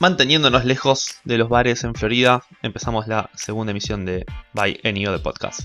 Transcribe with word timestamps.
Manteniéndonos 0.00 0.64
lejos 0.64 1.16
de 1.24 1.38
los 1.38 1.48
bares 1.48 1.82
en 1.82 1.92
Florida, 1.92 2.44
empezamos 2.62 3.08
la 3.08 3.30
segunda 3.34 3.72
emisión 3.72 4.04
de 4.04 4.24
By 4.52 4.80
Any 4.84 5.04
Other 5.08 5.20
Podcast. 5.20 5.62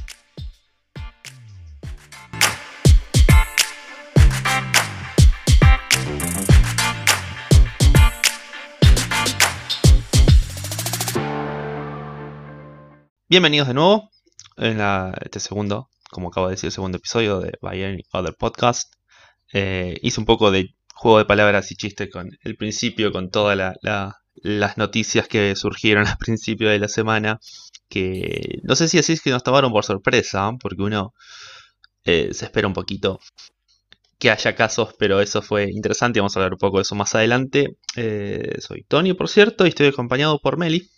Bienvenidos 13.30 13.68
de 13.68 13.76
nuevo 13.76 14.10
en 14.58 14.82
este 15.22 15.40
segundo, 15.40 15.90
como 16.10 16.30
acabo 16.30 16.48
de 16.48 16.54
decir, 16.54 16.70
el 16.70 16.72
segundo 16.72 16.98
episodio 16.98 17.40
de 17.40 17.54
By 17.62 17.84
Any 17.84 18.04
Other 18.12 18.34
Podcast. 18.34 18.96
Eh, 19.54 20.00
hice 20.02 20.20
un 20.20 20.26
poco 20.26 20.50
de 20.50 20.74
juego 20.96 21.20
de 21.20 21.26
palabras 21.26 21.72
y 21.72 21.76
chiste 21.76 22.10
con 22.10 22.32
el 22.42 22.58
principio, 22.58 23.12
con 23.12 23.30
todas 23.30 23.76
las 24.36 24.78
noticias 24.78 25.28
que 25.28 25.56
surgieron 25.56 26.06
al 26.08 26.18
principio 26.18 26.70
de 26.70 26.80
la 26.80 26.88
semana. 26.88 27.40
Que 27.90 28.60
no 28.64 28.76
sé 28.76 28.88
si 28.88 28.98
así 28.98 29.14
es 29.14 29.22
que 29.22 29.30
nos 29.30 29.44
tomaron 29.44 29.72
por 29.72 29.86
sorpresa, 29.86 30.52
porque 30.60 30.82
uno 30.82 31.14
eh, 32.06 32.34
se 32.34 32.46
espera 32.46 32.68
un 32.68 32.74
poquito 32.74 33.20
que 34.18 34.32
haya 34.32 34.56
casos, 34.56 34.96
pero 34.98 35.22
eso 35.22 35.42
fue 35.42 35.70
interesante. 35.70 36.20
Vamos 36.20 36.36
a 36.36 36.40
hablar 36.40 36.54
un 36.54 36.60
poco 36.60 36.78
de 36.78 36.84
eso 36.84 36.96
más 36.96 37.14
adelante. 37.14 37.78
Eh, 37.96 38.58
soy 38.60 38.84
Tony, 38.88 39.14
por 39.14 39.30
cierto, 39.30 39.66
y 39.66 39.70
estoy 39.70 39.88
acompañado 39.88 40.40
por 40.40 40.58
Meli. 40.58 40.90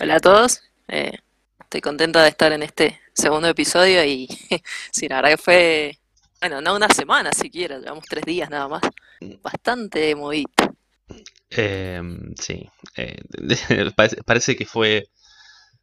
Hola 0.00 0.16
a 0.16 0.20
todos. 0.20 0.62
estoy 0.88 1.80
contenta 1.80 2.22
de 2.22 2.28
estar 2.28 2.52
en 2.52 2.62
este 2.62 3.00
segundo 3.14 3.48
episodio 3.48 4.04
y 4.04 4.26
sí, 4.90 5.08
la 5.08 5.16
verdad 5.16 5.30
que 5.30 5.36
fue 5.38 5.98
bueno, 6.42 6.60
no 6.60 6.74
una 6.74 6.88
semana 6.88 7.30
siquiera, 7.32 7.78
llevamos 7.78 8.04
tres 8.04 8.24
días 8.24 8.50
nada 8.50 8.66
más. 8.66 8.82
Bastante 9.42 10.12
movido. 10.16 10.50
Em, 11.50 12.34
sí, 12.40 12.68
eh, 12.96 13.16
parece, 14.26 14.56
que 14.56 14.66
fue... 14.66 15.04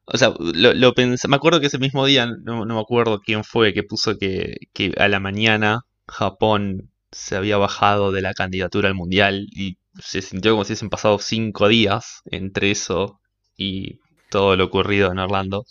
O 0.05 0.17
sea, 0.17 0.33
lo, 0.39 0.93
pensé, 0.93 1.27
me 1.27 1.35
acuerdo 1.35 1.59
que 1.59 1.67
ese 1.67 1.77
mismo 1.77 2.05
día, 2.05 2.27
no, 2.43 2.65
me 2.65 2.79
acuerdo 2.79 3.21
quién 3.21 3.43
fue, 3.43 3.73
que 3.73 3.83
puso 3.83 4.17
que, 4.17 4.57
que 4.73 4.93
a 4.97 5.07
la 5.07 5.19
mañana 5.19 5.81
Japón 6.07 6.91
se 7.11 7.35
había 7.35 7.57
bajado 7.57 8.11
de 8.11 8.21
la 8.21 8.33
candidatura 8.33 8.87
al 8.87 8.95
mundial 8.95 9.47
y 9.51 9.77
se 9.99 10.21
sintió 10.21 10.53
como 10.53 10.63
si 10.63 10.73
hubiesen 10.73 10.89
pasado 10.89 11.19
cinco 11.19 11.67
días 11.67 12.21
entre 12.25 12.71
eso 12.71 13.19
y 13.55 13.99
todo 14.29 14.55
lo 14.55 14.65
ocurrido 14.65 15.11
en 15.11 15.19
Orlando. 15.19 15.65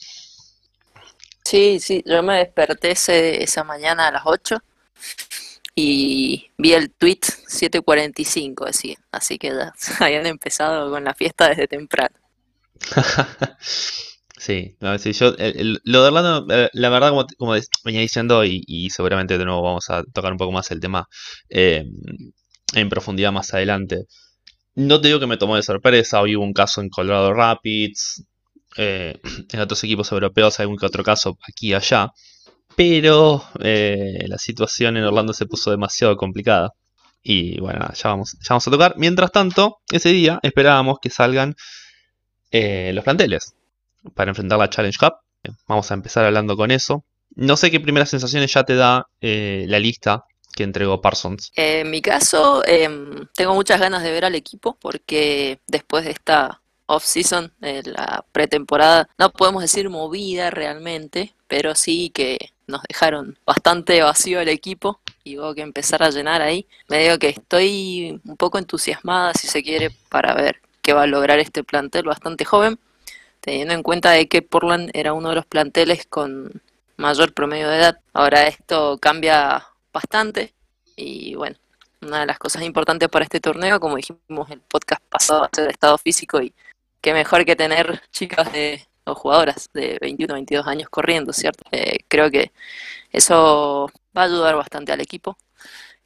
Sí, 1.44 1.80
sí, 1.80 2.02
yo 2.06 2.22
me 2.22 2.38
desperté 2.38 2.92
esa 3.42 3.64
mañana 3.64 4.08
a 4.08 4.12
las 4.12 4.22
8 4.26 4.58
y 5.80 6.50
vi 6.58 6.72
el 6.72 6.90
tweet 6.90 7.20
7.45, 7.20 8.68
así, 8.68 8.96
así 9.12 9.38
que 9.38 9.50
ya 9.50 9.72
habían 10.00 10.26
empezado 10.26 10.90
con 10.90 11.04
la 11.04 11.14
fiesta 11.14 11.48
desde 11.48 11.68
temprano. 11.68 12.16
sí, 14.36 14.76
yo, 15.12 15.34
lo 15.84 16.02
de 16.02 16.08
Orlando, 16.08 16.52
eh, 16.52 16.68
la 16.72 16.88
verdad, 16.88 17.10
como, 17.38 17.54
venía 17.84 18.00
diciendo, 18.00 18.44
y, 18.44 18.90
seguramente 18.90 19.38
de 19.38 19.44
nuevo 19.44 19.62
vamos 19.62 19.88
a 19.90 20.02
tocar 20.02 20.32
un 20.32 20.38
poco 20.38 20.50
más 20.50 20.68
el 20.72 20.80
tema 20.80 21.08
eh, 21.48 21.84
en 22.74 22.88
profundidad 22.88 23.30
más 23.30 23.54
adelante. 23.54 24.06
No 24.74 25.00
te 25.00 25.06
digo 25.06 25.20
que 25.20 25.28
me 25.28 25.36
tomó 25.36 25.54
de 25.54 25.62
sorpresa, 25.62 26.20
hoy 26.20 26.34
hubo 26.34 26.44
un 26.44 26.54
caso 26.54 26.80
en 26.80 26.88
Colorado 26.88 27.32
Rapids, 27.32 28.24
eh, 28.76 29.20
en 29.52 29.60
otros 29.60 29.84
equipos 29.84 30.10
europeos 30.10 30.58
hay 30.58 30.66
un 30.66 30.76
que 30.76 30.86
otro 30.86 31.04
caso 31.04 31.38
aquí 31.48 31.68
y 31.68 31.74
allá 31.74 32.10
pero 32.78 33.42
eh, 33.58 34.24
la 34.28 34.38
situación 34.38 34.96
en 34.96 35.02
Orlando 35.02 35.32
se 35.32 35.46
puso 35.46 35.72
demasiado 35.72 36.16
complicada. 36.16 36.74
Y 37.24 37.58
bueno, 37.58 37.84
ya 37.92 38.10
vamos, 38.10 38.34
ya 38.34 38.50
vamos 38.50 38.68
a 38.68 38.70
tocar. 38.70 38.94
Mientras 38.96 39.32
tanto, 39.32 39.78
ese 39.90 40.10
día 40.10 40.38
esperábamos 40.44 40.98
que 41.02 41.10
salgan 41.10 41.56
eh, 42.52 42.92
los 42.94 43.02
planteles 43.02 43.56
para 44.14 44.30
enfrentar 44.30 44.60
la 44.60 44.70
Challenge 44.70 44.96
Cup. 44.96 45.14
Vamos 45.66 45.90
a 45.90 45.94
empezar 45.94 46.24
hablando 46.24 46.56
con 46.56 46.70
eso. 46.70 47.04
No 47.34 47.56
sé 47.56 47.72
qué 47.72 47.80
primeras 47.80 48.10
sensaciones 48.10 48.54
ya 48.54 48.62
te 48.62 48.76
da 48.76 49.08
eh, 49.20 49.64
la 49.66 49.80
lista 49.80 50.26
que 50.54 50.62
entregó 50.62 51.00
Parsons. 51.00 51.50
En 51.56 51.90
mi 51.90 52.00
caso, 52.00 52.62
em, 52.64 53.26
tengo 53.34 53.56
muchas 53.56 53.80
ganas 53.80 54.04
de 54.04 54.12
ver 54.12 54.24
al 54.24 54.36
equipo 54.36 54.78
porque 54.80 55.58
después 55.66 56.04
de 56.04 56.12
esta 56.12 56.62
off-season, 56.86 57.52
la 57.58 58.24
pretemporada, 58.30 59.08
no 59.18 59.32
podemos 59.32 59.62
decir 59.62 59.90
movida 59.90 60.50
realmente, 60.50 61.34
pero 61.48 61.74
sí 61.74 62.10
que 62.10 62.52
nos 62.68 62.82
dejaron 62.82 63.36
bastante 63.44 64.00
vacío 64.02 64.40
el 64.40 64.48
equipo 64.48 65.00
y 65.24 65.38
hubo 65.38 65.54
que 65.54 65.62
empezar 65.62 66.02
a 66.02 66.10
llenar 66.10 66.42
ahí. 66.42 66.68
Me 66.88 67.02
digo 67.02 67.18
que 67.18 67.30
estoy 67.30 68.20
un 68.24 68.36
poco 68.36 68.58
entusiasmada, 68.58 69.32
si 69.34 69.48
se 69.48 69.62
quiere, 69.62 69.90
para 70.08 70.34
ver 70.34 70.60
qué 70.82 70.92
va 70.92 71.02
a 71.02 71.06
lograr 71.06 71.38
este 71.40 71.64
plantel 71.64 72.04
bastante 72.04 72.44
joven, 72.44 72.78
teniendo 73.40 73.74
en 73.74 73.82
cuenta 73.82 74.10
de 74.12 74.28
que 74.28 74.42
Portland 74.42 74.90
era 74.92 75.14
uno 75.14 75.30
de 75.30 75.36
los 75.36 75.46
planteles 75.46 76.06
con 76.06 76.62
mayor 76.96 77.32
promedio 77.32 77.68
de 77.68 77.78
edad. 77.78 78.00
Ahora 78.12 78.46
esto 78.46 78.98
cambia 78.98 79.66
bastante 79.92 80.54
y 80.94 81.34
bueno, 81.34 81.56
una 82.02 82.20
de 82.20 82.26
las 82.26 82.38
cosas 82.38 82.62
importantes 82.62 83.08
para 83.08 83.24
este 83.24 83.40
torneo, 83.40 83.80
como 83.80 83.96
dijimos 83.96 84.50
el 84.50 84.60
podcast 84.60 85.02
pasado, 85.08 85.40
va 85.40 85.46
a 85.46 85.56
ser 85.56 85.70
estado 85.70 85.96
físico 85.98 86.40
y 86.40 86.54
qué 87.00 87.14
mejor 87.14 87.44
que 87.44 87.56
tener 87.56 88.02
chicas 88.12 88.52
de 88.52 88.86
jugadoras 89.14 89.70
de 89.72 89.98
21, 90.00 90.34
22 90.34 90.66
años 90.66 90.88
corriendo, 90.88 91.32
¿cierto? 91.32 91.64
Eh, 91.72 91.98
creo 92.08 92.30
que 92.30 92.52
eso 93.12 93.90
va 94.16 94.22
a 94.22 94.24
ayudar 94.24 94.56
bastante 94.56 94.92
al 94.92 95.00
equipo. 95.00 95.36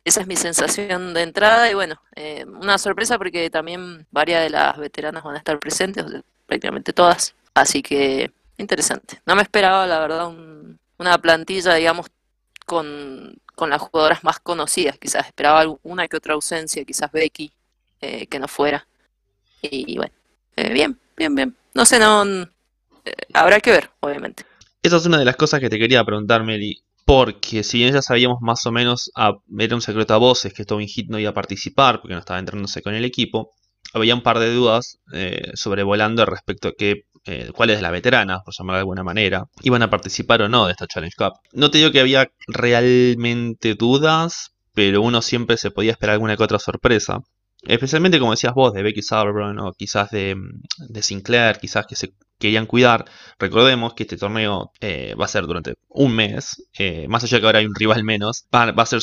Esa 0.05 0.21
es 0.21 0.27
mi 0.27 0.37
sensación 0.37 1.15
de 1.15 1.23
entrada 1.23 1.71
y 1.71 1.75
bueno, 1.75 2.01
eh, 2.17 2.45
una 2.47 2.77
sorpresa 2.79 3.19
porque 3.19 3.51
también 3.51 4.07
varias 4.11 4.43
de 4.43 4.51
las 4.51 4.77
veteranas 4.77 5.23
van 5.23 5.37
a 5.37 5.39
estar 5.39 5.59
presentes, 5.61 6.05
prácticamente 6.47 6.93
todas, 6.93 7.35
así 7.55 7.83
que 7.83 8.33
interesante. 8.59 9.21
No 9.27 9.37
me 9.37 9.43
esperaba, 9.43 9.87
la 9.87 10.01
verdad, 10.01 10.33
una 10.99 11.19
plantilla, 11.19 11.75
digamos, 11.75 12.07
con, 12.67 13.41
con, 13.55 13.71
las 13.71 13.81
jugadoras 13.81 14.25
más 14.25 14.41
conocidas, 14.41 14.99
quizás 14.99 15.27
esperaba 15.27 15.65
una 15.83 16.09
que 16.09 16.17
otra 16.17 16.35
ausencia, 16.35 16.85
quizás 16.85 17.11
Becky, 17.13 17.53
eh, 18.01 18.27
que 18.27 18.39
no 18.41 18.49
fuera. 18.49 18.87
Y, 19.63 19.97
bueno, 19.97 20.15
bien, 20.57 20.99
bien, 21.17 21.35
bien. 21.35 21.57
No 21.75 21.85
sé, 21.85 21.99
no, 21.99 22.25
eh, 22.25 22.47
habrá 23.33 23.61
que 23.61 23.71
ver, 23.71 23.91
obviamente. 24.01 24.45
Esa 24.83 24.97
es 24.97 25.07
una 25.07 25.19
de 25.19 25.25
las 25.25 25.37
cosas 25.37 25.61
que 25.61 25.71
te 25.71 25.79
quería 25.79 26.05
preguntar, 26.05 26.45
Meli. 26.45 26.83
Porque 27.05 27.65
si 27.65 27.79
bien 27.79 27.95
ya 27.95 28.03
sabíamos 28.03 28.39
más 28.41 28.65
o 28.67 28.73
menos, 28.73 29.11
a, 29.17 29.33
era 29.59 29.75
un 29.75 29.83
secreto 29.83 30.15
a 30.15 30.19
voces 30.19 30.55
que 30.55 30.65
Tobin 30.65 30.89
Hit 30.89 31.09
no 31.09 31.19
iba 31.19 31.31
a 31.31 31.35
participar 31.35 32.01
porque 32.01 32.15
no 32.15 32.21
estaba 32.21 32.39
entrándose 32.39 32.81
con 32.81 32.95
el 32.95 33.05
equipo, 33.05 33.51
había 33.93 34.15
un 34.15 34.23
par 34.23 34.39
de 34.39 34.53
dudas 34.53 34.99
eh, 35.13 35.51
sobrevolando 35.55 36.25
respecto 36.25 36.69
a 36.69 36.73
que, 36.73 37.03
eh, 37.25 37.51
cuáles 37.55 37.77
de 37.77 37.83
las 37.83 37.93
por 38.45 38.55
llamarlo 38.57 38.77
de 38.77 38.81
alguna 38.81 39.03
manera, 39.03 39.45
iban 39.63 39.83
a 39.83 39.91
participar 39.91 40.43
o 40.43 40.49
no 40.49 40.67
de 40.67 40.73
esta 40.73 40.87
Challenge 40.87 41.15
Cup. 41.17 41.35
No 41.53 41.71
te 41.71 41.79
digo 41.79 41.91
que 41.91 42.01
había 42.01 42.31
realmente 42.47 43.75
dudas, 43.75 44.53
pero 44.73 45.03
uno 45.03 45.23
siempre 45.23 45.57
se 45.57 45.71
podía 45.71 45.93
esperar 45.93 46.15
alguna 46.15 46.37
que 46.37 46.45
otra 46.45 46.59
sorpresa. 46.59 47.19
Especialmente 47.63 48.19
como 48.19 48.33
decías 48.33 48.55
vos, 48.55 48.73
de 48.73 48.83
Becky 48.83 49.03
Sauerbrunn 49.03 49.59
o 49.61 49.73
quizás 49.73 50.11
de, 50.11 50.37
de 50.89 51.03
Sinclair, 51.03 51.59
quizás 51.59 51.87
que 51.87 51.95
se 51.95 52.13
querían 52.43 52.67
cuidar. 52.67 53.05
Recordemos 53.39 53.95
que 53.95 54.03
este 54.03 54.17
torneo 54.17 54.73
eh, 54.81 55.15
va 55.19 55.27
a 55.27 55.29
ser 55.29 55.47
durante 55.47 55.75
un 55.89 56.13
mes, 56.13 56.67
eh, 56.77 57.07
más 57.09 57.23
allá 57.23 57.37
de 57.37 57.41
que 57.41 57.47
ahora 57.47 57.59
hay 57.61 57.67
un 57.67 57.75
rival 57.75 58.03
menos, 58.03 58.47
va, 58.53 58.65
a 58.65 58.87
ser 58.87 59.01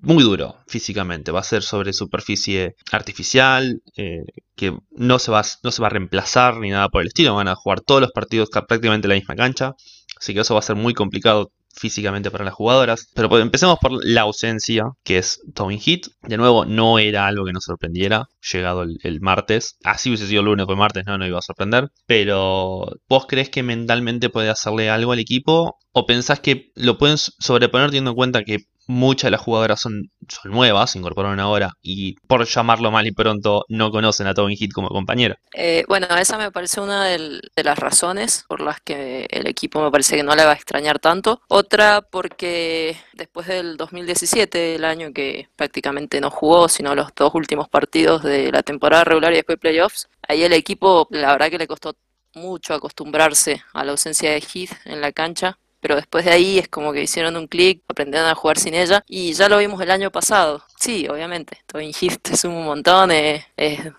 muy 0.00 0.22
duro 0.24 0.56
físicamente, 0.66 1.30
va 1.30 1.40
a 1.40 1.44
ser 1.44 1.62
sobre 1.62 1.92
superficie 1.92 2.74
artificial, 2.90 3.82
eh, 3.98 4.24
que 4.56 4.74
no 4.92 5.18
se, 5.18 5.30
va, 5.30 5.42
no 5.62 5.70
se 5.70 5.82
va 5.82 5.88
a 5.88 5.90
reemplazar 5.90 6.56
ni 6.56 6.70
nada 6.70 6.88
por 6.88 7.02
el 7.02 7.08
estilo, 7.08 7.34
van 7.34 7.48
a 7.48 7.54
jugar 7.54 7.82
todos 7.82 8.00
los 8.00 8.12
partidos 8.12 8.48
prácticamente 8.50 9.06
en 9.06 9.10
la 9.10 9.16
misma 9.16 9.36
cancha, 9.36 9.74
así 10.18 10.32
que 10.32 10.40
eso 10.40 10.54
va 10.54 10.60
a 10.60 10.62
ser 10.62 10.76
muy 10.76 10.94
complicado 10.94 11.50
físicamente 11.74 12.30
para 12.30 12.44
las 12.44 12.54
jugadoras. 12.54 13.08
Pero 13.14 13.28
pues, 13.28 13.42
empecemos 13.42 13.78
por 13.80 13.92
la 14.04 14.22
ausencia, 14.22 14.84
que 15.02 15.18
es 15.18 15.40
Tobin 15.54 15.80
Heat. 15.80 16.08
De 16.22 16.36
nuevo, 16.36 16.64
no 16.64 16.98
era 16.98 17.26
algo 17.26 17.44
que 17.44 17.52
nos 17.52 17.64
sorprendiera, 17.64 18.26
llegado 18.52 18.82
el, 18.82 19.20
martes. 19.20 19.76
Así 19.84 20.10
hubiese 20.10 20.26
sido 20.26 20.40
el 20.40 20.46
lunes 20.46 20.66
o 20.68 20.72
el 20.72 20.78
martes, 20.78 21.04
no, 21.06 21.18
no 21.18 21.26
iba 21.26 21.38
a 21.38 21.42
sorprender. 21.42 21.88
Pero, 22.06 22.86
¿vos 23.08 23.26
crees 23.26 23.50
que 23.50 23.62
mentalmente 23.62 24.30
puede 24.30 24.50
hacerle 24.50 24.90
algo 24.90 25.12
al 25.12 25.18
equipo? 25.18 25.78
¿O 25.92 26.06
pensás 26.06 26.40
que 26.40 26.70
lo 26.74 26.98
pueden 26.98 27.18
sobreponer 27.18 27.88
teniendo 27.88 28.10
en 28.10 28.16
cuenta 28.16 28.44
que 28.44 28.64
muchas 28.86 29.28
de 29.28 29.30
las 29.32 29.40
jugadoras 29.40 29.80
son, 29.80 30.10
son 30.28 30.52
nuevas, 30.52 30.90
se 30.90 30.98
incorporaron 30.98 31.40
ahora 31.40 31.72
y 31.82 32.14
por 32.26 32.44
llamarlo 32.44 32.90
mal 32.90 33.06
y 33.06 33.12
pronto 33.12 33.64
no 33.68 33.90
conocen 33.90 34.26
a 34.26 34.34
Tobin 34.34 34.56
Heat 34.56 34.72
como 34.72 34.88
compañero. 34.88 35.36
Eh, 35.54 35.84
bueno, 35.88 36.06
esa 36.16 36.38
me 36.38 36.50
parece 36.50 36.80
una 36.80 37.04
de 37.04 37.40
las 37.62 37.78
razones 37.78 38.44
por 38.48 38.60
las 38.60 38.80
que 38.80 39.26
el 39.30 39.46
equipo 39.46 39.82
me 39.82 39.90
parece 39.90 40.16
que 40.16 40.22
no 40.22 40.34
le 40.34 40.44
va 40.44 40.52
a 40.52 40.54
extrañar 40.54 40.98
tanto. 40.98 41.40
Otra 41.48 42.02
porque 42.02 42.96
después 43.14 43.46
del 43.46 43.76
2017, 43.76 44.76
el 44.76 44.84
año 44.84 45.12
que 45.12 45.48
prácticamente 45.56 46.20
no 46.20 46.30
jugó, 46.30 46.68
sino 46.68 46.94
los 46.94 47.14
dos 47.14 47.34
últimos 47.34 47.68
partidos 47.68 48.22
de 48.22 48.52
la 48.52 48.62
temporada 48.62 49.04
regular 49.04 49.32
y 49.32 49.36
después 49.36 49.58
playoffs, 49.58 50.08
ahí 50.26 50.42
el 50.42 50.52
equipo 50.52 51.06
la 51.10 51.32
verdad 51.32 51.50
que 51.50 51.58
le 51.58 51.66
costó 51.66 51.96
mucho 52.34 52.74
acostumbrarse 52.74 53.62
a 53.72 53.84
la 53.84 53.92
ausencia 53.92 54.30
de 54.30 54.40
Heath 54.40 54.72
en 54.84 55.00
la 55.00 55.12
cancha 55.12 55.58
pero 55.84 55.96
después 55.96 56.24
de 56.24 56.30
ahí 56.30 56.58
es 56.58 56.66
como 56.66 56.94
que 56.94 57.02
hicieron 57.02 57.36
un 57.36 57.46
clic, 57.46 57.82
aprendieron 57.86 58.26
a 58.26 58.34
jugar 58.34 58.58
sin 58.58 58.72
ella 58.72 59.04
y 59.06 59.34
ya 59.34 59.50
lo 59.50 59.58
vimos 59.58 59.82
el 59.82 59.90
año 59.90 60.10
pasado. 60.10 60.64
Sí, 60.80 61.06
obviamente, 61.08 61.58
Tobin 61.66 61.90
Hift 61.90 62.26
es 62.32 62.44
un 62.44 62.64
montón, 62.64 63.10
es, 63.10 63.44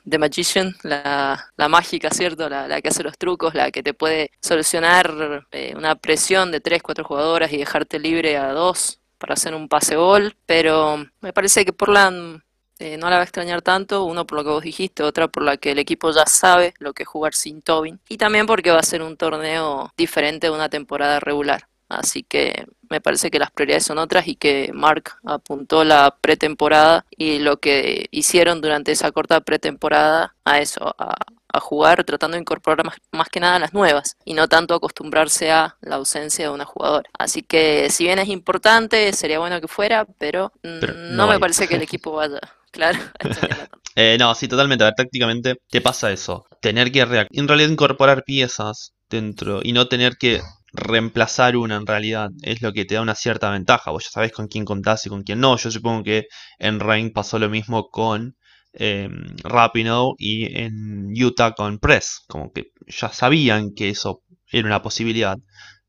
The 0.03 0.17
Magician, 0.17 0.75
la, 0.81 1.51
mágica, 1.69 2.09
¿cierto? 2.09 2.49
La, 2.49 2.81
que 2.81 2.87
hace 2.87 3.03
los 3.03 3.19
trucos, 3.19 3.53
la 3.53 3.69
que 3.69 3.83
te 3.83 3.93
puede 3.93 4.31
solucionar 4.41 5.45
eh, 5.51 5.75
una 5.77 5.93
presión 5.93 6.51
de 6.51 6.59
3, 6.59 6.81
4 6.81 7.05
jugadoras 7.05 7.53
y 7.53 7.57
dejarte 7.57 7.99
libre 7.99 8.35
a 8.35 8.51
dos 8.51 8.99
para 9.19 9.35
hacer 9.35 9.53
un 9.53 9.69
pase 9.69 9.95
gol, 9.95 10.35
pero 10.47 11.05
me 11.21 11.33
parece 11.33 11.65
que 11.65 11.71
Portland 11.71 12.41
eh, 12.79 12.97
no 12.97 13.11
la 13.11 13.17
va 13.17 13.21
a 13.21 13.25
extrañar 13.25 13.61
tanto, 13.61 14.05
uno 14.05 14.25
por 14.25 14.39
lo 14.39 14.43
que 14.43 14.49
vos 14.49 14.63
dijiste, 14.63 15.03
otra 15.03 15.27
por 15.27 15.43
la 15.43 15.57
que 15.57 15.71
el 15.71 15.77
equipo 15.77 16.09
ya 16.09 16.25
sabe 16.25 16.73
lo 16.79 16.93
que 16.93 17.03
es 17.03 17.09
jugar 17.09 17.35
sin 17.35 17.61
Tobin 17.61 17.99
y 18.09 18.17
también 18.17 18.47
porque 18.47 18.71
va 18.71 18.79
a 18.79 18.83
ser 18.83 19.03
un 19.03 19.17
torneo 19.17 19.93
diferente 19.95 20.47
de 20.47 20.53
una 20.53 20.67
temporada 20.67 21.19
regular. 21.19 21.67
Así 21.89 22.23
que 22.23 22.65
me 22.89 23.01
parece 23.01 23.31
que 23.31 23.39
las 23.39 23.51
prioridades 23.51 23.85
son 23.85 23.97
otras 23.97 24.27
y 24.27 24.35
que 24.35 24.71
Mark 24.73 25.17
apuntó 25.23 25.83
la 25.83 26.15
pretemporada 26.21 27.05
y 27.09 27.39
lo 27.39 27.57
que 27.57 28.07
hicieron 28.11 28.61
durante 28.61 28.91
esa 28.91 29.11
corta 29.11 29.41
pretemporada 29.41 30.35
a 30.43 30.59
eso, 30.59 30.95
a, 30.97 31.15
jugar 31.61 32.03
tratando 32.03 32.35
de 32.35 32.41
incorporar 32.41 32.85
más, 32.85 32.97
más, 33.13 33.29
que 33.29 33.39
nada 33.39 33.59
las 33.59 33.73
nuevas 33.73 34.17
y 34.25 34.33
no 34.33 34.49
tanto 34.49 34.75
acostumbrarse 34.75 35.51
a 35.51 35.77
la 35.79 35.95
ausencia 35.95 36.43
de 36.43 36.53
una 36.53 36.65
jugadora. 36.65 37.09
Así 37.17 37.43
que 37.43 37.89
si 37.89 38.03
bien 38.03 38.19
es 38.19 38.27
importante, 38.27 39.13
sería 39.13 39.39
bueno 39.39 39.61
que 39.61 39.69
fuera, 39.69 40.05
pero, 40.17 40.51
no, 40.63 41.27
me 41.27 41.39
parece 41.39 41.69
que 41.69 41.75
el 41.75 41.81
equipo 41.83 42.11
vaya 42.11 42.41
Claro. 42.71 42.99
eh, 43.95 44.17
no, 44.19 44.35
sí, 44.35 44.49
totalmente. 44.49 44.83
A 44.83 44.87
ver, 44.87 44.95
tácticamente, 44.95 45.55
¿qué 45.69 45.79
pasa 45.79 46.11
eso? 46.11 46.45
Tener 46.59 46.91
que 46.91 46.99
en 46.99 47.47
realidad 47.47 47.69
incorporar 47.69 48.25
piezas 48.25 48.93
dentro 49.09 49.61
y 49.63 49.71
no 49.71 49.87
tener 49.87 50.17
que 50.17 50.41
reemplazar 50.75 51.57
una 51.57 51.75
en 51.75 51.85
realidad 51.85 52.29
es 52.41 52.61
lo 52.61 52.73
que 52.73 52.85
te 52.85 52.95
da 52.95 53.01
una 53.01 53.15
cierta 53.15 53.49
ventaja. 53.49 53.91
Vos 53.91 54.05
ya 54.05 54.09
sabés 54.11 54.31
con 54.31 54.47
quién 54.47 54.65
contás 54.65 55.05
y 55.05 55.09
con 55.09 55.23
quién 55.23 55.39
no. 55.39 55.57
Yo 55.57 55.71
supongo 55.71 56.03
que 56.03 56.27
en 56.59 56.79
Rain 56.79 57.11
pasó 57.11 57.39
lo 57.39 57.49
mismo 57.49 57.89
con 57.89 58.35
eh, 58.73 59.09
Rapinoe 59.43 60.15
y 60.17 60.57
en 60.57 61.11
Utah 61.11 61.53
con 61.53 61.79
Press. 61.79 62.21
Como 62.27 62.51
que 62.51 62.71
ya 62.87 63.11
sabían 63.11 63.73
que 63.73 63.89
eso 63.89 64.21
era 64.51 64.67
una 64.67 64.81
posibilidad. 64.81 65.37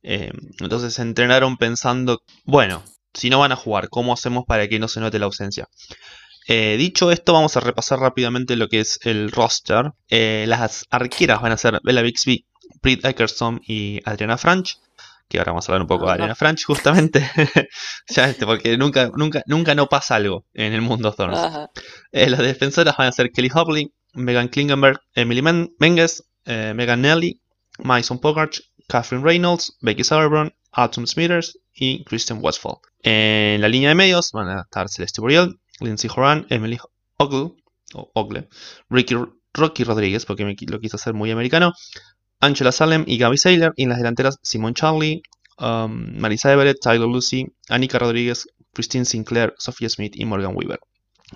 Em, 0.02 0.30
entonces 0.60 0.98
entrenaron 0.98 1.56
pensando, 1.56 2.22
bueno, 2.44 2.84
si 3.12 3.30
no 3.30 3.40
van 3.40 3.52
a 3.52 3.56
jugar, 3.56 3.88
¿cómo 3.88 4.12
hacemos 4.12 4.44
para 4.46 4.68
que 4.68 4.78
no 4.78 4.88
se 4.88 5.00
note 5.00 5.18
la 5.18 5.26
ausencia? 5.26 5.66
Eh, 6.48 6.76
dicho 6.78 7.10
esto, 7.10 7.32
vamos 7.32 7.56
a 7.56 7.60
repasar 7.60 7.98
rápidamente 7.98 8.56
lo 8.56 8.68
que 8.68 8.80
es 8.80 9.00
el 9.02 9.32
roster. 9.32 9.90
Eh, 10.08 10.44
las 10.46 10.84
arqueras 10.90 11.42
van 11.42 11.52
a 11.52 11.56
ser 11.56 11.80
Bella 11.82 12.02
Bixby, 12.02 12.46
Britt 12.86 13.04
Eckerson 13.04 13.60
y 13.66 14.00
Adriana 14.04 14.38
Franch. 14.38 14.78
Que 15.28 15.38
ahora 15.38 15.50
vamos 15.50 15.68
a 15.68 15.72
hablar 15.72 15.82
un 15.82 15.88
poco 15.88 16.06
de 16.06 16.12
Adriana 16.12 16.36
Franch, 16.36 16.64
justamente. 16.66 17.28
ya 18.08 18.28
este, 18.28 18.46
porque 18.46 18.78
nunca, 18.78 19.10
nunca, 19.16 19.42
nunca 19.46 19.74
no 19.74 19.88
pasa 19.88 20.14
algo 20.14 20.44
en 20.54 20.72
el 20.72 20.82
mundo 20.82 21.12
Thorns. 21.12 21.68
Eh, 22.12 22.30
las 22.30 22.38
defensoras 22.38 22.96
van 22.96 23.08
a 23.08 23.12
ser 23.12 23.32
Kelly 23.32 23.50
Hobley, 23.52 23.92
Megan 24.14 24.46
Klingenberg, 24.46 25.00
Emily 25.16 25.42
Menges, 25.80 26.28
Megan 26.44 27.02
Nelly, 27.02 27.40
Mason 27.78 28.20
Pogarch, 28.20 28.62
Catherine 28.86 29.24
Reynolds, 29.24 29.76
Becky 29.80 30.04
Sauerbrunn, 30.04 30.54
Atom 30.70 31.08
Smithers 31.08 31.58
y 31.74 32.04
Kristen 32.04 32.38
Westfall. 32.40 32.76
En 33.02 33.60
la 33.62 33.68
línea 33.68 33.88
de 33.88 33.96
medios 33.96 34.30
van 34.30 34.48
a 34.48 34.60
estar 34.60 34.88
Celeste 34.88 35.20
Boreal, 35.20 35.58
Lindsay 35.80 36.08
Horan, 36.14 36.46
Emily 36.50 36.78
Ogle, 37.16 37.50
o 37.94 38.12
Ogle, 38.14 38.48
Ricky, 38.90 39.16
Rocky 39.54 39.82
Rodríguez, 39.82 40.24
porque 40.24 40.44
me, 40.44 40.54
lo 40.68 40.78
quiso 40.78 40.96
hacer 40.96 41.14
muy 41.14 41.32
americano, 41.32 41.72
Angela 42.46 42.72
Salem 42.72 43.04
y 43.06 43.18
Gabby 43.18 43.38
Saylor, 43.38 43.72
y 43.76 43.84
en 43.84 43.90
las 43.90 43.98
delanteras 43.98 44.38
Simon 44.42 44.74
Charlie, 44.74 45.22
um, 45.58 46.18
Marisa 46.18 46.52
Everett, 46.52 46.78
Tyler 46.80 47.08
Lucy, 47.08 47.46
Anika 47.68 47.98
Rodríguez, 47.98 48.46
Christine 48.72 49.04
Sinclair, 49.04 49.54
Sophia 49.58 49.88
Smith 49.88 50.14
y 50.16 50.24
Morgan 50.24 50.56
Weaver. 50.56 50.80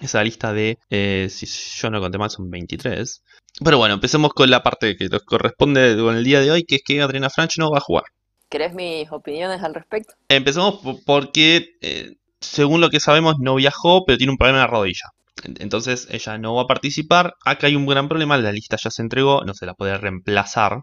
Esa 0.01 0.23
lista 0.23 0.53
de, 0.53 0.79
eh, 0.89 1.29
si 1.31 1.47
yo 1.47 1.91
no 1.91 2.01
conté 2.01 2.19
mal, 2.19 2.31
son 2.31 2.49
23. 2.49 3.23
Pero 3.65 3.79
bueno, 3.79 3.95
empecemos 3.95 4.33
con 4.33 4.49
la 4.49 4.63
parte 4.63 4.97
que 4.97 5.09
nos 5.09 5.23
corresponde 5.23 5.97
con 5.97 6.17
el 6.17 6.25
día 6.25 6.41
de 6.41 6.51
hoy, 6.51 6.65
que 6.65 6.77
es 6.77 6.83
que 6.85 7.03
Adriana 7.03 7.29
Franch 7.29 7.59
no 7.59 7.71
va 7.71 7.79
a 7.79 7.83
jugar. 7.83 8.05
¿Querés 8.49 8.75
mis 8.75 9.11
opiniones 9.11 9.63
al 9.63 9.75
respecto? 9.75 10.15
Empecemos 10.29 10.81
porque 11.05 11.77
eh, 11.83 12.15
según 12.41 12.81
lo 12.81 12.91
que 12.91 13.01
sabemos, 13.01 13.37
no 13.39 13.55
viajó, 13.55 14.05
pero 14.05 14.19
tiene 14.19 14.33
un 14.33 14.39
problema 14.39 14.59
en 14.59 14.63
la 14.63 14.67
rodilla. 14.67 15.11
Entonces 15.45 16.09
ella 16.11 16.39
no 16.39 16.55
va 16.55 16.63
a 16.63 16.67
participar. 16.67 17.35
Acá 17.45 17.67
hay 17.67 17.77
un 17.77 17.87
gran 17.87 18.09
problema, 18.09 18.37
la 18.39 18.53
lista 18.53 18.77
ya 18.77 18.91
se 18.91 19.03
entregó, 19.03 19.45
no 19.45 19.55
se 19.55 19.67
la 19.67 19.75
puede 19.75 19.97
reemplazar. 19.97 20.83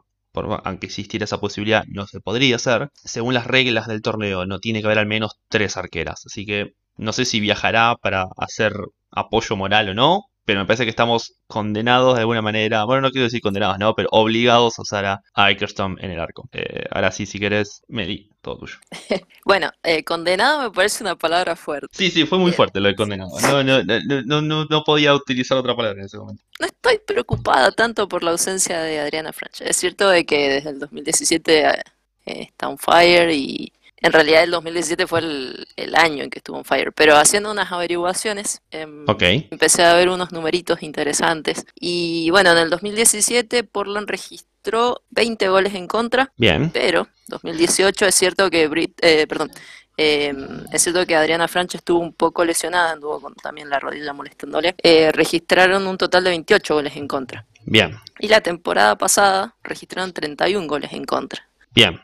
Aunque 0.63 0.87
existiera 0.87 1.25
esa 1.25 1.39
posibilidad, 1.39 1.83
no 1.87 2.07
se 2.07 2.19
podría 2.19 2.57
hacer. 2.57 2.89
Según 2.93 3.33
las 3.33 3.47
reglas 3.47 3.87
del 3.87 4.01
torneo, 4.01 4.45
no 4.45 4.59
tiene 4.59 4.81
que 4.81 4.87
haber 4.87 4.99
al 4.99 5.07
menos 5.07 5.39
tres 5.49 5.77
arqueras. 5.77 6.23
Así 6.25 6.45
que 6.45 6.73
no 6.97 7.13
sé 7.13 7.25
si 7.25 7.39
viajará 7.39 7.95
para 8.01 8.27
hacer 8.37 8.73
apoyo 9.11 9.55
moral 9.55 9.89
o 9.89 9.93
no 9.93 10.25
pero 10.47 10.61
me 10.61 10.65
parece 10.65 10.85
que 10.85 10.89
estamos 10.89 11.33
condenados 11.47 12.15
de 12.15 12.21
alguna 12.21 12.41
manera, 12.41 12.85
bueno, 12.85 13.01
no 13.01 13.11
quiero 13.11 13.25
decir 13.25 13.41
condenados, 13.41 13.79
¿no? 13.79 13.93
Pero 13.95 14.07
obligados 14.13 14.79
a 14.79 14.81
usar 14.81 15.21
a, 15.35 15.51
Ikerstom 15.51 15.97
en 15.99 16.11
el 16.11 16.21
arco. 16.21 16.47
Eh, 16.53 16.85
ahora 16.89 17.11
sí, 17.11 17.25
si 17.25 17.37
querés, 17.37 17.81
Meli, 17.89 18.29
todo 18.41 18.59
tuyo. 18.59 18.77
bueno, 19.45 19.69
eh, 19.83 20.05
condenado 20.05 20.61
me 20.61 20.71
parece 20.71 21.03
una 21.03 21.17
palabra 21.17 21.57
fuerte. 21.57 21.89
Sí, 21.91 22.09
sí, 22.09 22.25
fue 22.25 22.37
muy 22.37 22.53
fuerte 22.53 22.79
lo 22.79 22.87
de 22.87 22.95
condenado. 22.95 23.29
No, 23.41 23.61
no, 23.61 23.83
no, 23.83 24.41
no, 24.41 24.65
no 24.69 24.83
podía 24.85 25.13
utilizar 25.13 25.57
otra 25.57 25.75
palabra 25.75 25.99
en 25.99 26.05
ese 26.05 26.17
momento. 26.17 26.41
No 26.61 26.67
estoy 26.67 26.99
preocupada 27.05 27.73
tanto 27.73 28.07
por 28.07 28.23
la 28.23 28.31
ausencia 28.31 28.79
de 28.79 29.01
Adriana 29.01 29.33
Franch. 29.33 29.59
Es 29.59 29.75
cierto 29.75 30.07
de 30.07 30.25
que 30.25 30.47
desde 30.47 30.69
el 30.69 30.79
2017 30.79 31.67
eh, 31.67 31.83
está 32.25 32.69
on 32.69 32.77
fire 32.77 33.29
y 33.31 33.73
en 34.01 34.13
realidad 34.13 34.43
el 34.43 34.51
2017 34.51 35.07
fue 35.07 35.19
el, 35.19 35.95
año 35.95 36.23
en 36.23 36.29
que 36.29 36.39
estuvo 36.39 36.57
en 36.57 36.65
Fire, 36.65 36.93
pero 36.93 37.15
haciendo 37.15 37.51
unas 37.51 37.71
averiguaciones 37.71 38.61
em, 38.69 39.05
empecé 39.49 39.83
a 39.83 39.95
ver 39.95 40.09
unos 40.09 40.31
numeritos 40.31 40.83
interesantes. 40.83 41.65
Y 41.73 42.29
bueno, 42.29 42.51
en 42.51 42.59
el 42.59 42.69
2017 42.69 43.63
Portland 43.63 44.07
registró 44.07 45.01
20 45.09 45.47
goles 45.49 45.73
en 45.73 45.87
contra. 45.87 46.31
Bien. 46.37 46.69
Pero 46.71 47.07
2018 47.27 48.05
es 48.05 48.15
cierto 48.15 48.51
que 48.51 48.67
Brit, 48.67 48.99
eh, 49.01 49.25
perdón, 49.27 49.49
em, 49.97 50.65
es 50.71 50.83
cierto 50.83 51.05
que 51.07 51.15
Adriana 51.15 51.47
Franch 51.47 51.75
estuvo 51.75 51.99
un 51.99 52.13
poco 52.13 52.45
lesionada, 52.45 52.91
anduvo 52.91 53.19
con 53.19 53.33
también 53.33 53.69
la 53.69 53.79
rodilla 53.79 54.13
molestándole. 54.13 54.75
Eh, 54.83 55.11
registraron 55.11 55.87
un 55.87 55.97
total 55.97 56.23
de 56.23 56.29
28 56.31 56.75
goles 56.75 56.95
en 56.95 57.07
contra. 57.07 57.45
Bien. 57.65 57.97
Y 58.19 58.27
la 58.27 58.41
temporada 58.41 58.95
pasada 58.95 59.55
registraron 59.63 60.13
31 60.13 60.67
goles 60.67 60.93
en 60.93 61.03
contra. 61.03 61.47
Bien 61.73 61.99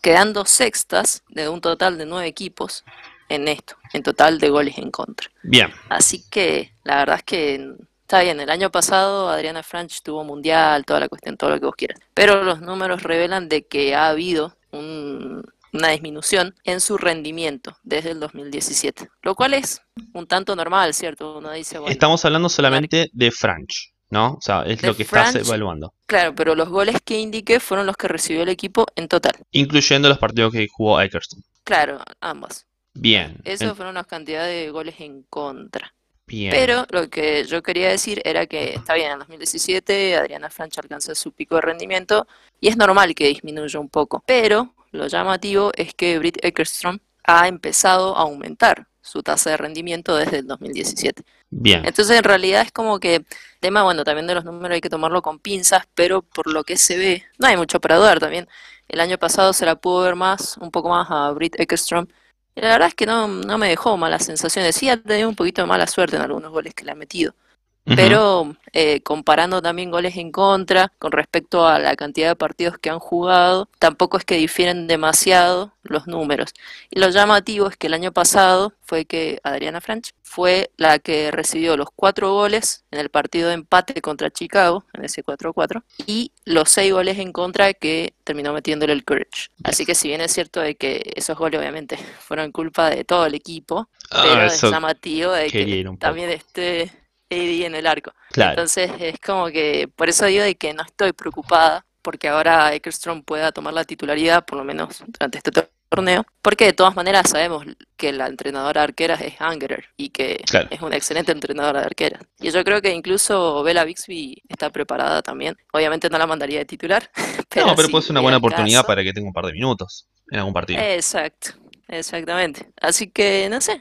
quedando 0.00 0.44
sextas 0.44 1.22
de 1.28 1.48
un 1.48 1.60
total 1.60 1.98
de 1.98 2.06
nueve 2.06 2.26
equipos 2.26 2.84
en 3.28 3.48
esto, 3.48 3.76
en 3.92 4.02
total 4.02 4.38
de 4.38 4.50
goles 4.50 4.78
en 4.78 4.90
contra. 4.90 5.30
Bien. 5.42 5.70
Así 5.88 6.24
que 6.30 6.72
la 6.84 6.96
verdad 6.96 7.16
es 7.16 7.22
que 7.22 7.74
está 8.02 8.22
bien, 8.22 8.40
el 8.40 8.50
año 8.50 8.70
pasado 8.70 9.28
Adriana 9.28 9.62
Franch 9.62 10.02
tuvo 10.02 10.24
mundial, 10.24 10.84
toda 10.84 10.98
la 11.00 11.08
cuestión, 11.08 11.36
todo 11.36 11.50
lo 11.50 11.60
que 11.60 11.66
vos 11.66 11.76
quieras, 11.76 12.00
pero 12.12 12.42
los 12.42 12.60
números 12.60 13.04
revelan 13.04 13.48
de 13.48 13.66
que 13.66 13.94
ha 13.94 14.08
habido 14.08 14.56
una 14.72 15.88
disminución 15.90 16.54
en 16.64 16.80
su 16.80 16.98
rendimiento 16.98 17.76
desde 17.84 18.10
el 18.10 18.20
2017, 18.20 19.08
lo 19.22 19.36
cual 19.36 19.54
es 19.54 19.82
un 20.12 20.26
tanto 20.26 20.56
normal, 20.56 20.92
¿cierto? 20.92 21.38
Uno 21.38 21.52
dice, 21.52 21.78
Estamos 21.86 22.24
hablando 22.24 22.48
solamente 22.48 23.10
de 23.12 23.30
Franch. 23.30 23.92
¿No? 24.10 24.34
O 24.34 24.40
sea, 24.40 24.62
es 24.62 24.82
lo 24.82 24.94
que 24.94 25.04
estás 25.04 25.34
evaluando. 25.36 25.94
Claro, 26.06 26.34
pero 26.34 26.54
los 26.54 26.68
goles 26.68 26.96
que 27.04 27.18
indiqué 27.18 27.60
fueron 27.60 27.86
los 27.86 27.96
que 27.96 28.08
recibió 28.08 28.42
el 28.42 28.48
equipo 28.48 28.86
en 28.96 29.08
total. 29.08 29.34
Incluyendo 29.52 30.08
los 30.08 30.18
partidos 30.18 30.52
que 30.52 30.68
jugó 30.68 31.00
Eckerston. 31.00 31.42
Claro, 31.64 32.00
ambos. 32.20 32.66
Bien. 32.94 33.36
Esas 33.44 33.76
fueron 33.76 33.94
las 33.94 34.06
cantidades 34.06 34.66
de 34.66 34.70
goles 34.70 34.96
en 34.98 35.22
contra. 35.22 35.94
Bien. 36.26 36.52
Pero 36.52 36.86
lo 36.90 37.08
que 37.08 37.44
yo 37.44 37.62
quería 37.62 37.88
decir 37.88 38.20
era 38.24 38.46
que 38.46 38.74
está 38.74 38.94
bien, 38.94 39.12
en 39.12 39.18
2017 39.18 40.16
Adriana 40.16 40.48
Franch 40.48 40.78
alcanzó 40.78 41.14
su 41.14 41.32
pico 41.32 41.56
de 41.56 41.62
rendimiento 41.62 42.26
y 42.60 42.68
es 42.68 42.76
normal 42.76 43.14
que 43.14 43.26
disminuya 43.26 43.80
un 43.80 43.88
poco. 43.88 44.22
Pero 44.26 44.74
lo 44.92 45.06
llamativo 45.08 45.72
es 45.76 45.94
que 45.94 46.18
Britt 46.18 46.44
Eckerstrom 46.44 46.98
ha 47.24 47.48
empezado 47.48 48.16
a 48.16 48.22
aumentar 48.22 48.86
su 49.10 49.22
tasa 49.22 49.50
de 49.50 49.56
rendimiento 49.56 50.16
desde 50.16 50.38
el 50.38 50.46
2017. 50.46 51.24
Bien. 51.50 51.84
Entonces, 51.84 52.16
en 52.16 52.22
realidad 52.24 52.62
es 52.62 52.70
como 52.70 53.00
que, 53.00 53.24
tema, 53.58 53.82
bueno, 53.82 54.04
también 54.04 54.26
de 54.26 54.34
los 54.36 54.44
números 54.44 54.74
hay 54.76 54.80
que 54.80 54.88
tomarlo 54.88 55.20
con 55.20 55.40
pinzas, 55.40 55.84
pero 55.94 56.22
por 56.22 56.46
lo 56.46 56.62
que 56.62 56.76
se 56.76 56.96
ve, 56.96 57.24
no 57.38 57.48
hay 57.48 57.56
mucho 57.56 57.80
para 57.80 57.96
dudar 57.96 58.20
también. 58.20 58.48
El 58.88 59.00
año 59.00 59.18
pasado 59.18 59.52
se 59.52 59.66
la 59.66 59.76
pudo 59.76 60.02
ver 60.02 60.14
más, 60.14 60.56
un 60.58 60.70
poco 60.70 60.88
más 60.90 61.08
a 61.10 61.30
Britt 61.32 61.58
Eckerstrom. 61.58 62.06
Y 62.54 62.60
la 62.60 62.68
verdad 62.68 62.88
es 62.88 62.94
que 62.94 63.06
no, 63.06 63.26
no 63.26 63.58
me 63.58 63.68
dejó 63.68 63.96
malas 63.96 64.24
sensaciones. 64.24 64.76
Sí 64.76 64.88
ha 64.88 64.96
tenido 64.96 65.28
un 65.28 65.36
poquito 65.36 65.62
de 65.62 65.68
mala 65.68 65.86
suerte 65.86 66.16
en 66.16 66.22
algunos 66.22 66.52
goles 66.52 66.74
que 66.74 66.84
le 66.84 66.92
ha 66.92 66.94
metido. 66.96 67.34
Pero 67.84 68.54
eh, 68.72 69.00
comparando 69.02 69.62
también 69.62 69.90
goles 69.90 70.16
en 70.16 70.30
contra 70.30 70.92
con 70.98 71.12
respecto 71.12 71.66
a 71.66 71.78
la 71.78 71.96
cantidad 71.96 72.28
de 72.28 72.36
partidos 72.36 72.78
que 72.78 72.90
han 72.90 72.98
jugado, 72.98 73.68
tampoco 73.78 74.16
es 74.16 74.24
que 74.24 74.36
difieren 74.36 74.86
demasiado 74.86 75.72
los 75.82 76.06
números. 76.06 76.52
Y 76.90 77.00
lo 77.00 77.08
llamativo 77.08 77.68
es 77.68 77.76
que 77.76 77.88
el 77.88 77.94
año 77.94 78.12
pasado 78.12 78.74
fue 78.82 79.04
que 79.06 79.40
Adriana 79.42 79.80
Franch 79.80 80.12
fue 80.22 80.70
la 80.76 81.00
que 81.00 81.30
recibió 81.32 81.76
los 81.76 81.88
cuatro 81.94 82.32
goles 82.32 82.84
en 82.92 83.00
el 83.00 83.08
partido 83.08 83.48
de 83.48 83.54
empate 83.54 84.00
contra 84.00 84.30
Chicago, 84.30 84.84
en 84.92 85.04
ese 85.04 85.24
4-4, 85.24 85.82
y 86.06 86.30
los 86.44 86.70
seis 86.70 86.92
goles 86.92 87.18
en 87.18 87.32
contra 87.32 87.74
que 87.74 88.14
terminó 88.22 88.52
metiéndole 88.52 88.92
el 88.92 89.04
Courage. 89.04 89.48
Así 89.64 89.84
que 89.84 89.96
si 89.96 90.08
bien 90.08 90.20
es 90.20 90.32
cierto 90.32 90.60
de 90.60 90.76
que 90.76 91.12
esos 91.16 91.36
goles 91.36 91.58
obviamente 91.58 91.96
fueron 92.20 92.52
culpa 92.52 92.90
de 92.90 93.04
todo 93.04 93.26
el 93.26 93.34
equipo, 93.34 93.88
Ah, 94.10 94.24
pero 94.24 94.46
es 94.46 94.60
llamativo 94.60 95.32
de 95.32 95.50
que 95.50 95.88
también 95.98 96.30
esté 96.30 96.90
Eddie 97.30 97.66
en 97.66 97.74
el 97.74 97.86
arco. 97.86 98.12
Claro. 98.32 98.50
Entonces 98.50 98.90
es 99.00 99.18
como 99.20 99.46
que, 99.46 99.88
por 99.96 100.08
eso 100.08 100.26
digo 100.26 100.42
de 100.44 100.56
que 100.56 100.74
no 100.74 100.82
estoy 100.82 101.12
preocupada, 101.12 101.86
porque 102.02 102.28
ahora 102.28 102.74
Eckerstrom 102.74 103.22
pueda 103.22 103.52
tomar 103.52 103.72
la 103.74 103.84
titularidad, 103.84 104.44
por 104.44 104.58
lo 104.58 104.64
menos 104.64 105.02
durante 105.06 105.38
este 105.38 105.50
tor- 105.52 105.70
torneo, 105.88 106.24
porque 106.40 106.66
de 106.66 106.72
todas 106.72 106.94
maneras 106.94 107.28
sabemos 107.28 107.64
que 107.96 108.12
la 108.12 108.28
entrenadora 108.28 108.80
de 108.80 108.84
arqueras 108.84 109.20
es 109.22 109.34
Angerer 109.40 109.86
y 109.96 110.10
que 110.10 110.36
Claro. 110.46 110.68
es 110.70 110.80
una 110.82 110.96
excelente 110.96 111.32
entrenadora 111.32 111.80
de 111.80 111.86
arqueras. 111.86 112.22
Y 112.40 112.50
yo 112.52 112.62
creo 112.62 112.80
que 112.80 112.90
incluso 112.92 113.62
Bella 113.64 113.82
Bixby 113.84 114.40
está 114.48 114.70
preparada 114.70 115.20
también. 115.20 115.56
Obviamente 115.72 116.08
no 116.08 116.16
la 116.16 116.28
mandaría 116.28 116.60
de 116.60 116.64
titular, 116.64 117.10
pero 117.48 117.66
no, 117.66 117.74
pero 117.74 117.86
si 117.86 117.92
puede 117.92 118.02
ser 118.02 118.12
una 118.12 118.20
buena 118.20 118.38
oportunidad 118.38 118.78
caso- 118.80 118.86
para 118.86 119.02
que 119.02 119.12
tenga 119.12 119.26
un 119.26 119.32
par 119.34 119.46
de 119.46 119.52
minutos 119.52 120.06
en 120.30 120.38
algún 120.38 120.54
partido. 120.54 120.80
Exacto, 120.80 121.50
exactamente. 121.90 122.70
Así 122.80 123.10
que 123.10 123.48
no 123.50 123.60
sé, 123.60 123.80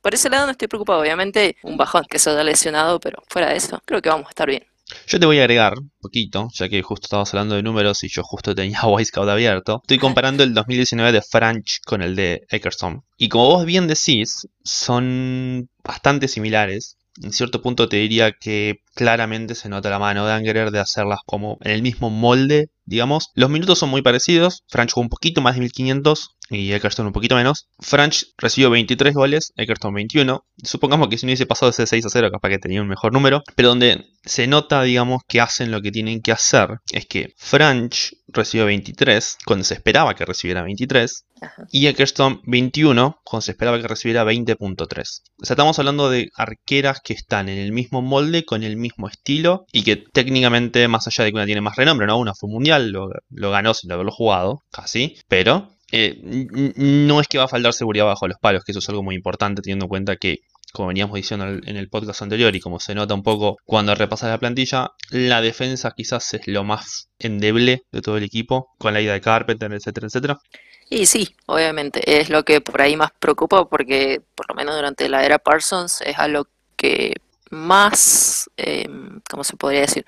por 0.00 0.14
ese 0.14 0.30
lado 0.30 0.46
no 0.46 0.52
estoy 0.52 0.68
preocupado. 0.68 1.00
Obviamente 1.00 1.56
un 1.62 1.76
bajón 1.76 2.04
que 2.08 2.18
se 2.18 2.30
haya 2.30 2.44
lesionado, 2.44 3.00
pero 3.00 3.22
fuera 3.28 3.50
de 3.50 3.56
eso, 3.56 3.80
creo 3.84 4.02
que 4.02 4.08
vamos 4.08 4.26
a 4.26 4.30
estar 4.30 4.48
bien. 4.48 4.66
Yo 5.06 5.18
te 5.18 5.26
voy 5.26 5.38
a 5.38 5.42
agregar 5.42 5.78
un 5.78 5.90
poquito, 6.00 6.48
ya 6.52 6.68
que 6.68 6.82
justo 6.82 7.06
estábamos 7.06 7.32
hablando 7.32 7.54
de 7.54 7.62
números 7.62 8.02
y 8.04 8.08
yo 8.08 8.22
justo 8.22 8.54
tenía 8.54 8.82
Wisecout 8.86 9.28
abierto. 9.28 9.80
Estoy 9.82 9.98
comparando 9.98 10.42
el 10.42 10.54
2019 10.54 11.12
de 11.12 11.22
Franch 11.22 11.80
con 11.84 12.02
el 12.02 12.16
de 12.16 12.46
Eckerson. 12.50 13.04
Y 13.16 13.28
como 13.28 13.46
vos 13.46 13.64
bien 13.64 13.86
decís, 13.86 14.48
son 14.64 15.68
bastante 15.82 16.28
similares. 16.28 16.96
En 17.22 17.32
cierto 17.32 17.60
punto 17.60 17.88
te 17.88 17.98
diría 17.98 18.32
que 18.32 18.80
claramente 18.94 19.54
se 19.54 19.68
nota 19.68 19.90
la 19.90 19.98
mano 19.98 20.26
de 20.26 20.32
Angerer 20.32 20.70
de 20.70 20.80
hacerlas 20.80 21.20
como 21.26 21.58
en 21.62 21.72
el 21.72 21.82
mismo 21.82 22.10
molde, 22.10 22.70
digamos. 22.84 23.30
Los 23.34 23.50
minutos 23.50 23.78
son 23.78 23.90
muy 23.90 24.02
parecidos. 24.02 24.64
Franch 24.68 24.92
jugó 24.92 25.02
un 25.02 25.08
poquito 25.08 25.40
más 25.40 25.54
de 25.54 25.60
1500 25.60 26.36
y 26.50 26.72
Eckerson 26.72 27.06
un 27.06 27.12
poquito 27.12 27.34
menos. 27.34 27.68
Franch 27.80 28.26
recibió 28.36 28.70
23 28.70 29.14
goles, 29.14 29.52
Eckerson 29.56 29.94
21. 29.94 30.44
Supongamos 30.62 31.08
que 31.08 31.18
si 31.18 31.26
no 31.26 31.30
hubiese 31.30 31.46
pasado 31.46 31.70
ese 31.70 31.86
6 31.86 32.06
a 32.06 32.10
0, 32.10 32.30
capaz 32.30 32.50
que 32.50 32.58
tenía 32.58 32.82
un 32.82 32.88
mejor 32.88 33.12
número. 33.12 33.42
Pero 33.56 33.70
donde 33.70 34.06
se 34.24 34.46
nota, 34.46 34.82
digamos, 34.82 35.22
que 35.26 35.40
hacen 35.40 35.70
lo 35.70 35.80
que 35.80 35.90
tienen 35.90 36.20
que 36.20 36.32
hacer 36.32 36.78
es 36.92 37.06
que 37.06 37.34
Franch 37.38 38.14
recibió 38.28 38.66
23 38.66 39.38
cuando 39.44 39.64
se 39.64 39.74
esperaba 39.74 40.14
que 40.14 40.24
recibiera 40.24 40.62
23 40.62 41.24
Ajá. 41.42 41.66
y 41.70 41.86
Eckerson 41.86 42.40
21 42.44 43.20
cuando 43.24 43.42
se 43.42 43.52
esperaba 43.52 43.80
que 43.80 43.88
recibiera 43.88 44.24
20.3. 44.24 45.22
O 45.40 45.44
sea, 45.44 45.54
estamos 45.54 45.78
hablando 45.78 46.10
de 46.10 46.30
arqueras 46.36 47.00
que 47.02 47.14
están 47.14 47.48
en 47.48 47.58
el 47.58 47.72
mismo 47.72 48.02
molde, 48.02 48.44
con 48.44 48.62
el 48.62 48.76
mismo 48.82 49.08
estilo 49.08 49.64
y 49.72 49.82
que 49.82 49.96
técnicamente, 49.96 50.86
más 50.88 51.06
allá 51.06 51.24
de 51.24 51.30
que 51.30 51.36
una 51.36 51.46
tiene 51.46 51.62
más 51.62 51.76
renombre, 51.76 52.06
¿no? 52.06 52.18
Una 52.18 52.34
fue 52.34 52.50
mundial, 52.50 52.90
lo, 52.90 53.50
ganó 53.50 53.72
sin 53.72 53.90
haberlo 53.90 54.12
jugado, 54.12 54.62
casi, 54.70 55.16
pero 55.28 55.70
eh, 55.90 56.20
no 56.76 57.20
es 57.20 57.28
que 57.28 57.38
va 57.38 57.44
a 57.44 57.48
faltar 57.48 57.72
seguridad 57.72 58.04
bajo 58.04 58.28
los 58.28 58.38
palos, 58.38 58.64
que 58.64 58.72
eso 58.72 58.80
es 58.80 58.88
algo 58.90 59.02
muy 59.02 59.14
importante 59.14 59.62
teniendo 59.62 59.86
en 59.86 59.90
cuenta 59.90 60.16
que 60.16 60.40
como 60.72 60.88
veníamos 60.88 61.14
diciendo 61.14 61.46
en 61.46 61.76
el 61.76 61.88
podcast 61.88 62.22
anterior 62.22 62.56
y 62.56 62.60
como 62.60 62.80
se 62.80 62.94
nota 62.94 63.14
un 63.14 63.22
poco 63.22 63.58
cuando 63.64 63.94
repasas 63.94 64.30
la 64.30 64.38
plantilla, 64.38 64.92
la 65.10 65.42
defensa 65.42 65.92
quizás 65.94 66.32
es 66.34 66.46
lo 66.46 66.64
más 66.64 67.10
endeble 67.18 67.82
de 67.92 68.00
todo 68.00 68.16
el 68.16 68.24
equipo, 68.24 68.70
con 68.78 68.94
la 68.94 69.02
ida 69.02 69.12
de 69.12 69.20
Carpenter, 69.20 69.72
etcétera, 69.72 70.06
etcétera. 70.06 70.38
Y 70.88 71.06
sí, 71.06 71.34
obviamente, 71.46 72.20
es 72.20 72.28
lo 72.28 72.44
que 72.44 72.60
por 72.60 72.82
ahí 72.82 72.96
más 72.96 73.12
preocupa 73.18 73.66
porque 73.66 74.20
por 74.34 74.48
lo 74.48 74.54
menos 74.54 74.74
durante 74.74 75.08
la 75.08 75.24
era 75.24 75.38
Parsons 75.38 76.02
es 76.02 76.18
a 76.18 76.28
lo 76.28 76.46
que 76.76 77.14
más, 77.52 78.50
eh, 78.56 78.88
¿cómo 79.30 79.44
se 79.44 79.56
podría 79.56 79.82
decir? 79.82 80.04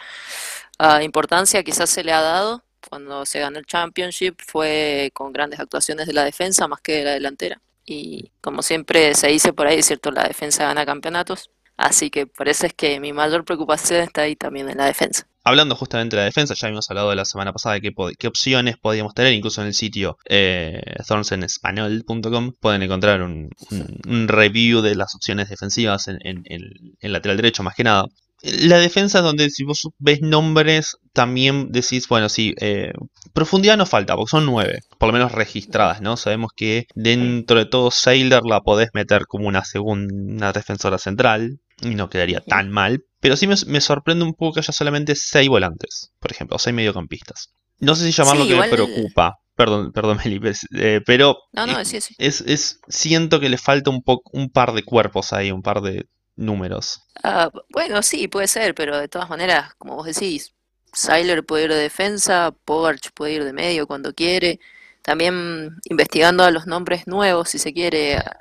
Ah, 0.78 1.02
importancia 1.02 1.62
quizás 1.62 1.90
se 1.90 2.02
le 2.04 2.12
ha 2.12 2.20
dado 2.20 2.64
cuando 2.88 3.26
se 3.26 3.40
ganó 3.40 3.58
el 3.58 3.66
Championship 3.66 4.36
fue 4.46 5.10
con 5.14 5.32
grandes 5.32 5.60
actuaciones 5.60 6.06
de 6.06 6.12
la 6.12 6.24
defensa 6.24 6.68
más 6.68 6.80
que 6.80 6.96
de 6.96 7.04
la 7.04 7.12
delantera. 7.12 7.60
Y 7.84 8.30
como 8.40 8.62
siempre 8.62 9.14
se 9.14 9.28
dice 9.28 9.52
por 9.52 9.66
ahí, 9.66 9.82
¿cierto? 9.82 10.10
La 10.10 10.24
defensa 10.24 10.64
gana 10.64 10.86
campeonatos. 10.86 11.50
Así 11.76 12.10
que 12.10 12.26
por 12.26 12.48
eso 12.48 12.66
es 12.66 12.74
que 12.74 13.00
mi 13.00 13.12
mayor 13.12 13.44
preocupación 13.44 14.00
está 14.00 14.22
ahí 14.22 14.36
también 14.36 14.70
en 14.70 14.78
la 14.78 14.86
defensa. 14.86 15.26
Hablando 15.44 15.76
justamente 15.76 16.16
de 16.16 16.22
la 16.22 16.26
defensa, 16.26 16.54
ya 16.54 16.66
habíamos 16.68 16.88
hablado 16.90 17.10
de 17.10 17.16
la 17.16 17.24
semana 17.26 17.52
pasada 17.52 17.74
de 17.78 17.92
qué, 18.18 18.26
opciones 18.28 18.76
podíamos 18.78 19.12
tener, 19.14 19.34
incluso 19.34 19.60
en 19.60 19.66
el 19.68 19.74
sitio 19.74 20.16
eh, 20.28 20.80
thornsenespanol.com 21.06 22.52
pueden 22.60 22.82
encontrar 22.82 23.22
un, 23.22 23.50
un- 23.70 24.00
un 24.08 24.28
review 24.28 24.80
de 24.80 24.94
las 24.94 25.14
opciones 25.14 25.48
defensivas 25.48 26.08
en, 26.08 26.18
en- 26.22 26.42
en- 26.46 26.70
en 27.00 27.12
lateral 27.12 27.36
derecho, 27.36 27.62
más 27.62 27.74
que 27.74 27.84
nada. 27.84 28.04
La 28.42 28.76
defensa 28.78 29.18
es 29.18 29.24
donde 29.24 29.48
si 29.48 29.64
vos 29.64 29.88
ves 29.98 30.20
nombres, 30.20 30.96
también 31.14 31.72
decís, 31.72 32.08
bueno, 32.08 32.28
sí, 32.28 32.54
eh, 32.60 32.92
profundidad 33.32 33.78
no 33.78 33.86
falta, 33.86 34.16
porque 34.16 34.30
son 34.32 34.44
nueve, 34.44 34.80
por 34.98 35.08
lo 35.08 35.12
menos 35.14 35.32
registradas, 35.32 36.02
¿no? 36.02 36.18
Sabemos 36.18 36.50
que 36.54 36.86
dentro 36.94 37.58
de 37.58 37.64
todo 37.64 37.90
Sailor 37.90 38.46
la 38.46 38.60
podés 38.60 38.90
meter 38.92 39.26
como 39.26 39.48
una 39.48 39.64
segunda 39.64 40.52
defensora 40.52 40.98
central, 40.98 41.58
y 41.82 41.94
no 41.96 42.08
quedaría 42.10 42.40
tan 42.40 42.70
mal, 42.70 43.02
pero 43.25 43.37
sí 43.38 43.47
me, 43.47 43.54
me 43.69 43.81
sorprende 43.81 44.23
un 44.23 44.35
poco 44.35 44.52
que 44.52 44.61
haya 44.61 44.71
solamente 44.75 45.14
seis 45.14 45.49
volantes, 45.49 46.12
por 46.21 46.31
ejemplo, 46.31 46.57
o 46.57 46.59
seis 46.59 46.76
mediocampistas. 46.76 47.49
No 47.81 47.95
sé 47.95 48.04
si 48.04 48.12
llamarlo 48.12 48.43
Sí, 48.43 48.49
que 48.50 48.54
me 48.54 48.66
igual- 48.66 48.71
preocupa, 48.71 49.38
perdón, 49.57 49.93
perdón, 49.93 50.19
Meli, 50.26 50.38
eh, 50.76 51.00
pero 51.07 51.38
No, 51.54 51.66
no, 51.66 51.81
es- 51.81 51.88
sí, 51.88 52.02
sí. 52.02 52.14
es, 52.19 52.43
es- 52.43 52.81
siento 52.87 53.40
que 53.40 53.49
le 53.49 53.57
falta 53.57 53.88
un 53.88 54.02
poco, 54.02 54.31
un 54.35 54.50
par 54.50 54.75
de 54.75 54.83
cuerpos 54.83 55.33
ahí, 55.33 55.50
un 55.52 55.62
par 55.62 55.81
de 55.81 56.07
números. 56.37 57.00
Ah, 57.23 57.50
bueno, 57.71 58.02
sí, 58.02 58.28
puede 58.28 58.47
ser, 58.47 58.75
pero 58.75 58.99
de 58.99 59.09
todas 59.09 59.31
maneras, 59.31 59.73
como 59.78 59.97
vos 59.97 60.04
decís, 60.07 60.52
Siler 60.93 61.47
puede 61.47 61.64
ir 61.64 61.71
de 61.71 61.76
defensa, 61.78 62.54
Pogarch 62.66 63.11
puede 63.14 63.33
ir 63.33 63.45
de 63.45 63.54
medio 63.54 63.87
cuando 63.87 64.12
quiere. 64.12 64.61
También 65.00 65.76
investigando 65.88 66.45
a 66.45 66.50
los 66.50 66.66
nombres 66.66 67.07
nuevos, 67.07 67.49
si 67.49 67.59
se 67.59 67.73
quiere, 67.73 68.19
a 68.19 68.38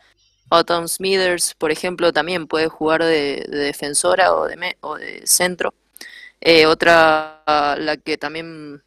Autumn 0.56 0.88
Smithers, 0.88 1.56
por 1.56 1.72
ejemplo, 1.72 2.14
también 2.14 2.48
puede 2.48 2.68
jugar 2.70 3.04
de, 3.04 3.46
de 3.50 3.58
defensora 3.58 4.34
o 4.34 4.48
de, 4.48 4.58
me- 4.58 4.78
o 4.82 4.98
de 4.98 5.22
centro. 5.28 5.74
Eh, 6.42 6.66
otra, 6.66 7.44
la 7.78 7.98
que 7.98 8.18
también 8.18 8.84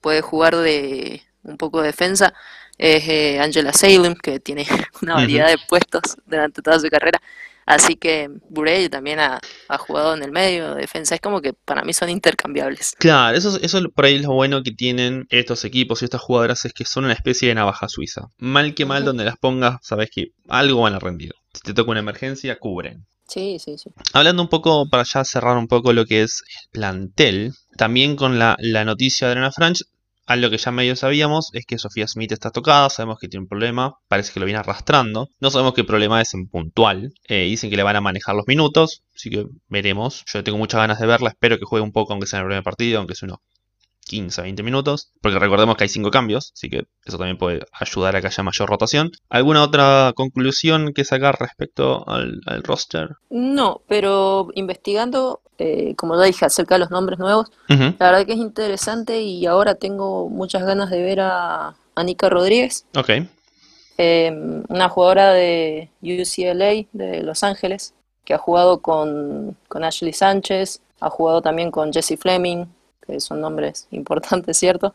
puede 0.00 0.22
jugar 0.22 0.56
de 0.56 1.22
un 1.42 1.56
poco 1.58 1.80
de 1.82 1.88
defensa, 1.88 2.34
es 2.78 3.08
eh, 3.08 3.40
Angela 3.40 3.72
Salem, 3.72 4.14
que 4.16 4.40
tiene 4.40 4.66
una 5.02 5.14
variedad 5.16 5.48
de 5.48 5.58
puestos 5.58 6.16
durante 6.26 6.62
toda 6.62 6.80
su 6.80 6.88
carrera. 6.88 7.20
Así 7.66 7.96
que 7.96 8.30
Burey 8.48 8.88
también 8.88 9.18
ha, 9.18 9.40
ha 9.68 9.78
jugado 9.78 10.14
en 10.14 10.22
el 10.22 10.30
medio, 10.32 10.74
defensa. 10.76 11.14
Es 11.16 11.20
como 11.20 11.40
que 11.42 11.52
para 11.52 11.82
mí 11.82 11.92
son 11.92 12.08
intercambiables. 12.08 12.94
Claro, 12.98 13.36
eso, 13.36 13.56
es- 13.56 13.62
eso 13.64 13.80
por 13.90 14.04
ahí 14.04 14.14
es 14.16 14.22
lo 14.22 14.32
bueno 14.32 14.62
que 14.62 14.70
tienen 14.72 15.26
estos 15.30 15.64
equipos 15.64 16.00
y 16.00 16.04
estas 16.06 16.20
jugadoras 16.20 16.64
es 16.64 16.72
que 16.72 16.84
son 16.84 17.04
una 17.04 17.14
especie 17.14 17.48
de 17.48 17.56
navaja 17.56 17.88
suiza. 17.88 18.22
Mal 18.38 18.74
que 18.74 18.86
mal, 18.86 19.04
donde 19.04 19.24
las 19.24 19.36
pongas, 19.36 19.78
sabes 19.82 20.10
que 20.10 20.28
algo 20.48 20.82
van 20.82 20.94
a 20.94 20.98
rendir. 21.00 21.32
Si 21.52 21.60
te 21.62 21.74
toca 21.74 21.90
una 21.90 22.00
emergencia, 22.00 22.58
cubren. 22.58 23.04
Sí, 23.28 23.58
sí, 23.58 23.76
sí. 23.76 23.90
Hablando 24.12 24.40
un 24.42 24.48
poco, 24.48 24.88
para 24.88 25.02
ya 25.02 25.24
cerrar 25.24 25.56
un 25.56 25.66
poco 25.66 25.92
lo 25.92 26.04
que 26.06 26.22
es 26.22 26.42
el 26.46 26.70
plantel, 26.70 27.52
también 27.76 28.14
con 28.14 28.38
la, 28.38 28.56
la 28.60 28.84
noticia 28.84 29.26
de 29.26 29.32
Elena 29.32 29.50
Franch, 29.50 29.82
algo 30.26 30.50
que 30.50 30.58
ya 30.58 30.70
medio 30.72 30.96
sabíamos 30.96 31.50
es 31.52 31.64
que 31.66 31.78
Sofía 31.78 32.06
Smith 32.08 32.32
está 32.32 32.50
tocada, 32.50 32.90
sabemos 32.90 33.18
que 33.18 33.28
tiene 33.28 33.44
un 33.44 33.48
problema, 33.48 33.94
parece 34.08 34.32
que 34.32 34.40
lo 34.40 34.46
viene 34.46 34.58
arrastrando, 34.58 35.28
no 35.40 35.50
sabemos 35.50 35.74
qué 35.74 35.84
problema 35.84 36.20
es 36.20 36.34
en 36.34 36.48
puntual, 36.48 37.12
Eh, 37.28 37.44
dicen 37.44 37.70
que 37.70 37.76
le 37.76 37.82
van 37.82 37.96
a 37.96 38.00
manejar 38.00 38.34
los 38.34 38.46
minutos, 38.46 39.02
así 39.14 39.30
que 39.30 39.46
veremos, 39.68 40.24
yo 40.32 40.44
tengo 40.44 40.58
muchas 40.58 40.80
ganas 40.80 40.98
de 40.98 41.06
verla, 41.06 41.30
espero 41.30 41.58
que 41.58 41.64
juegue 41.64 41.84
un 41.84 41.92
poco 41.92 42.12
aunque 42.12 42.26
sea 42.26 42.38
en 42.40 42.44
el 42.44 42.48
primer 42.48 42.64
partido, 42.64 42.98
aunque 42.98 43.14
sea 43.14 43.26
unos 43.26 43.38
15, 44.08 44.42
20 44.42 44.62
minutos, 44.62 45.10
porque 45.20 45.38
recordemos 45.38 45.76
que 45.76 45.84
hay 45.84 45.88
5 45.88 46.10
cambios, 46.10 46.52
así 46.54 46.70
que 46.70 46.84
eso 47.04 47.18
también 47.18 47.36
puede 47.38 47.66
ayudar 47.72 48.14
a 48.16 48.20
que 48.20 48.28
haya 48.28 48.42
mayor 48.42 48.68
rotación. 48.68 49.10
¿Alguna 49.28 49.62
otra 49.62 50.12
conclusión 50.14 50.92
que 50.94 51.04
sacar 51.04 51.38
respecto 51.40 52.08
al, 52.08 52.40
al 52.46 52.62
roster? 52.62 53.16
No, 53.30 53.82
pero 53.88 54.48
investigando, 54.54 55.40
eh, 55.58 55.94
como 55.96 56.16
ya 56.16 56.24
dije, 56.24 56.44
acerca 56.44 56.76
de 56.76 56.80
los 56.80 56.90
nombres 56.90 57.18
nuevos, 57.18 57.50
la 57.68 57.92
verdad 57.98 58.26
que 58.26 58.32
es 58.34 58.38
interesante 58.38 59.22
y 59.22 59.44
ahora 59.46 59.74
tengo 59.74 60.28
muchas 60.28 60.64
ganas 60.64 60.90
de 60.90 61.02
ver 61.02 61.20
a 61.20 61.74
Anika 61.96 62.28
Rodríguez, 62.28 62.86
Ok. 62.96 63.10
eh, 63.98 64.62
una 64.68 64.88
jugadora 64.88 65.32
de 65.32 65.90
UCLA 66.02 66.86
de 66.92 67.22
Los 67.22 67.42
Ángeles, 67.42 67.94
que 68.24 68.34
ha 68.34 68.38
jugado 68.38 68.80
con, 68.82 69.56
con 69.68 69.84
Ashley 69.84 70.12
Sánchez, 70.12 70.80
ha 71.00 71.10
jugado 71.10 71.42
también 71.42 71.70
con 71.70 71.92
Jesse 71.92 72.18
Fleming, 72.18 72.66
que 73.06 73.20
son 73.20 73.40
nombres 73.40 73.88
importantes, 73.90 74.58
¿cierto? 74.58 74.94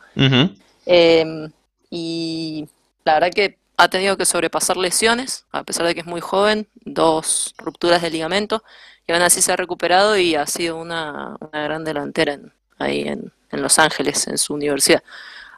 Eh, 0.85 1.49
y 1.89 2.67
la 3.03 3.15
verdad 3.15 3.31
que 3.31 3.57
ha 3.77 3.89
tenido 3.89 4.15
que 4.17 4.25
sobrepasar 4.25 4.77
lesiones, 4.77 5.45
a 5.51 5.63
pesar 5.63 5.87
de 5.87 5.95
que 5.95 6.01
es 6.01 6.05
muy 6.05 6.21
joven, 6.21 6.67
dos 6.85 7.55
rupturas 7.57 8.01
de 8.01 8.11
ligamento, 8.11 8.63
y 9.07 9.11
aún 9.11 9.23
así 9.23 9.41
se 9.41 9.51
ha 9.51 9.55
recuperado 9.55 10.17
y 10.17 10.35
ha 10.35 10.45
sido 10.45 10.77
una, 10.77 11.35
una 11.39 11.63
gran 11.63 11.83
delantera 11.83 12.39
ahí 12.77 13.07
en, 13.07 13.31
en 13.51 13.61
Los 13.61 13.79
Ángeles, 13.79 14.27
en 14.27 14.37
su 14.37 14.53
universidad. 14.53 15.03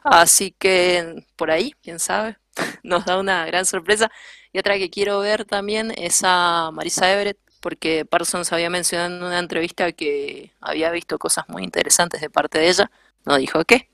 Así 0.02 0.54
que 0.58 1.24
por 1.36 1.50
ahí, 1.50 1.74
quién 1.82 1.98
sabe, 1.98 2.36
nos 2.82 3.04
da 3.04 3.18
una 3.18 3.46
gran 3.46 3.66
sorpresa. 3.66 4.10
Y 4.52 4.58
otra 4.58 4.78
que 4.78 4.90
quiero 4.90 5.18
ver 5.20 5.44
también 5.44 5.92
es 5.96 6.20
a 6.24 6.70
Marisa 6.72 7.12
Everett, 7.12 7.38
porque 7.64 8.04
Parsons 8.04 8.52
había 8.52 8.68
mencionado 8.68 9.16
en 9.16 9.22
una 9.22 9.38
entrevista 9.38 9.90
que 9.92 10.52
había 10.60 10.90
visto 10.90 11.18
cosas 11.18 11.48
muy 11.48 11.64
interesantes 11.64 12.20
de 12.20 12.28
parte 12.28 12.58
de 12.58 12.68
ella. 12.68 12.90
No 13.24 13.38
dijo 13.38 13.64
qué, 13.64 13.88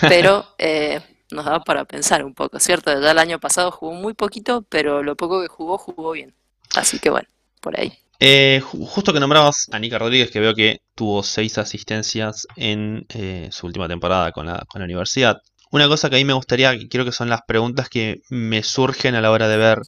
pero 0.00 0.44
eh, 0.58 1.00
nos 1.30 1.44
da 1.44 1.60
para 1.60 1.84
pensar 1.84 2.24
un 2.24 2.34
poco, 2.34 2.58
¿cierto? 2.58 2.90
Ya 3.00 3.12
el 3.12 3.18
año 3.20 3.38
pasado 3.38 3.70
jugó 3.70 3.92
muy 3.92 4.14
poquito, 4.14 4.62
pero 4.68 5.04
lo 5.04 5.14
poco 5.14 5.40
que 5.40 5.46
jugó, 5.46 5.78
jugó 5.78 6.10
bien. 6.10 6.34
Así 6.74 6.98
que 6.98 7.10
bueno, 7.10 7.28
por 7.60 7.78
ahí. 7.78 7.96
Eh, 8.18 8.60
justo 8.60 9.12
que 9.12 9.20
nombrabas 9.20 9.68
a 9.70 9.78
Nika 9.78 9.98
Rodríguez, 9.98 10.32
que 10.32 10.40
veo 10.40 10.56
que 10.56 10.80
tuvo 10.96 11.22
seis 11.22 11.58
asistencias 11.58 12.48
en 12.56 13.06
eh, 13.10 13.50
su 13.52 13.68
última 13.68 13.86
temporada 13.86 14.32
con 14.32 14.46
la, 14.46 14.64
con 14.66 14.80
la 14.80 14.84
universidad. 14.84 15.42
Una 15.70 15.86
cosa 15.86 16.10
que 16.10 16.16
a 16.16 16.18
mí 16.18 16.24
me 16.24 16.32
gustaría, 16.32 16.76
creo 16.90 17.04
que 17.04 17.12
son 17.12 17.28
las 17.28 17.42
preguntas 17.46 17.88
que 17.88 18.22
me 18.30 18.64
surgen 18.64 19.14
a 19.14 19.20
la 19.20 19.30
hora 19.30 19.46
de 19.46 19.58
ver 19.58 19.78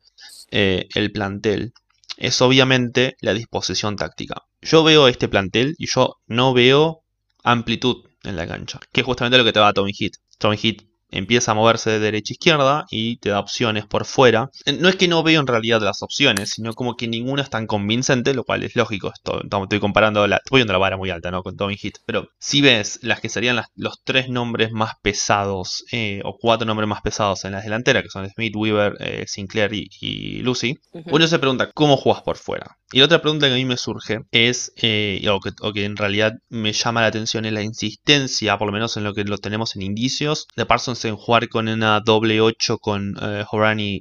eh, 0.53 0.87
el 0.95 1.11
plantel, 1.11 1.73
es 2.19 2.43
obviamente 2.43 3.17
la 3.21 3.33
disposición 3.33 3.97
táctica. 3.97 4.43
Yo 4.61 4.85
veo 4.85 5.09
este 5.09 5.29
plantel 5.29 5.75
y 5.79 5.87
yo 5.87 6.17
no 6.27 6.53
veo 6.53 7.05
amplitud 7.45 8.05
en 8.25 8.37
la 8.37 8.47
cancha, 8.47 8.81
que 8.93 9.01
es 9.01 9.07
justamente 9.07 9.39
lo 9.39 9.45
que 9.45 9.53
te 9.53 9.61
va 9.61 9.69
a 9.69 9.73
Tommy 9.73 9.93
Heat. 9.93 10.13
Tommy 10.39 10.57
Heat 10.57 10.88
empieza 11.11 11.53
a 11.53 11.55
moverse 11.55 11.91
de 11.91 11.99
derecha 11.99 12.33
a 12.33 12.35
izquierda 12.35 12.87
y 12.91 13.17
te 13.17 13.31
da 13.31 13.41
opciones 13.41 13.87
por 13.87 14.05
fuera. 14.05 14.51
No 14.79 14.89
es 14.89 14.97
que 14.97 15.09
no 15.09 15.23
veo 15.23 15.41
en 15.41 15.47
realidad 15.47 15.81
las 15.81 16.03
opciones, 16.03 16.51
sino 16.51 16.75
como 16.75 16.97
que 16.97 17.09
ninguna 17.09 17.43
es 17.43 17.51
tan 17.51 17.67
convincente, 17.67 18.35
lo 18.35 18.45
cual 18.45 18.63
es 18.63 18.77
lógico. 18.77 19.13
estoy 19.15 19.81
comparando, 19.81 20.27
la, 20.27 20.37
estoy 20.37 20.59
viendo 20.59 20.73
la 20.73 20.79
vara 20.79 20.97
muy 20.97 21.11
alta, 21.11 21.31
¿no? 21.31 21.43
Con 21.43 21.57
Tommy 21.57 21.77
Hit. 21.77 21.99
Pero 22.07 22.29
si 22.39 22.61
ves 22.61 22.99
las 23.03 23.21
que 23.21 23.29
serían 23.29 23.61
los 23.75 24.03
tres 24.05 24.29
nombres 24.29 24.73
más 24.73 24.93
pesados, 25.03 25.85
eh, 25.93 26.21
o 26.25 26.37
cuatro 26.39 26.67
nombres 26.67 26.89
más 26.89 27.03
pesados 27.03 27.45
en 27.45 27.53
la 27.53 27.61
delantera, 27.61 28.03
que 28.03 28.11
son 28.11 28.29
Smith, 28.29 28.55
Weaver, 28.57 28.97
eh, 29.01 29.25
Sinclair 29.27 29.71
y, 29.73 30.43
Lucy, 30.43 30.79
uno 30.93 31.27
se 31.27 31.39
pregunta, 31.39 31.71
¿cómo 31.73 31.97
juegas 31.97 32.23
por 32.23 32.37
fuera? 32.37 32.79
Y 32.91 33.01
la 33.01 33.05
otra 33.05 33.21
pregunta 33.21 33.49
que 33.49 33.53
a 33.53 33.57
mí 33.57 33.67
me 33.67 33.77
surge 33.77 34.21
es, 34.31 34.73
o 34.77 35.41
que, 35.41 35.51
o, 35.61 35.73
que, 35.73 35.85
en 35.85 35.97
realidad 35.97 36.35
me 36.49 36.73
llama 36.73 37.03
la 37.03 37.09
atención, 37.09 37.45
es 37.45 37.53
la 37.53 37.63
insistencia, 37.63 38.57
por 38.57 38.67
lo 38.67 38.73
menos 38.73 38.97
en 38.97 39.05
lo 39.05 39.13
que 39.13 39.25
lo 39.25 39.37
tenemos 39.39 39.77
en 39.77 39.83
indicios, 39.83 40.47
de 40.57 40.65
Parsons 40.65 41.05
en 41.05 41.17
jugar 41.17 41.49
con 41.49 41.69
una 41.69 42.01
doble 42.01 42.41
8 42.41 42.79
con 42.79 43.17
eh, 43.21 43.45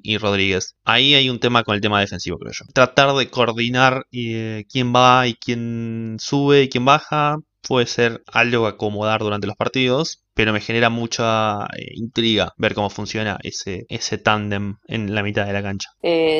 y 0.03 0.17
Rodríguez. 0.17 0.75
Ahí 0.85 1.15
hay 1.15 1.29
un 1.29 1.39
tema 1.39 1.63
con 1.63 1.75
el 1.75 1.81
tema 1.81 1.99
defensivo, 1.99 2.37
creo 2.37 2.53
yo. 2.53 2.65
Tratar 2.73 3.13
de 3.15 3.29
coordinar 3.29 4.05
eh, 4.11 4.65
quién 4.69 4.93
va 4.93 5.27
y 5.27 5.33
quién 5.33 6.17
sube 6.19 6.63
y 6.63 6.69
quién 6.69 6.85
baja 6.85 7.37
puede 7.61 7.87
ser 7.87 8.23
algo 8.27 8.65
a 8.65 8.71
acomodar 8.71 9.21
durante 9.21 9.47
los 9.47 9.55
partidos, 9.55 10.23
pero 10.33 10.53
me 10.53 10.61
genera 10.61 10.89
mucha 10.89 11.65
eh, 11.77 11.91
intriga 11.93 12.53
ver 12.57 12.73
cómo 12.73 12.89
funciona 12.89 13.37
ese, 13.43 13.85
ese 13.89 14.17
tándem 14.17 14.77
en 14.87 15.13
la 15.13 15.23
mitad 15.23 15.45
de 15.45 15.53
la 15.53 15.63
cancha. 15.63 15.89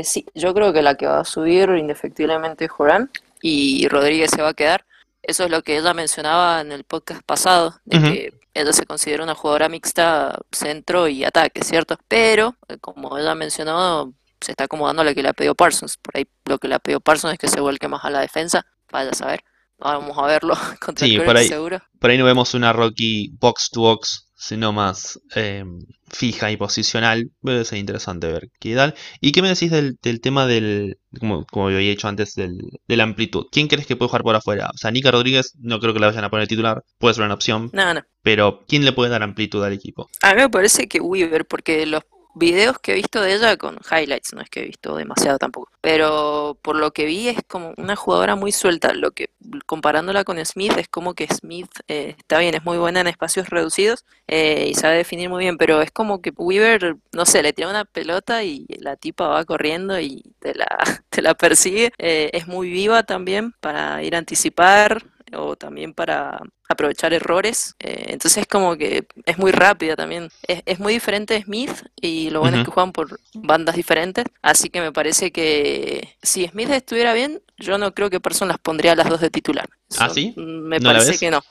sí, 0.04 0.26
yo 0.36 0.54
creo 0.54 0.74
que 0.74 0.82
la 0.82 0.96
que 0.96 1.08
va 1.08 1.22
a 1.22 1.26
subir 1.26 1.70
indefectiblemente 1.70 2.66
es 2.66 2.72
Joran 2.72 3.10
y 3.42 3.88
Rodríguez 3.88 4.32
se 4.32 4.42
va 4.42 4.50
a 4.50 4.54
quedar. 4.54 4.86
Eso 5.22 5.44
es 5.44 5.52
lo 5.52 5.62
que 5.62 5.78
ella 5.78 5.94
mencionaba 5.94 6.62
en 6.62 6.72
el 6.72 6.86
podcast 6.86 7.22
pasado, 7.24 7.76
de 7.84 8.00
que 8.00 8.34
ella 8.54 8.72
se 8.72 8.86
considera 8.86 9.24
una 9.24 9.36
jugadora 9.36 9.70
mixta 9.70 10.40
centro 10.52 11.08
y 11.08 11.24
ataque, 11.24 11.64
¿cierto? 11.64 11.98
Pero, 12.08 12.56
eh, 12.70 12.78
como 12.80 13.18
ella 13.18 13.36
mencionó, 13.36 14.14
se 14.40 14.52
está 14.52 14.66
acomodando 14.66 15.02
a 15.02 15.06
lo 15.06 15.14
que 15.14 15.22
le 15.22 15.30
ha 15.30 15.34
pedido 15.34 15.54
Parsons. 15.54 15.98
Por 15.98 16.18
ahí 16.18 16.28
lo 16.46 16.58
que 16.60 16.68
le 16.68 16.76
ha 16.76 16.80
pedido 16.80 17.02
Parsons 17.02 17.34
es 17.34 17.40
que 17.40 17.50
se 17.50 17.60
vuelque 17.60 17.88
más 17.88 18.06
a 18.06 18.10
la 18.10 18.22
defensa. 18.22 18.66
Vaya 18.92 19.12
a 19.12 19.16
saber. 19.16 19.44
Vamos 19.80 20.18
a 20.18 20.26
verlo 20.26 20.56
contra 20.80 21.08
sí, 21.08 21.20
por 21.20 21.38
ahí, 21.38 21.48
seguro. 21.48 21.82
Por 22.00 22.10
ahí 22.10 22.18
no 22.18 22.26
vemos 22.26 22.54
una 22.54 22.74
Rocky 22.74 23.32
box 23.40 23.70
to 23.72 23.82
box 23.82 24.28
sino 24.38 24.72
más 24.72 25.20
eh, 25.36 25.66
fija 26.08 26.52
y 26.52 26.58
posicional. 26.58 27.32
Puede 27.42 27.66
ser 27.66 27.80
interesante 27.80 28.28
ver 28.28 28.50
qué 28.60 28.76
tal. 28.76 28.94
¿Y 29.20 29.32
qué 29.32 29.42
me 29.42 29.50
decís 29.50 29.72
del, 29.72 29.98
tema 30.22 30.46
del, 30.46 31.00
como, 31.20 31.46
como 31.46 31.68
había 31.68 31.80
dicho 31.80 32.08
antes, 32.08 32.36
del, 32.36 32.60
de 32.88 32.98
la 32.98 33.04
amplitud? 33.04 33.48
¿Quién 33.52 33.68
crees 33.68 33.88
que 33.88 33.96
puede 33.96 34.10
jugar 34.10 34.24
por 34.24 34.36
afuera? 34.36 34.70
O 34.74 34.78
sea, 34.78 34.92
Nika 34.92 35.12
Rodríguez 35.12 35.54
no 35.60 35.80
creo 35.80 35.94
que 35.94 36.00
la 36.00 36.08
vayan 36.08 36.24
a 36.24 36.30
poner 36.30 36.48
titular, 36.48 36.84
puede 37.00 37.16
ser 37.16 37.26
una 37.26 37.34
opción. 37.34 37.72
No, 37.74 37.94
no. 37.94 38.02
Pero 38.22 38.64
¿quién 38.68 38.86
le 38.86 38.92
puede 38.92 39.10
dar 39.10 39.24
amplitud 39.24 39.64
al 39.64 39.74
equipo? 39.74 40.08
A 40.22 40.36
mí 40.36 40.42
me 40.42 40.50
parece 40.50 40.88
que 40.88 41.02
Weaver, 41.02 41.46
porque 41.46 41.86
los 41.88 42.04
videos 42.38 42.80
que 42.80 42.92
he 42.92 42.96
visto 42.96 43.22
de 43.22 43.34
ella 43.34 43.58
con 43.58 43.80
highlights, 43.92 44.34
no 44.34 44.42
es 44.42 44.50
que 44.50 44.62
he 44.62 44.66
visto 44.66 44.96
demasiado 44.96 45.38
tampoco, 45.38 45.72
pero 45.82 46.58
por 46.62 46.76
lo 46.76 46.92
que 46.92 47.06
vi 47.06 47.30
es 47.30 47.40
como 47.48 47.74
una 47.78 47.96
jugadora 47.96 48.36
muy 48.36 48.52
suelta, 48.52 48.94
lo 48.94 49.12
que 49.12 49.30
comparándola 49.66 50.24
con 50.24 50.44
Smith 50.46 50.78
es 50.78 50.88
como 50.88 51.14
que 51.14 51.28
Smith 51.28 51.70
eh, 51.88 52.16
está 52.18 52.40
bien, 52.40 52.56
es 52.56 52.64
muy 52.64 52.78
buena 52.78 53.02
en 53.02 53.08
espacios 53.08 53.50
reducidos 53.50 54.06
eh, 54.28 54.68
y 54.70 54.74
sabe 54.76 54.98
definir 54.98 55.30
muy 55.30 55.44
bien, 55.44 55.58
pero 55.58 55.82
es 55.82 55.92
como 55.92 56.22
que 56.22 56.32
Weaver, 56.36 56.98
no 57.14 57.26
sé, 57.26 57.44
le 57.44 57.54
tira 57.54 57.70
una 57.70 57.86
pelota 57.86 58.44
y 58.44 58.66
la 58.80 58.96
tipa 58.96 59.28
va 59.28 59.46
corriendo 59.46 60.00
y 60.00 60.24
te 60.40 60.56
la, 60.56 60.68
te 61.10 61.22
la 61.22 61.34
persigue, 61.34 61.92
eh, 61.98 62.30
es 62.34 62.48
muy 62.48 62.70
viva 62.70 63.04
también 63.04 63.54
para 63.60 64.04
ir 64.04 64.16
a 64.16 64.20
anticipar, 64.20 65.04
o 65.34 65.56
también 65.56 65.94
para 65.94 66.40
aprovechar 66.70 67.14
errores. 67.14 67.76
Eh, 67.80 68.06
entonces 68.10 68.44
es 68.44 68.48
como 68.48 68.78
que 68.78 69.08
es 69.26 69.38
muy 69.38 69.52
rápida 69.52 69.96
también. 69.96 70.30
Es, 70.48 70.80
muy 70.80 70.94
diferente 70.94 71.34
de 71.34 71.44
Smith 71.44 71.72
y 72.00 72.30
lo 72.30 72.42
bueno 72.42 72.58
es 72.58 72.66
que 72.66 72.72
juegan 72.72 72.92
por 72.92 73.20
bandas 73.34 73.76
diferentes. 73.76 74.26
Así 74.42 74.70
que 74.70 74.82
me 74.82 74.92
parece 74.92 75.32
que 75.32 76.16
si 76.22 76.48
Smith 76.48 76.70
estuviera 76.70 77.14
bien, 77.14 77.42
yo 77.58 77.78
no 77.78 77.94
creo 77.94 78.10
que 78.10 78.20
Person 78.20 78.48
las 78.48 78.60
pondría 78.60 78.96
las 78.96 79.10
dos 79.10 79.22
de 79.22 79.30
titular. 79.30 79.70
¿Ah, 79.98 80.10
sí? 80.10 80.34
Me 80.36 80.80
parece 80.80 81.18
que 81.18 81.32
no. 81.32 81.42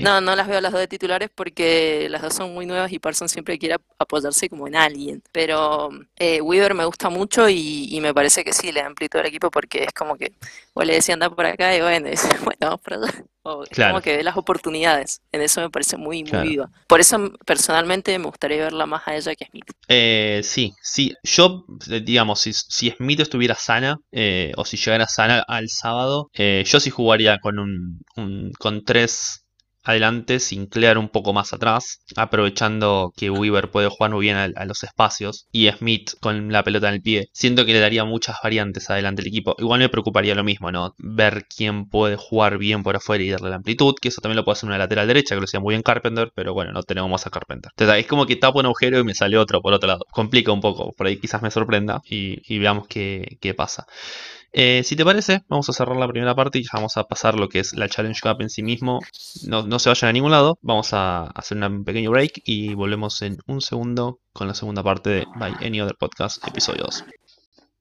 No, 0.00 0.20
no 0.20 0.36
las 0.36 0.48
veo 0.48 0.60
las 0.60 0.72
dos 0.72 0.80
de 0.80 0.88
titulares 0.88 1.30
porque 1.34 2.06
las 2.10 2.22
dos 2.22 2.34
son 2.34 2.52
muy 2.52 2.66
nuevas 2.66 2.92
y 2.92 2.98
Parsons 2.98 3.32
siempre 3.32 3.58
quiere 3.58 3.76
apoyarse 3.98 4.48
como 4.48 4.68
en 4.68 4.76
alguien. 4.76 5.22
Pero 5.32 5.90
eh, 6.16 6.40
Weaver 6.40 6.74
me 6.74 6.84
gusta 6.84 7.08
mucho 7.08 7.48
y, 7.48 7.98
me 8.02 8.12
parece 8.12 8.44
que 8.44 8.52
sí, 8.52 8.72
le 8.72 8.80
da 8.80 8.86
amplitud 8.86 9.20
al 9.20 9.26
equipo 9.26 9.50
porque 9.50 9.84
es 9.84 9.92
como 9.92 10.16
que, 10.16 10.32
o 10.74 10.82
le 10.82 10.94
decía 10.94 11.14
anda 11.14 11.30
por 11.30 11.46
acá 11.46 11.74
y 11.76 11.80
bueno, 11.80 12.08
dice, 12.08 12.28
bueno, 12.44 12.58
vamos 12.60 12.80
por 12.80 12.94
allá. 12.94 13.24
O 13.44 13.64
como 13.74 14.00
que 14.00 14.16
ve 14.16 14.22
las 14.22 14.36
oportunidades. 14.36 15.20
En 15.32 15.42
eso 15.42 15.60
me 15.60 15.68
parece 15.68 15.96
muy, 15.96 16.22
muy 16.22 16.48
viva. 16.48 16.70
Por 16.86 17.00
eso 17.00 17.32
personalmente 17.44 18.16
me 18.16 18.26
gustaría 18.26 18.58
verla 18.58 18.86
más 18.86 19.02
a 19.06 19.16
ella 19.16 19.34
que 19.34 19.44
a 19.44 19.48
Smith. 19.48 19.64
Eh, 19.88 20.42
sí, 20.44 20.72
sí. 20.80 21.12
Yo, 21.24 21.64
eh, 21.90 22.00
digamos, 22.04 22.40
si, 22.40 22.52
si 22.52 22.90
Smith 22.90 23.18
estuviera 23.18 23.56
sana, 23.56 23.98
eh, 24.12 24.52
o 24.56 24.64
si 24.64 24.76
llegara 24.76 25.08
sana 25.08 25.44
al 25.48 25.68
sábado, 25.70 26.30
yo 26.34 26.78
sí 26.78 26.90
jugaría 26.90 27.40
con 27.40 27.58
un, 27.58 28.00
un 28.14 28.52
con 28.52 28.84
tres 28.84 29.41
adelante, 29.84 30.40
Sinclair 30.40 30.98
un 30.98 31.08
poco 31.08 31.32
más 31.32 31.52
atrás, 31.52 32.00
aprovechando 32.16 33.12
que 33.16 33.30
Weaver 33.30 33.70
puede 33.70 33.88
jugar 33.88 34.12
muy 34.12 34.20
bien 34.20 34.36
a, 34.36 34.64
los 34.64 34.82
espacios 34.84 35.46
y 35.50 35.68
Smith 35.70 36.12
con 36.20 36.52
la 36.52 36.62
pelota 36.62 36.88
en 36.88 36.94
el 36.94 37.02
pie. 37.02 37.28
Siento 37.32 37.64
que 37.64 37.72
le 37.72 37.80
daría 37.80 38.04
muchas 38.04 38.36
variantes 38.42 38.88
adelante 38.90 39.22
al 39.22 39.28
equipo. 39.28 39.54
Igual 39.58 39.80
me 39.80 39.88
preocuparía 39.88 40.34
lo 40.34 40.44
mismo, 40.44 40.70
¿no? 40.70 40.94
Ver 40.98 41.46
quién 41.54 41.86
puede 41.88 42.16
jugar 42.16 42.58
bien 42.58 42.82
por 42.82 42.96
afuera 42.96 43.24
y 43.24 43.30
darle 43.30 43.50
la 43.50 43.56
amplitud, 43.56 43.94
que 44.00 44.08
eso 44.08 44.20
también 44.20 44.36
lo 44.36 44.44
puede 44.44 44.54
hacer 44.54 44.68
una 44.68 44.78
lateral 44.78 45.06
derecha, 45.06 45.34
que 45.34 45.40
lo 45.40 45.44
hacía 45.44 45.60
muy 45.60 45.72
bien 45.72 45.82
Carpenter, 45.82 46.30
pero 46.34 46.54
bueno, 46.54 46.72
no 46.72 46.82
tenemos 46.82 47.10
más 47.10 47.26
a 47.26 47.30
Carpenter. 47.30 47.72
Entonces, 47.76 48.00
es 48.00 48.06
como 48.06 48.26
que 48.26 48.36
tapo 48.36 48.60
un 48.60 48.66
agujero 48.66 48.98
y 48.98 49.04
me 49.04 49.14
sale 49.14 49.36
otro 49.38 49.60
por 49.60 49.72
otro 49.72 49.88
lado. 49.88 50.04
Complica 50.10 50.52
un 50.52 50.60
poco, 50.60 50.92
por 50.92 51.06
ahí 51.06 51.16
quizás 51.18 51.42
me 51.42 51.50
sorprenda 51.50 52.00
y, 52.08 52.58
veamos 52.58 52.86
qué 52.88 53.54
pasa. 53.56 53.86
Eh, 54.54 54.82
si 54.84 54.96
te 54.96 55.04
parece, 55.04 55.44
vamos 55.48 55.70
a 55.70 55.72
cerrar 55.72 55.96
la 55.96 56.06
primera 56.06 56.34
parte 56.34 56.58
y 56.58 56.64
vamos 56.70 56.98
a 56.98 57.04
pasar 57.04 57.38
lo 57.38 57.48
que 57.48 57.60
es 57.60 57.72
la 57.72 57.88
Challenge 57.88 58.20
Cup 58.20 58.42
en 58.42 58.50
sí 58.50 58.62
mismo. 58.62 59.00
No, 59.46 59.78
se 59.78 59.88
vayan 59.88 60.10
a 60.10 60.12
ningún 60.12 60.30
lado, 60.30 60.58
vamos 60.60 60.92
a 60.92 61.24
hacer 61.28 61.56
un 61.56 61.84
pequeño 61.84 62.10
break 62.10 62.42
y 62.44 62.74
volvemos 62.74 63.22
en 63.22 63.38
un 63.46 63.62
segundo 63.62 64.20
con 64.34 64.48
la 64.48 64.54
segunda 64.54 64.82
parte 64.82 65.08
de 65.08 65.26
By 65.36 65.54
Any 65.66 65.80
Other 65.80 65.96
Podcast, 65.98 66.46
episodio 66.46 66.84
2. 66.84 67.04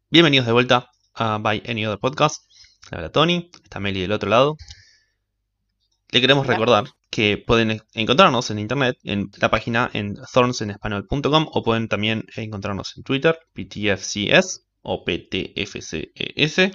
Bienvenidos 0.10 0.45
de 0.45 0.53
vuelta 0.53 0.89
a 1.13 1.39
By 1.39 1.62
Any 1.67 1.86
Other 1.86 1.99
Podcast. 1.99 2.45
Hola 2.89 3.12
Tony, 3.12 3.51
está 3.62 3.81
Meli 3.81 3.99
del 3.99 4.13
otro 4.13 4.29
lado. 4.29 4.55
Le 6.10 6.21
queremos 6.21 6.47
recordar 6.47 6.86
que 7.10 7.38
pueden 7.38 7.81
encontrarnos 7.93 8.49
en 8.49 8.60
internet, 8.60 8.97
en 9.03 9.29
la 9.41 9.51
página 9.51 9.89
en 9.91 10.15
thornsenespanol.com 10.15 11.47
o 11.51 11.63
pueden 11.63 11.89
también 11.89 12.25
encontrarnos 12.38 12.95
en 12.95 13.03
Twitter, 13.03 13.38
PTFCS 13.53 14.70
o 14.82 15.04
PTFCES. 15.04 16.72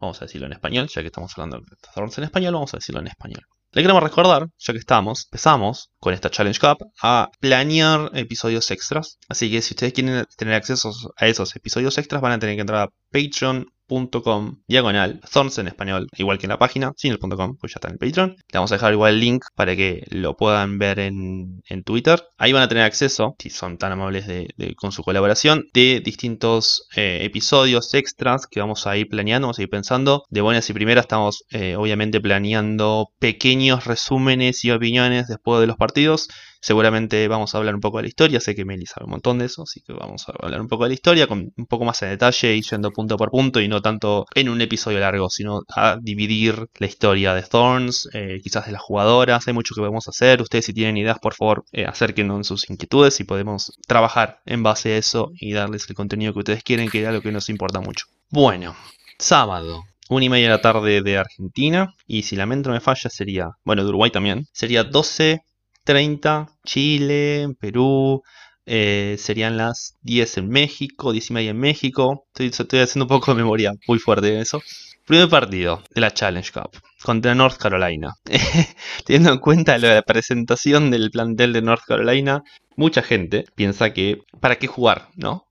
Vamos 0.00 0.20
a 0.20 0.24
decirlo 0.26 0.46
en 0.46 0.52
español, 0.52 0.88
ya 0.88 1.00
que 1.00 1.06
estamos 1.06 1.32
hablando 1.36 1.58
de 1.58 2.16
en 2.16 2.24
español, 2.24 2.54
vamos 2.54 2.74
a 2.74 2.78
decirlo 2.78 3.00
en 3.00 3.06
español. 3.06 3.42
Le 3.74 3.82
queremos 3.82 4.04
recordar, 4.04 4.46
ya 4.56 4.72
que 4.72 4.78
estamos, 4.78 5.24
empezamos 5.24 5.90
con 5.98 6.14
esta 6.14 6.30
Challenge 6.30 6.60
Cup 6.60 6.86
a 7.02 7.28
planear 7.40 8.10
episodios 8.14 8.70
extras. 8.70 9.18
Así 9.28 9.50
que 9.50 9.62
si 9.62 9.74
ustedes 9.74 9.92
quieren 9.92 10.24
tener 10.36 10.54
acceso 10.54 10.92
a 11.16 11.26
esos 11.26 11.56
episodios 11.56 11.98
extras, 11.98 12.22
van 12.22 12.32
a 12.32 12.38
tener 12.38 12.54
que 12.54 12.60
entrar 12.60 12.82
a 12.82 12.90
Patreon 13.10 13.66
patreon.com 13.88 14.62
diagonal 14.66 15.20
Thorns 15.30 15.58
en 15.58 15.68
español, 15.68 16.08
igual 16.16 16.38
que 16.38 16.46
en 16.46 16.50
la 16.50 16.58
página, 16.58 16.92
sin 16.96 17.16
.com, 17.16 17.56
pues 17.58 17.72
ya 17.72 17.76
está 17.76 17.88
en 17.88 17.98
Patreon. 17.98 18.30
Le 18.30 18.58
vamos 18.58 18.72
a 18.72 18.76
dejar 18.76 18.92
igual 18.92 19.14
el 19.14 19.20
link 19.20 19.44
para 19.54 19.76
que 19.76 20.04
lo 20.10 20.36
puedan 20.36 20.78
ver 20.78 20.98
en, 20.98 21.62
Twitter. 21.84 22.22
Ahí 22.38 22.52
van 22.52 22.62
a 22.62 22.68
tener 22.68 22.84
acceso, 22.84 23.34
si 23.38 23.50
son 23.50 23.78
tan 23.78 23.92
amables 23.92 24.26
de, 24.26 24.48
con 24.76 24.92
su 24.92 25.02
colaboración, 25.02 25.64
de 25.74 26.00
distintos 26.04 26.86
eh, 26.96 27.20
episodios 27.22 27.92
extras 27.94 28.46
que 28.46 28.60
vamos 28.60 28.86
a 28.86 28.96
ir 28.96 29.08
planeando, 29.08 29.48
vamos 29.48 29.58
a 29.58 29.62
ir 29.62 29.68
pensando. 29.68 30.24
De 30.30 30.40
buenas 30.40 30.68
y 30.70 30.72
primeras 30.72 31.04
estamos 31.04 31.44
eh, 31.50 31.76
obviamente 31.76 32.20
planeando 32.20 33.08
pequeños 33.18 33.84
resúmenes 33.84 34.64
y 34.64 34.70
opiniones 34.70 35.26
después 35.26 35.60
de 35.60 35.66
los 35.66 35.76
partidos 35.76 36.28
Seguramente 36.64 37.28
vamos 37.28 37.54
a 37.54 37.58
hablar 37.58 37.74
un 37.74 37.82
poco 37.82 37.98
de 37.98 38.04
la 38.04 38.08
historia, 38.08 38.40
sé 38.40 38.54
que 38.54 38.64
Meli 38.64 38.86
sabe 38.86 39.04
un 39.04 39.10
montón 39.10 39.38
de 39.38 39.44
eso, 39.44 39.64
así 39.64 39.82
que 39.82 39.92
vamos 39.92 40.26
a 40.26 40.32
hablar 40.42 40.62
un 40.62 40.66
poco 40.66 40.84
de 40.84 40.88
la 40.88 40.94
historia, 40.94 41.26
con 41.26 41.52
un 41.54 41.66
poco 41.66 41.84
más 41.84 42.00
en 42.00 42.08
detalle 42.08 42.54
y 42.54 42.62
yendo 42.62 42.90
punto 42.90 43.18
por 43.18 43.30
punto 43.30 43.60
y 43.60 43.68
no 43.68 43.82
tanto 43.82 44.24
en 44.34 44.48
un 44.48 44.62
episodio 44.62 44.98
largo, 44.98 45.28
sino 45.28 45.60
a 45.76 45.98
dividir 46.00 46.66
la 46.78 46.86
historia 46.86 47.34
de 47.34 47.42
Thorns, 47.42 48.08
eh, 48.14 48.40
quizás 48.42 48.64
de 48.64 48.72
las 48.72 48.80
jugadoras, 48.80 49.46
hay 49.46 49.52
mucho 49.52 49.74
que 49.74 49.82
podemos 49.82 50.08
hacer, 50.08 50.40
ustedes 50.40 50.64
si 50.64 50.72
tienen 50.72 50.96
ideas 50.96 51.18
por 51.18 51.34
favor 51.34 51.66
eh, 51.70 51.84
acérquenos 51.84 52.38
en 52.38 52.44
sus 52.44 52.70
inquietudes 52.70 53.20
y 53.20 53.24
podemos 53.24 53.70
trabajar 53.86 54.40
en 54.46 54.62
base 54.62 54.94
a 54.94 54.96
eso 54.96 55.32
y 55.38 55.52
darles 55.52 55.86
el 55.90 55.94
contenido 55.94 56.32
que 56.32 56.38
ustedes 56.38 56.62
quieren, 56.62 56.88
que 56.88 57.02
es 57.02 57.06
algo 57.06 57.20
que 57.20 57.30
nos 57.30 57.50
importa 57.50 57.82
mucho. 57.82 58.06
Bueno, 58.30 58.74
sábado, 59.18 59.82
una 60.08 60.24
y 60.24 60.28
media 60.30 60.46
de 60.46 60.54
la 60.54 60.62
tarde 60.62 61.02
de 61.02 61.18
Argentina. 61.18 61.92
Y 62.06 62.22
si 62.22 62.36
la 62.36 62.46
mente 62.46 62.70
no 62.70 62.74
me 62.74 62.80
falla, 62.80 63.10
sería. 63.10 63.50
Bueno, 63.64 63.82
de 63.82 63.88
Uruguay 63.90 64.10
también. 64.10 64.46
Sería 64.52 64.84
12 64.84 65.42
30 65.84 66.48
Chile, 66.64 67.48
Perú, 67.60 68.22
eh, 68.66 69.16
serían 69.18 69.56
las 69.56 69.96
10 70.02 70.38
en 70.38 70.48
México, 70.48 71.12
10 71.12 71.30
y 71.30 71.32
media 71.34 71.50
en 71.50 71.58
México. 71.58 72.26
Estoy, 72.34 72.80
haciendo 72.80 73.04
un 73.04 73.08
poco 73.08 73.32
de 73.32 73.42
memoria 73.42 73.72
muy 73.86 73.98
fuerte 73.98 74.32
en 74.32 74.40
eso. 74.40 74.62
Primer 75.06 75.28
partido 75.28 75.82
de 75.94 76.00
la 76.00 76.12
Challenge 76.12 76.50
Cup 76.50 76.70
contra 77.02 77.34
North 77.34 77.58
Carolina. 77.58 78.14
Teniendo 79.04 79.32
en 79.32 79.38
cuenta 79.38 79.76
la 79.76 80.00
presentación 80.02 80.90
del 80.90 81.10
plantel 81.10 81.52
de 81.52 81.60
North 81.60 81.84
Carolina, 81.86 82.42
mucha 82.76 83.02
gente 83.02 83.44
piensa 83.54 83.92
que 83.92 84.22
¿para 84.40 84.56
qué 84.56 84.66
jugar? 84.66 85.08
¿No? 85.16 85.46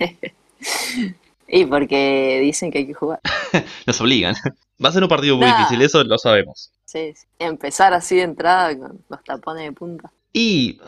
y 1.48 1.64
porque 1.66 2.40
dicen 2.42 2.72
que 2.72 2.78
hay 2.78 2.86
que 2.88 2.94
jugar. 2.94 3.20
Nos 3.86 4.00
obligan. 4.00 4.34
Va 4.84 4.90
a 4.90 4.92
ser 4.92 5.02
un 5.02 5.08
partido 5.08 5.36
muy 5.36 5.46
difícil, 5.46 5.80
eso 5.82 6.04
lo 6.04 6.18
sabemos. 6.18 6.70
Sí, 6.84 7.14
empezar 7.38 7.94
así 7.94 8.16
de 8.16 8.22
entrada 8.22 8.76
con 8.78 9.04
los 9.08 9.24
tapones 9.24 9.64
de 9.64 9.72
punta. 9.72 10.12
Y, 10.32 10.78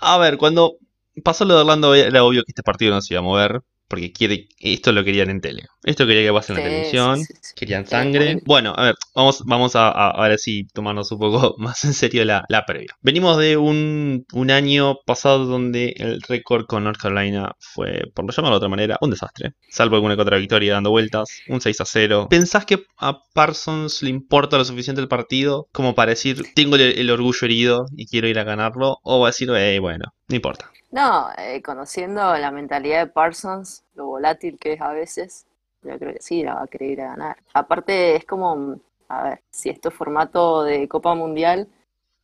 a 0.00 0.18
ver, 0.18 0.38
cuando 0.38 0.76
pasó 1.24 1.44
lo 1.44 1.54
de 1.54 1.60
Orlando 1.60 1.94
era 1.94 2.24
obvio 2.24 2.44
que 2.44 2.52
este 2.52 2.62
partido 2.62 2.94
no 2.94 3.02
se 3.02 3.14
iba 3.14 3.20
a 3.20 3.24
mover 3.24 3.62
porque 3.92 4.10
quiere, 4.10 4.48
esto 4.58 4.90
lo 4.90 5.04
querían 5.04 5.28
en 5.28 5.42
tele. 5.42 5.64
Esto 5.84 6.06
quería 6.06 6.22
que 6.22 6.32
pase 6.32 6.54
en 6.54 6.58
la 6.58 6.64
televisión, 6.64 7.20
querían 7.54 7.86
sangre. 7.86 8.40
Bueno, 8.46 8.72
a 8.74 8.84
ver, 8.84 8.94
vamos, 9.14 9.42
vamos 9.44 9.76
a, 9.76 9.90
ahora 9.90 10.38
sí 10.38 10.66
tomarnos 10.72 11.12
un 11.12 11.18
poco 11.18 11.56
más 11.58 11.84
en 11.84 11.92
serio 11.92 12.24
la, 12.24 12.64
previa. 12.66 12.96
Venimos 13.02 13.36
de 13.36 13.58
un, 13.58 14.24
año 14.50 14.96
pasado 15.04 15.44
donde 15.44 15.94
el 15.98 16.22
récord 16.22 16.64
con 16.64 16.84
North 16.84 17.02
Carolina 17.02 17.54
fue, 17.58 18.04
por 18.14 18.24
lo 18.24 18.32
llamarlo 18.32 18.54
de 18.54 18.64
otra 18.64 18.70
manera, 18.70 18.96
un 19.02 19.10
desastre. 19.10 19.52
Salvo 19.68 19.96
alguna 19.96 20.16
que 20.16 20.22
otra 20.22 20.38
victoria 20.38 20.72
dando 20.72 20.88
vueltas, 20.88 21.28
un 21.48 21.60
6 21.60 21.78
a 21.82 21.84
0. 21.84 22.28
¿Pensás 22.30 22.64
que 22.64 22.86
a 22.96 23.20
Parsons 23.34 24.02
le 24.02 24.08
importa 24.08 24.56
lo 24.56 24.64
suficiente 24.64 25.02
el 25.02 25.08
partido 25.08 25.68
como 25.70 25.94
para 25.94 26.12
decir, 26.12 26.46
tengo 26.54 26.76
el, 26.76 27.10
orgullo 27.10 27.44
herido 27.44 27.84
y 27.94 28.06
quiero 28.06 28.26
ir 28.26 28.38
a 28.38 28.44
ganarlo? 28.44 29.00
O 29.02 29.20
va 29.20 29.26
a 29.26 29.32
decir, 29.32 29.50
eh, 29.50 29.80
bueno, 29.80 30.14
no 30.28 30.36
importa. 30.36 30.71
No, 30.92 31.30
eh, 31.38 31.62
conociendo 31.62 32.36
la 32.36 32.50
mentalidad 32.50 32.98
de 32.98 33.06
Parsons, 33.10 33.82
lo 33.94 34.06
volátil 34.06 34.58
que 34.58 34.74
es 34.74 34.80
a 34.82 34.92
veces, 34.92 35.46
yo 35.82 35.98
creo 35.98 36.12
que 36.12 36.20
sí, 36.20 36.42
la 36.42 36.54
va 36.54 36.62
a 36.64 36.66
querer 36.66 36.90
ir 36.90 37.00
a 37.00 37.08
ganar. 37.08 37.38
Aparte, 37.54 38.14
es 38.14 38.26
como, 38.26 38.76
a 39.08 39.22
ver, 39.22 39.42
si 39.50 39.70
esto 39.70 39.88
es 39.88 39.94
formato 39.94 40.64
de 40.64 40.86
Copa 40.88 41.14
Mundial, 41.14 41.66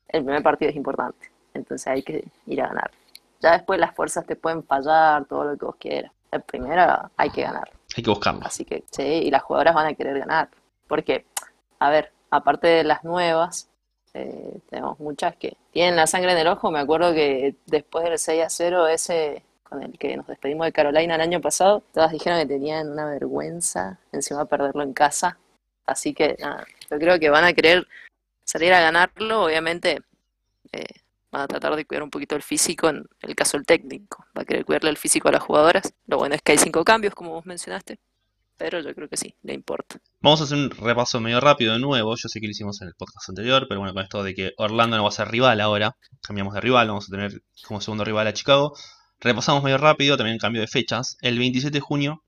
el 0.09 0.22
primer 0.22 0.42
partido 0.42 0.68
es 0.70 0.76
importante, 0.76 1.33
entonces 1.54 1.87
hay 1.87 2.02
que 2.02 2.24
ir 2.44 2.61
a 2.61 2.68
ganar. 2.68 2.90
Ya 3.40 3.52
después 3.52 3.81
las 3.81 3.94
fuerzas 3.94 4.26
te 4.26 4.37
pueden 4.37 4.62
fallar, 4.62 5.24
todo 5.24 5.44
lo 5.44 5.57
que 5.57 5.64
vos 5.64 5.76
quieras. 5.76 6.12
El 6.31 6.42
primero 6.42 7.11
hay 7.16 7.31
que 7.31 7.42
ganar. 7.42 7.70
Hay 7.96 8.02
que 8.02 8.11
buscarlo. 8.11 8.42
Así 8.44 8.66
que 8.66 8.85
sí, 8.90 9.02
y 9.02 9.31
las 9.31 9.44
jugadoras 9.44 9.74
van 9.74 9.87
a 9.87 9.94
querer 9.94 10.18
ganar. 10.18 10.50
Porque, 10.87 11.24
a 11.78 11.88
ver, 11.88 12.12
aparte 12.31 12.68
de 12.68 12.85
las 12.85 13.02
nuevas, 13.02 13.70
eh, 14.14 14.58
tenemos 14.70 14.98
muchas 15.00 15.36
que 15.36 15.56
tienen 15.72 15.96
la 15.96 16.06
sangre 16.06 16.32
en 16.32 16.38
el 16.38 16.48
ojo. 16.48 16.70
Me 16.70 16.80
acuerdo 16.80 17.12
que 17.12 17.54
después 17.66 18.04
del 18.04 18.18
6 18.18 18.44
a 18.44 18.50
0, 18.50 18.86
ese 18.88 19.42
con 19.64 19.82
el 19.82 19.98
que 19.98 20.16
nos 20.16 20.26
despedimos 20.26 20.66
de 20.66 20.72
Carolina 20.72 21.14
el 21.16 21.20
año 21.20 21.40
pasado, 21.40 21.82
todas 21.92 22.10
dijeron 22.10 22.38
que 22.40 22.46
tenían 22.46 22.90
una 22.90 23.04
vergüenza 23.04 23.98
encima 24.12 24.40
de 24.40 24.46
perderlo 24.46 24.82
en 24.82 24.94
casa. 24.94 25.38
Así 25.86 26.14
que 26.14 26.36
nada, 26.38 26.66
yo 26.90 26.98
creo 26.98 27.18
que 27.18 27.30
van 27.30 27.44
a 27.44 27.52
querer 27.52 27.86
salir 28.44 28.72
a 28.72 28.80
ganarlo. 28.80 29.44
Obviamente 29.44 30.00
eh, 30.72 30.86
van 31.30 31.42
a 31.42 31.48
tratar 31.48 31.76
de 31.76 31.84
cuidar 31.84 32.02
un 32.02 32.10
poquito 32.10 32.34
el 32.36 32.42
físico 32.42 32.88
en 32.88 33.06
el 33.22 33.34
caso 33.34 33.58
del 33.58 33.66
técnico. 33.66 34.24
Va 34.36 34.42
a 34.42 34.44
querer 34.44 34.64
cuidarle 34.64 34.90
el 34.90 34.96
físico 34.96 35.28
a 35.28 35.32
las 35.32 35.42
jugadoras. 35.42 35.92
Lo 36.06 36.18
bueno 36.18 36.34
es 36.34 36.42
que 36.42 36.52
hay 36.52 36.58
cinco 36.58 36.84
cambios, 36.84 37.14
como 37.14 37.32
vos 37.32 37.46
mencionaste 37.46 37.98
pero 38.58 38.80
yo 38.80 38.94
creo 38.94 39.08
que 39.08 39.16
sí, 39.16 39.34
le 39.42 39.54
importa. 39.54 40.00
Vamos 40.20 40.40
a 40.40 40.44
hacer 40.44 40.58
un 40.58 40.70
repaso 40.70 41.20
medio 41.20 41.40
rápido 41.40 41.72
de 41.72 41.78
nuevo. 41.78 42.14
Yo 42.16 42.28
sé 42.28 42.40
que 42.40 42.46
lo 42.46 42.50
hicimos 42.50 42.82
en 42.82 42.88
el 42.88 42.94
podcast 42.94 43.28
anterior, 43.28 43.66
pero 43.68 43.80
bueno, 43.80 43.94
con 43.94 44.02
esto 44.02 44.22
de 44.22 44.34
que 44.34 44.52
Orlando 44.58 44.96
no 44.96 45.04
va 45.04 45.08
a 45.08 45.12
ser 45.12 45.28
rival 45.28 45.60
ahora, 45.60 45.96
cambiamos 46.20 46.54
de 46.54 46.60
rival, 46.60 46.88
vamos 46.88 47.06
a 47.08 47.12
tener 47.12 47.42
como 47.66 47.80
segundo 47.80 48.04
rival 48.04 48.26
a 48.26 48.34
Chicago. 48.34 48.74
Repasamos 49.20 49.62
medio 49.62 49.78
rápido, 49.78 50.16
también 50.16 50.38
cambio 50.38 50.60
de 50.60 50.66
fechas. 50.66 51.16
El 51.20 51.38
27 51.38 51.72
de 51.72 51.80
junio, 51.80 52.24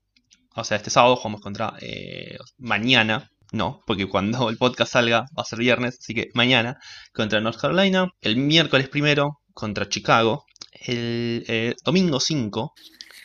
o 0.55 0.63
sea, 0.63 0.77
este 0.77 0.89
sábado 0.89 1.17
jugamos 1.17 1.41
contra 1.41 1.73
eh, 1.81 2.37
mañana, 2.57 3.29
no, 3.51 3.81
porque 3.85 4.07
cuando 4.07 4.49
el 4.49 4.57
podcast 4.57 4.93
salga 4.93 5.25
va 5.37 5.43
a 5.43 5.45
ser 5.45 5.59
viernes, 5.59 5.97
así 5.99 6.13
que 6.13 6.29
mañana 6.33 6.79
contra 7.13 7.41
North 7.41 7.59
Carolina. 7.59 8.09
El 8.21 8.37
miércoles 8.37 8.87
primero 8.87 9.41
contra 9.53 9.89
Chicago. 9.89 10.45
El 10.73 11.43
eh, 11.47 11.75
domingo 11.83 12.19
5 12.19 12.73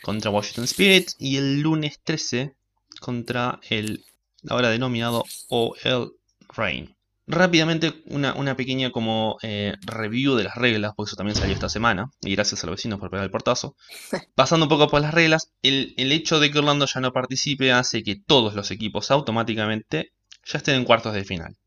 contra 0.03 0.29
Washington 0.31 0.65
Spirit. 0.65 1.11
Y 1.17 1.37
el 1.37 1.61
lunes 1.61 2.01
13 2.03 2.57
contra 2.99 3.59
el 3.69 4.03
ahora 4.49 4.69
denominado 4.69 5.23
OL 5.49 6.13
Rain. 6.49 6.95
Rápidamente 7.29 8.03
una, 8.05 8.55
pequeña 8.55 8.91
como 8.91 9.37
eh, 9.41 9.73
review 9.85 10.35
de 10.35 10.45
las 10.45 10.55
reglas, 10.55 10.93
porque 10.95 11.09
eso 11.09 11.17
también 11.17 11.35
salió 11.35 11.53
esta 11.53 11.67
semana, 11.67 12.09
y 12.21 12.33
gracias 12.33 12.63
a 12.63 12.67
los 12.67 12.77
vecinos 12.77 12.99
por 12.99 13.09
pegar 13.09 13.25
el 13.25 13.31
portazo. 13.31 13.75
Pasando 14.35 14.65
un 14.65 14.69
poco 14.69 14.87
por 14.87 15.01
las 15.01 15.13
reglas, 15.13 15.51
el, 15.61 15.93
hecho 15.97 16.39
de 16.39 16.51
que 16.51 16.59
Orlando 16.59 16.85
ya 16.85 17.01
no 17.01 17.11
participe 17.11 17.73
hace 17.73 18.01
que 18.01 18.15
todos 18.15 18.55
los 18.55 18.71
equipos 18.71 19.11
automáticamente 19.11 20.13
ya 20.45 20.59
estén 20.59 20.75
en 20.75 20.85
cuartos 20.85 21.13
de 21.13 21.25
final. 21.25 21.57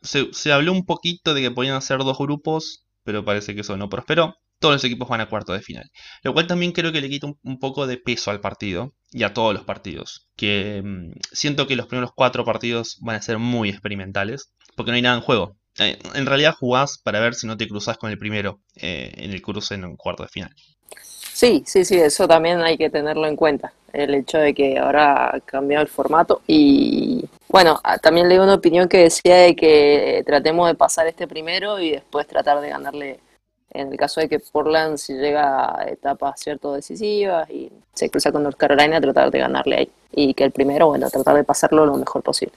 Se, 0.00 0.32
se 0.32 0.52
habló 0.52 0.72
un 0.72 0.86
poquito 0.86 1.34
de 1.34 1.42
que 1.42 1.50
podían 1.50 1.74
hacer 1.74 1.98
dos 1.98 2.16
grupos, 2.16 2.86
pero 3.04 3.22
parece 3.22 3.54
que 3.54 3.60
eso 3.60 3.76
no 3.76 3.90
prosperó 3.90 4.36
todos 4.62 4.76
los 4.76 4.84
equipos 4.84 5.08
van 5.08 5.20
a 5.20 5.28
cuarto 5.28 5.52
de 5.52 5.60
final. 5.60 5.90
Lo 6.22 6.32
cual 6.32 6.46
también 6.46 6.72
creo 6.72 6.92
que 6.92 7.02
le 7.02 7.10
quita 7.10 7.26
un, 7.42 7.58
poco 7.58 7.86
de 7.86 7.98
peso 7.98 8.30
al 8.30 8.40
partido 8.40 8.94
y 9.12 9.22
a 9.24 9.34
todos 9.34 9.54
los 9.54 9.64
partidos. 9.64 10.28
Que 10.36 10.82
mm, 10.84 11.12
siento 11.32 11.66
que 11.66 11.76
los 11.76 11.86
primeros 11.86 12.12
cuatro 12.14 12.44
partidos 12.44 12.98
van 13.00 13.16
a 13.16 13.22
ser 13.22 13.38
muy 13.38 13.68
experimentales 13.68 14.52
porque 14.76 14.90
no 14.90 14.96
hay 14.96 15.02
nada 15.02 15.16
en 15.16 15.22
juego. 15.22 15.56
Eh, 15.78 15.98
en 16.14 16.26
realidad 16.26 16.54
jugás 16.58 16.98
para 16.98 17.20
ver 17.20 17.34
si 17.34 17.46
no 17.46 17.56
te 17.56 17.68
cruzas 17.68 17.96
con 17.96 18.10
el 18.10 18.18
primero 18.18 18.60
eh, 18.76 19.12
en 19.16 19.30
el 19.30 19.40
cruce 19.40 19.74
en 19.74 19.84
un 19.84 19.96
cuarto 19.96 20.22
de 20.22 20.28
final. 20.28 20.54
Sí, 21.32 21.62
sí, 21.66 21.84
sí, 21.84 21.96
eso 21.96 22.28
también 22.28 22.60
hay 22.60 22.76
que 22.76 22.90
tenerlo 22.90 23.26
en 23.26 23.36
cuenta. 23.36 23.72
El 23.92 24.14
hecho 24.14 24.38
de 24.38 24.54
que 24.54 24.78
ahora 24.78 25.34
ha 25.34 25.40
cambiado 25.40 25.82
el 25.82 25.88
formato. 25.88 26.42
Y 26.46 27.24
bueno, 27.48 27.80
ah, 27.84 27.98
también 27.98 28.28
leí 28.28 28.38
una 28.38 28.54
opinión 28.54 28.88
que 28.88 28.98
decía 28.98 29.36
de 29.36 29.56
que 29.56 30.22
tratemos 30.26 30.68
de 30.68 30.74
pasar 30.74 31.06
este 31.06 31.26
primero 31.26 31.80
y 31.80 31.90
después 31.90 32.26
tratar 32.26 32.60
de 32.60 32.68
ganarle 32.68 33.20
en 33.74 33.92
el 33.92 33.96
caso 33.96 34.20
de 34.20 34.28
que 34.28 34.38
Portland 34.38 34.98
si 34.98 35.14
llega 35.14 35.78
a 35.78 35.84
etapas 35.84 36.40
cierto 36.40 36.72
decisivas 36.74 37.48
y 37.50 37.70
se 37.92 38.10
cruza 38.10 38.32
con 38.32 38.42
North 38.42 38.56
Carolina, 38.56 39.00
tratar 39.00 39.30
de 39.30 39.38
ganarle 39.38 39.76
ahí. 39.76 39.90
Y 40.12 40.34
que 40.34 40.44
el 40.44 40.52
primero, 40.52 40.88
bueno, 40.88 41.08
tratar 41.10 41.36
de 41.36 41.44
pasarlo 41.44 41.86
lo 41.86 41.96
mejor 41.96 42.22
posible. 42.22 42.54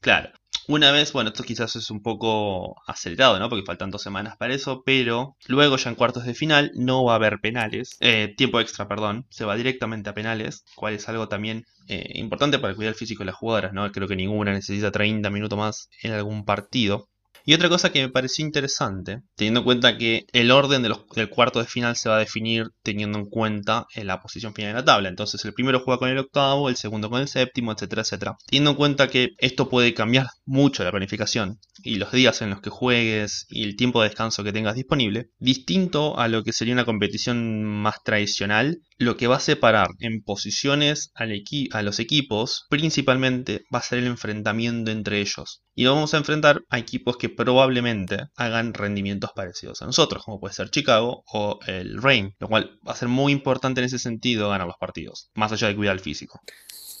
Claro. 0.00 0.30
Una 0.70 0.92
vez, 0.92 1.12
bueno, 1.12 1.30
esto 1.30 1.42
quizás 1.42 1.74
es 1.74 1.90
un 1.90 2.00
poco 2.00 2.76
acelerado, 2.86 3.38
¿no? 3.40 3.48
Porque 3.48 3.64
faltan 3.64 3.90
dos 3.90 4.02
semanas 4.02 4.36
para 4.36 4.54
eso, 4.54 4.82
pero 4.86 5.36
luego 5.48 5.76
ya 5.76 5.90
en 5.90 5.96
cuartos 5.96 6.24
de 6.24 6.34
final 6.34 6.70
no 6.74 7.04
va 7.04 7.14
a 7.14 7.16
haber 7.16 7.40
penales, 7.40 7.96
eh, 7.98 8.32
tiempo 8.36 8.60
extra, 8.60 8.86
perdón, 8.86 9.26
se 9.30 9.44
va 9.44 9.56
directamente 9.56 10.10
a 10.10 10.14
penales, 10.14 10.64
cual 10.76 10.94
es 10.94 11.08
algo 11.08 11.28
también 11.28 11.64
eh, 11.88 12.12
importante 12.14 12.60
para 12.60 12.76
cuidar 12.76 12.92
el 12.92 12.98
físico 12.98 13.22
de 13.22 13.26
las 13.26 13.34
jugadoras, 13.34 13.72
¿no? 13.72 13.90
Creo 13.90 14.06
que 14.06 14.14
ninguna 14.14 14.52
necesita 14.52 14.92
30 14.92 15.28
minutos 15.30 15.58
más 15.58 15.88
en 16.02 16.12
algún 16.12 16.44
partido. 16.44 17.08
Y 17.44 17.54
otra 17.54 17.68
cosa 17.68 17.90
que 17.90 18.02
me 18.02 18.08
pareció 18.08 18.44
interesante, 18.44 19.22
teniendo 19.36 19.60
en 19.60 19.64
cuenta 19.64 19.98
que 19.98 20.26
el 20.32 20.50
orden 20.50 20.82
del 20.82 21.30
cuarto 21.30 21.58
de 21.58 21.66
final 21.66 21.96
se 21.96 22.08
va 22.08 22.16
a 22.16 22.20
definir 22.20 22.66
teniendo 22.82 23.18
en 23.18 23.26
cuenta 23.26 23.86
en 23.94 24.06
la 24.06 24.20
posición 24.20 24.54
final 24.54 24.72
de 24.72 24.78
la 24.80 24.84
tabla. 24.84 25.08
Entonces 25.08 25.44
el 25.44 25.54
primero 25.54 25.80
juega 25.80 25.98
con 25.98 26.08
el 26.08 26.18
octavo, 26.18 26.68
el 26.68 26.76
segundo 26.76 27.10
con 27.10 27.20
el 27.20 27.28
séptimo, 27.28 27.72
etcétera, 27.72 28.02
etcétera. 28.02 28.36
Teniendo 28.46 28.70
en 28.70 28.76
cuenta 28.76 29.08
que 29.08 29.30
esto 29.38 29.68
puede 29.68 29.94
cambiar 29.94 30.26
mucho 30.44 30.84
la 30.84 30.90
planificación 30.90 31.58
y 31.82 31.96
los 31.96 32.12
días 32.12 32.42
en 32.42 32.50
los 32.50 32.60
que 32.60 32.70
juegues 32.70 33.46
y 33.48 33.64
el 33.64 33.76
tiempo 33.76 34.02
de 34.02 34.08
descanso 34.08 34.44
que 34.44 34.52
tengas 34.52 34.74
disponible, 34.74 35.30
distinto 35.38 36.18
a 36.18 36.28
lo 36.28 36.44
que 36.44 36.52
sería 36.52 36.74
una 36.74 36.84
competición 36.84 37.64
más 37.64 38.02
tradicional, 38.04 38.80
lo 39.00 39.16
que 39.16 39.26
va 39.26 39.36
a 39.36 39.40
separar 39.40 39.88
en 39.98 40.22
posiciones 40.22 41.10
a 41.14 41.82
los 41.82 41.98
equipos 41.98 42.66
principalmente 42.68 43.62
va 43.74 43.78
a 43.78 43.82
ser 43.82 44.00
el 44.00 44.06
enfrentamiento 44.06 44.90
entre 44.90 45.20
ellos. 45.20 45.62
Y 45.74 45.86
vamos 45.86 46.12
a 46.12 46.18
enfrentar 46.18 46.60
a 46.68 46.78
equipos 46.78 47.16
que 47.16 47.30
probablemente 47.30 48.26
hagan 48.36 48.74
rendimientos 48.74 49.30
parecidos 49.34 49.80
a 49.80 49.86
nosotros, 49.86 50.22
como 50.22 50.38
puede 50.38 50.52
ser 50.52 50.68
Chicago 50.68 51.24
o 51.32 51.58
el 51.66 52.02
Rain, 52.02 52.34
lo 52.38 52.48
cual 52.48 52.78
va 52.86 52.92
a 52.92 52.96
ser 52.96 53.08
muy 53.08 53.32
importante 53.32 53.80
en 53.80 53.86
ese 53.86 53.98
sentido 53.98 54.50
ganar 54.50 54.66
los 54.66 54.76
partidos, 54.76 55.30
más 55.34 55.50
allá 55.50 55.68
de 55.68 55.76
cuidar 55.76 55.94
el 55.94 56.00
físico. 56.00 56.38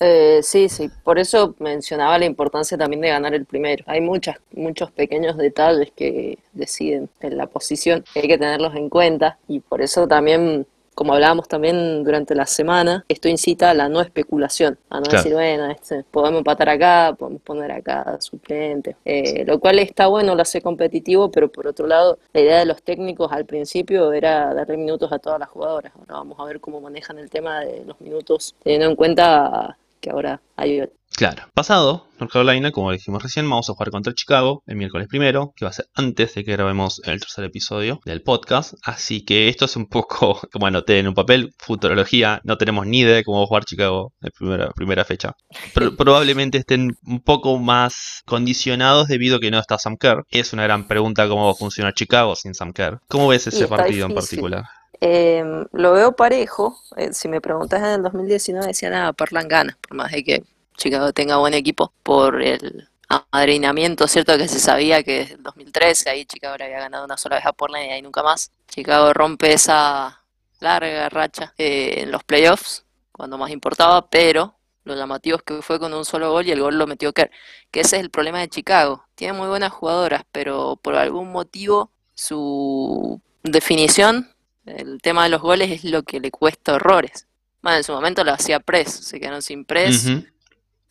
Eh, 0.00 0.40
sí, 0.42 0.70
sí, 0.70 0.88
por 1.04 1.18
eso 1.18 1.54
mencionaba 1.58 2.18
la 2.18 2.24
importancia 2.24 2.78
también 2.78 3.02
de 3.02 3.08
ganar 3.08 3.34
el 3.34 3.44
primero. 3.44 3.84
Hay 3.86 4.00
muchas, 4.00 4.36
muchos 4.52 4.90
pequeños 4.90 5.36
detalles 5.36 5.92
que 5.94 6.38
deciden 6.54 7.10
en 7.20 7.36
la 7.36 7.46
posición, 7.46 8.02
hay 8.14 8.22
que 8.22 8.38
tenerlos 8.38 8.74
en 8.74 8.88
cuenta 8.88 9.38
y 9.46 9.60
por 9.60 9.82
eso 9.82 10.08
también 10.08 10.66
como 11.00 11.14
hablábamos 11.14 11.48
también 11.48 12.04
durante 12.04 12.34
la 12.34 12.44
semana, 12.44 13.06
esto 13.08 13.26
incita 13.26 13.70
a 13.70 13.74
la 13.74 13.88
no 13.88 14.02
especulación, 14.02 14.76
a 14.90 15.00
no 15.00 15.10
decir, 15.10 15.32
bueno, 15.32 15.70
este, 15.70 16.04
podemos 16.04 16.40
empatar 16.40 16.68
acá, 16.68 17.16
podemos 17.18 17.40
poner 17.40 17.72
acá 17.72 18.18
suplente, 18.20 18.96
eh, 19.06 19.46
lo 19.46 19.58
cual 19.60 19.78
está 19.78 20.08
bueno, 20.08 20.34
lo 20.34 20.42
hace 20.42 20.60
competitivo, 20.60 21.30
pero 21.30 21.50
por 21.50 21.66
otro 21.66 21.86
lado, 21.86 22.18
la 22.34 22.40
idea 22.42 22.58
de 22.58 22.66
los 22.66 22.82
técnicos 22.82 23.32
al 23.32 23.46
principio 23.46 24.12
era 24.12 24.52
darle 24.52 24.76
minutos 24.76 25.10
a 25.10 25.18
todas 25.18 25.40
las 25.40 25.48
jugadoras. 25.48 25.90
Ahora 25.96 26.16
vamos 26.16 26.38
a 26.38 26.44
ver 26.44 26.60
cómo 26.60 26.82
manejan 26.82 27.18
el 27.18 27.30
tema 27.30 27.60
de 27.60 27.82
los 27.86 27.98
minutos, 28.02 28.54
teniendo 28.62 28.90
en 28.90 28.94
cuenta 28.94 29.78
que 30.02 30.10
ahora 30.10 30.42
hay 30.54 30.86
Claro. 31.16 31.42
Pasado, 31.54 32.06
North 32.18 32.32
Carolina, 32.32 32.70
como 32.72 32.92
dijimos 32.92 33.22
recién, 33.22 33.48
vamos 33.48 33.68
a 33.68 33.74
jugar 33.74 33.90
contra 33.90 34.14
Chicago 34.14 34.62
el 34.66 34.76
miércoles 34.76 35.06
primero, 35.08 35.52
que 35.54 35.64
va 35.64 35.70
a 35.70 35.74
ser 35.74 35.86
antes 35.94 36.34
de 36.34 36.44
que 36.44 36.52
grabemos 36.52 37.02
el 37.04 37.20
tercer 37.20 37.44
episodio 37.44 38.00
del 38.04 38.22
podcast. 38.22 38.74
Así 38.84 39.24
que 39.24 39.48
esto 39.48 39.66
es 39.66 39.76
un 39.76 39.86
poco, 39.86 40.40
como 40.52 40.66
anoté 40.66 40.98
en 40.98 41.08
un 41.08 41.14
papel, 41.14 41.52
futurología. 41.58 42.40
No 42.44 42.56
tenemos 42.56 42.86
ni 42.86 43.00
idea 43.00 43.16
de 43.16 43.24
cómo 43.24 43.38
va 43.38 43.44
a 43.44 43.46
jugar 43.48 43.64
Chicago 43.64 44.12
en 44.22 44.30
primera, 44.30 44.70
primera 44.70 45.04
fecha. 45.04 45.34
probablemente 45.98 46.58
estén 46.58 46.96
un 47.04 47.20
poco 47.20 47.58
más 47.58 48.22
condicionados 48.24 49.08
debido 49.08 49.36
a 49.36 49.40
que 49.40 49.50
no 49.50 49.58
está 49.58 49.78
Sam 49.78 49.96
Kerr. 49.98 50.24
Es 50.30 50.52
una 50.52 50.62
gran 50.62 50.88
pregunta 50.88 51.28
cómo 51.28 51.44
va 51.46 51.52
a 51.52 51.54
funcionar 51.54 51.92
Chicago 51.92 52.34
sin 52.34 52.54
Sam 52.54 52.72
Kerr. 52.72 53.00
¿Cómo 53.08 53.28
ves 53.28 53.46
ese 53.46 53.68
partido 53.68 54.06
en 54.06 54.14
particular? 54.14 54.64
Em, 55.00 55.66
lo 55.72 55.92
veo 55.92 56.12
parejo. 56.12 56.76
Eh, 56.96 57.12
si 57.12 57.28
me 57.28 57.40
preguntas 57.40 57.80
en 57.80 57.86
el 57.86 58.02
2019 58.02 58.66
decía 58.66 58.90
nada, 58.90 59.12
Parlan 59.12 59.48
gana, 59.48 59.78
por 59.80 59.96
más 59.96 60.12
de 60.12 60.22
que 60.22 60.44
Chicago 60.80 61.12
tenga 61.12 61.36
buen 61.36 61.52
equipo, 61.52 61.92
por 62.02 62.42
el 62.42 62.88
amadrinamiento, 63.06 64.08
cierto 64.08 64.38
que 64.38 64.48
se 64.48 64.58
sabía 64.58 65.02
que 65.02 65.22
en 65.22 65.42
2013 65.42 66.08
ahí 66.08 66.24
Chicago 66.24 66.54
había 66.54 66.80
ganado 66.80 67.04
una 67.04 67.18
sola 67.18 67.36
vez 67.36 67.44
a 67.44 67.52
Portland 67.52 67.84
y 67.84 67.88
ahí 67.90 68.02
nunca 68.02 68.22
más. 68.22 68.50
Chicago 68.66 69.12
rompe 69.12 69.52
esa 69.52 70.22
larga 70.58 71.10
racha 71.10 71.52
eh, 71.58 71.96
en 71.98 72.10
los 72.10 72.24
playoffs, 72.24 72.84
cuando 73.12 73.36
más 73.36 73.50
importaba, 73.50 74.08
pero 74.08 74.54
lo 74.84 74.96
llamativo 74.96 75.36
es 75.36 75.42
que 75.42 75.60
fue 75.60 75.78
con 75.78 75.92
un 75.92 76.06
solo 76.06 76.32
gol 76.32 76.46
y 76.46 76.52
el 76.52 76.62
gol 76.62 76.78
lo 76.78 76.86
metió 76.86 77.12
Kerr, 77.12 77.30
que 77.70 77.80
ese 77.80 77.96
es 77.96 78.02
el 78.02 78.10
problema 78.10 78.40
de 78.40 78.48
Chicago. 78.48 79.04
Tiene 79.16 79.34
muy 79.34 79.48
buenas 79.48 79.72
jugadoras, 79.72 80.24
pero 80.32 80.76
por 80.80 80.94
algún 80.94 81.30
motivo 81.30 81.90
su 82.14 83.20
definición 83.42 84.30
el 84.64 85.02
tema 85.02 85.24
de 85.24 85.30
los 85.30 85.42
goles 85.42 85.70
es 85.70 85.84
lo 85.84 86.04
que 86.04 86.20
le 86.20 86.30
cuesta 86.30 86.74
horrores. 86.74 87.26
Bueno, 87.60 87.76
en 87.76 87.84
su 87.84 87.92
momento 87.92 88.24
lo 88.24 88.32
hacía 88.32 88.60
Press, 88.60 88.90
se 88.90 89.20
quedaron 89.20 89.42
sin 89.42 89.66
Press. 89.66 90.06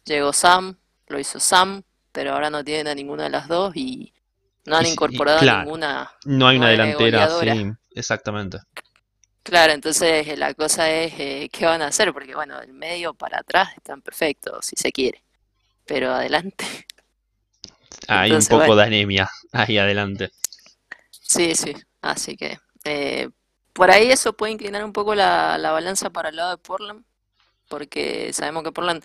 Llegó 0.10 0.34
Sam, 0.34 0.76
lo 1.06 1.19
hizo 1.19 1.39
Sam, 1.39 1.84
pero 2.12 2.34
ahora 2.34 2.50
no 2.50 2.63
tienen 2.63 2.88
a 2.88 2.95
ninguna 2.95 3.26
de 3.26 3.30
las 3.30 3.48
dos 3.48 3.76
y 3.76 4.12
no 4.65 4.76
han 4.76 4.88
incorporado 4.88 5.39
ninguna. 5.39 6.12
No 6.26 6.48
hay 6.48 6.58
una 6.58 6.69
delantera, 6.69 7.30
sí, 7.39 7.72
exactamente. 7.93 8.58
Claro, 9.43 9.72
entonces 9.72 10.28
eh, 10.28 10.36
la 10.36 10.56
cosa 10.56 10.89
es 10.89 11.13
eh, 11.19 11.50
qué 11.52 11.67
van 11.67 11.84
a 11.84 11.88
hacer, 11.88 12.12
porque 12.12 12.34
bueno, 12.34 12.60
el 12.60 12.74
medio 12.74 13.13
para 13.13 13.41
atrás 13.41 13.69
están 13.78 14.02
perfectos, 14.02 14.65
si 14.65 14.76
se 14.78 14.91
quiere, 14.91 15.24
pero 15.86 16.12
adelante. 16.12 16.65
Hay 18.08 18.32
un 18.32 18.43
poco 18.48 18.76
de 18.76 18.86
anemia 18.86 19.30
ahí 19.52 19.78
adelante. 19.78 20.32
Sí, 21.12 21.54
sí, 21.54 21.76
así 22.02 22.36
que 22.36 22.58
eh, 22.84 23.30
por 23.74 23.91
ahí 23.91 24.10
eso 24.10 24.34
puede 24.34 24.54
inclinar 24.54 24.84
un 24.84 24.91
poco 24.91 25.13
la, 25.13 25.60
balanza 25.72 26.10
para 26.10 26.30
el 26.30 26.36
lado 26.36 26.50
de 26.50 26.58
Portland, 26.58 27.04
porque 27.67 28.34
sabemos 28.34 28.63
que 28.63 28.72
Portland 28.72 29.04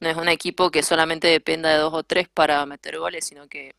no 0.00 0.08
es 0.08 0.16
un 0.16 0.28
equipo 0.28 0.70
que 0.70 0.82
solamente 0.82 1.28
dependa 1.28 1.70
de 1.70 1.78
dos 1.78 1.92
o 1.94 2.02
tres 2.02 2.28
para 2.28 2.64
meter 2.66 2.98
goles, 2.98 3.24
sino 3.24 3.48
que 3.48 3.74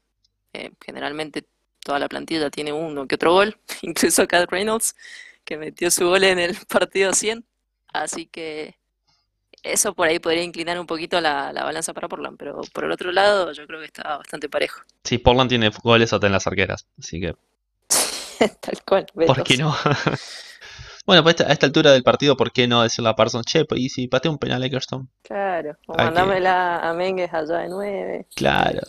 eh, 0.54 0.72
generalmente 0.84 1.46
toda 1.84 2.00
la 2.00 2.10
plantilla 2.10 2.50
tiene 2.50 2.74
uno 2.74 3.08
que 3.08 3.16
otro 3.16 3.34
gol, 3.34 3.58
incluso 3.82 4.28
Cat 4.28 4.50
Reynolds, 4.50 4.96
que 5.46 5.58
metió 5.58 5.90
su 5.92 6.08
gol 6.08 6.24
en 6.24 6.40
el 6.40 6.56
partido 6.68 7.14
100. 7.14 7.46
Así 7.92 8.28
que 8.28 8.78
eso 9.64 9.94
por 9.94 10.08
ahí 10.08 10.20
podría 10.20 10.44
inclinar 10.44 10.80
un 10.80 10.86
poquito 10.86 11.20
la, 11.20 11.52
la, 11.52 11.64
balanza 11.64 11.94
para 11.94 12.08
Portland, 12.08 12.38
pero 12.38 12.62
por 12.74 12.86
el 12.86 12.92
otro 12.92 13.12
lado 13.12 13.52
yo 13.52 13.66
creo 13.66 13.80
que 13.80 13.88
está 13.88 14.18
bastante 14.18 14.48
parejo. 14.48 14.82
Sí, 15.04 15.18
Portland 15.18 15.50
tiene 15.50 15.72
goles 15.84 16.14
hasta 16.14 16.28
en 16.28 16.34
las 16.34 16.48
arqueras, 16.48 16.86
así 16.98 17.20
que 17.20 17.36
Tal 18.62 18.84
cual. 18.86 19.06
¿Por 19.14 19.44
qué 19.44 19.58
no? 19.58 19.76
Bueno, 21.10 21.24
pues 21.24 21.42
a 21.42 21.52
esta 21.52 21.66
altura 21.66 21.92
del 21.92 22.04
partido, 22.04 22.38
¿por 22.38 22.52
qué 22.52 22.68
no 22.68 22.84
decirle 22.84 23.10
a 23.10 23.16
Parsons, 23.16 23.44
che, 23.44 23.66
pues 23.66 23.82
y 23.82 23.90
si 23.90 24.08
patea 24.08 24.30
un 24.30 24.38
penal 24.38 24.64
Eckerson? 24.64 25.10
Claro, 25.24 25.76
o 25.88 25.98
mandámela 25.98 26.88
a 26.88 26.94
Menges 26.94 27.34
allá 27.34 27.58
de 27.62 27.68
nueve. 27.68 28.28
Claro. 28.36 28.82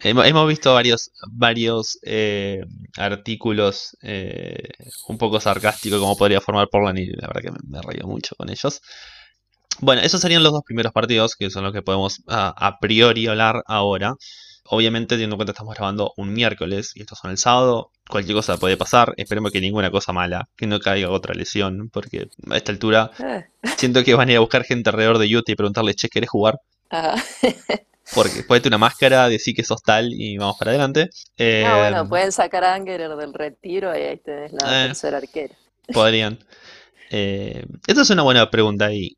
hemos, 0.00 0.48
visto 0.48 0.72
varios, 0.72 1.10
varios 1.30 1.98
eh, 2.04 2.64
artículos 2.96 3.98
eh, 4.00 4.62
un 5.08 5.18
poco 5.18 5.40
sarcásticos 5.40 6.00
como 6.00 6.16
podría 6.16 6.40
formar 6.40 6.70
Portland 6.70 7.00
y 7.00 7.06
la 7.08 7.26
verdad 7.26 7.42
que 7.42 7.50
me, 7.50 7.80
me 7.82 8.02
mucho 8.06 8.34
con 8.34 8.48
ellos. 8.48 8.80
Bueno, 9.80 10.00
esos 10.00 10.22
serían 10.22 10.42
los 10.42 10.52
dos 10.52 10.62
primeros 10.64 10.92
partidos, 10.92 11.36
que 11.36 11.50
son 11.50 11.64
los 11.64 11.74
que 11.74 11.82
podemos 11.82 12.22
a 12.28 12.78
priori 12.80 13.26
hablar 13.26 13.62
ahora. 13.66 14.14
Obviamente, 14.70 15.14
teniendo 15.14 15.34
en 15.34 15.38
cuenta 15.38 15.52
que 15.52 15.56
estamos 15.56 15.74
grabando 15.74 16.12
un 16.16 16.32
miércoles 16.32 16.92
y 16.94 17.00
estos 17.00 17.18
son 17.18 17.30
el 17.30 17.38
sábado, 17.38 17.90
cualquier 18.08 18.36
cosa 18.36 18.58
puede 18.58 18.76
pasar. 18.76 19.14
Esperemos 19.16 19.50
que 19.50 19.60
ninguna 19.60 19.90
cosa 19.90 20.12
mala, 20.12 20.48
que 20.56 20.66
no 20.66 20.78
caiga 20.78 21.10
otra 21.10 21.34
lesión, 21.34 21.88
porque 21.90 22.28
a 22.50 22.56
esta 22.56 22.72
altura 22.72 23.10
eh. 23.18 23.46
siento 23.76 24.04
que 24.04 24.14
van 24.14 24.28
a 24.28 24.32
ir 24.32 24.36
a 24.36 24.40
buscar 24.40 24.64
gente 24.64 24.90
alrededor 24.90 25.18
de 25.18 25.34
Utah 25.34 25.52
y 25.52 25.54
preguntarle, 25.54 25.94
che, 25.94 26.08
¿querés 26.08 26.30
jugar? 26.30 26.60
Porque 28.14 28.42
ponete 28.42 28.68
una 28.68 28.78
máscara, 28.78 29.28
decir 29.28 29.54
que 29.54 29.64
sos 29.64 29.82
tal 29.82 30.12
y 30.12 30.38
vamos 30.38 30.56
para 30.58 30.70
adelante. 30.70 31.10
ah, 31.38 31.78
bueno, 31.80 32.00
em, 32.00 32.08
pueden 32.08 32.32
sacar 32.32 32.64
a 32.64 32.74
Angerer 32.74 33.14
del 33.16 33.34
retiro 33.34 33.94
y 33.94 34.00
ahí 34.00 34.16
tenés 34.16 34.52
la 34.52 34.84
eh, 34.84 34.86
tercera 34.86 35.18
arquera. 35.18 35.54
Podrían. 35.92 36.38
Eh, 37.10 37.66
esta 37.86 38.02
es 38.02 38.10
una 38.10 38.22
buena 38.22 38.50
pregunta 38.50 38.86
ahí. 38.86 39.16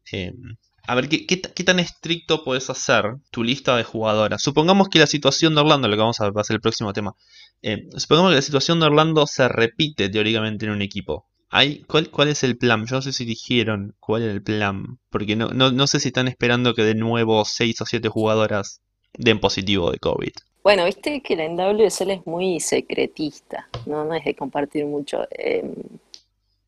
A 0.87 0.95
ver, 0.95 1.09
¿qué, 1.09 1.37
tan 1.64 1.79
estricto 1.79 2.43
puedes 2.43 2.71
hacer 2.71 3.05
tu 3.31 3.45
lista 3.45 3.77
de 3.77 3.85
jugadoras? 3.85 4.43
Supongamos 4.43 4.88
que 4.88 4.99
la 4.99 5.07
situación 5.07 5.55
de 5.55 5.61
Orlando, 5.61 5.88
lo 5.88 5.95
que 5.95 6.01
vamos 6.01 6.21
a 6.21 6.33
pasar 6.33 6.55
el 6.55 6.61
próximo 6.61 6.93
tema, 6.93 7.14
eh, 7.62 7.88
supongamos 7.97 8.33
que 8.33 8.37
la 8.37 8.43
situación 8.43 8.81
de 8.81 8.87
Orlando 8.87 9.27
se 9.27 9.49
repite 9.49 10.09
teóricamente 10.09 10.66
en 10.66 10.73
un 10.73 10.83
equipo. 10.83 11.27
¿Hay, 11.51 11.83
cuál, 11.83 12.11
¿Cuál 12.11 12.29
es 12.29 12.45
el 12.45 12.57
plan? 12.57 12.87
Yo 12.87 12.97
no 12.97 13.03
sé 13.03 13.12
si 13.12 13.25
dijeron 13.25 13.95
cuál 13.99 14.23
es 14.23 14.31
el 14.31 14.43
plan, 14.43 14.99
porque 15.11 15.35
no, 15.35 15.49
no, 15.49 15.87
sé 15.88 15.99
si 15.99 16.09
están 16.09 16.29
esperando 16.29 16.75
que 16.75 16.83
de 16.83 16.95
nuevo 16.95 17.45
6 17.45 17.81
o 17.81 17.87
7 17.87 18.09
jugadoras 18.09 18.81
den 19.19 19.40
positivo 19.40 19.90
de 19.90 19.99
COVID. 19.99 20.33
Bueno, 20.62 20.85
viste 20.85 21.21
que 21.23 21.35
la 21.35 21.49
NWSL 21.49 22.11
es 22.11 22.27
muy 22.27 22.61
secretista, 22.61 23.69
no, 23.87 24.05
no 24.05 24.14
es 24.14 24.25
de 24.25 24.37
compartir 24.37 24.85
mucho. 24.87 25.27
Em, 25.31 25.75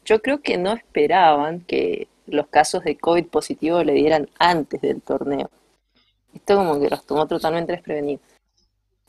yo 0.05 0.21
creo 0.21 0.43
que 0.43 0.59
no 0.59 0.73
esperaban 0.73 1.61
que 1.61 2.09
los 2.27 2.47
casos 2.49 2.85
de 2.85 2.97
COVID 2.97 3.27
positivo 3.27 3.83
le 3.83 3.93
dieran 3.95 4.29
antes 4.39 4.81
del 4.81 5.03
torneo. 5.03 5.51
Esto 6.35 6.57
como 6.57 6.81
que 6.81 6.89
los 6.89 7.05
tomó 7.05 7.27
totalmente 7.27 7.73
desprevenidos. 7.73 8.23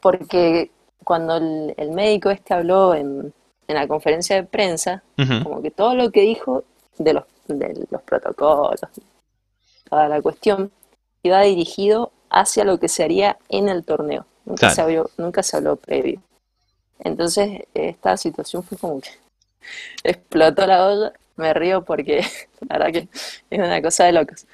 Porque 0.01 0.71
cuando 1.03 1.37
el, 1.37 1.91
médico 1.91 2.29
este 2.29 2.53
habló 2.53 2.93
en, 2.95 3.33
la 3.67 3.87
conferencia 3.87 4.35
de 4.35 4.43
prensa, 4.43 5.03
como 5.43 5.61
que 5.61 5.71
todo 5.71 5.95
lo 5.95 6.11
que 6.11 6.21
dijo 6.21 6.63
de 6.97 7.13
los, 7.13 7.23
de 7.47 7.87
los 7.89 8.01
protocolos, 8.03 8.81
toda 9.89 10.07
la 10.07 10.21
cuestión, 10.21 10.71
iba 11.23 11.41
dirigido 11.41 12.11
hacia 12.29 12.65
lo 12.65 12.79
que 12.79 12.89
se 12.89 13.03
haría 13.03 13.37
en 13.49 13.69
el 13.69 13.83
torneo. 13.83 14.25
Nunca, 14.45 14.69
se, 14.71 14.81
habló, 14.81 15.09
nunca 15.17 15.41
se 15.41 15.57
habló 15.57 15.77
previo. 15.77 16.21
Entonces, 16.99 17.63
esta 17.73 18.17
situación 18.17 18.63
fue 18.63 18.77
como 18.77 19.01
que 19.01 19.09
explotó 20.03 20.67
la 20.67 20.87
olla 20.87 21.13
me 21.35 21.53
río 21.53 21.83
porque 21.83 22.25
la 22.69 22.77
verdad 22.77 22.91
que 22.91 23.07
es 23.49 23.59
una 23.59 23.81
cosa 23.81 24.05
de 24.05 24.13
locos. 24.13 24.45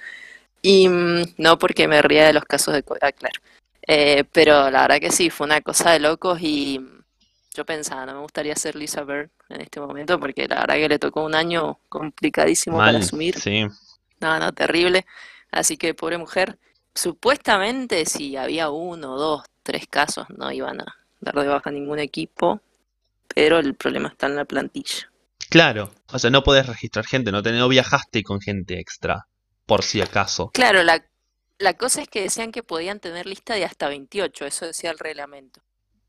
Y 0.61 0.89
mm, 0.89 1.35
no 1.37 1.57
porque 1.57 1.87
me 1.87 2.01
ría 2.01 2.27
de 2.27 2.33
los 2.33 2.45
casos 2.45 2.73
de 2.73 2.83
COVID, 2.83 2.99
ah, 3.01 3.11
claro. 3.11 3.39
Eh, 3.87 4.23
pero 4.31 4.69
la 4.69 4.81
verdad 4.81 4.99
que 4.99 5.11
sí, 5.11 5.29
fue 5.29 5.45
una 5.47 5.61
cosa 5.61 5.91
de 5.91 5.99
locos 5.99 6.39
y 6.41 6.79
yo 7.55 7.65
pensaba, 7.65 8.05
no 8.05 8.13
me 8.13 8.19
gustaría 8.19 8.55
ser 8.55 8.75
Lisa 8.75 9.03
Bird 9.03 9.29
en 9.49 9.61
este 9.61 9.79
momento 9.79 10.19
porque 10.19 10.47
la 10.47 10.59
verdad 10.61 10.75
que 10.75 10.89
le 10.89 10.99
tocó 10.99 11.23
un 11.23 11.33
año 11.33 11.79
complicadísimo 11.89 12.77
para 12.77 12.99
asumir. 12.99 13.39
sí. 13.39 13.65
No, 14.19 14.37
no, 14.37 14.51
terrible. 14.51 15.05
Así 15.51 15.77
que 15.77 15.93
pobre 15.93 16.17
mujer. 16.17 16.57
Supuestamente 16.93 18.05
si 18.05 18.35
había 18.35 18.69
uno, 18.69 19.17
dos, 19.17 19.43
tres 19.63 19.87
casos 19.87 20.27
no 20.29 20.51
iban 20.51 20.81
a 20.81 20.97
dar 21.21 21.35
de 21.35 21.47
baja 21.47 21.71
ningún 21.71 21.99
equipo, 21.99 22.59
pero 23.27 23.59
el 23.59 23.75
problema 23.75 24.09
está 24.09 24.27
en 24.27 24.35
la 24.35 24.45
plantilla. 24.45 25.08
Claro, 25.49 25.91
o 26.11 26.19
sea, 26.19 26.29
no 26.29 26.43
podés 26.43 26.67
registrar 26.67 27.05
gente, 27.05 27.31
no, 27.31 27.41
no 27.41 27.67
viajaste 27.67 28.23
con 28.23 28.39
gente 28.39 28.79
extra, 28.79 29.27
por 29.65 29.83
si 29.83 30.01
acaso. 30.01 30.51
Claro, 30.53 30.83
la, 30.83 31.03
la 31.57 31.73
cosa 31.73 32.01
es 32.01 32.07
que 32.07 32.21
decían 32.21 32.51
que 32.51 32.61
podían 32.61 32.99
tener 32.99 33.25
lista 33.25 33.55
de 33.55 33.65
hasta 33.65 33.89
28, 33.89 34.45
eso 34.45 34.65
decía 34.67 34.91
el 34.91 34.99
reglamento. 34.99 35.61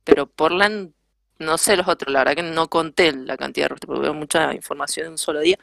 Pero 0.05 0.26
Portland, 0.26 0.92
no 1.38 1.57
sé 1.57 1.76
los 1.76 1.88
otros, 1.88 2.12
la 2.12 2.20
verdad 2.20 2.37
que 2.37 2.42
no 2.42 2.68
conté 2.68 3.12
la 3.12 3.38
cantidad 3.38 3.64
de 3.64 3.68
roster, 3.68 3.87
porque 3.87 4.03
veo 4.03 4.14
mucha 4.14 4.55
información 4.55 5.07
en 5.07 5.12
un 5.12 5.18
solo 5.18 5.40
día, 5.40 5.59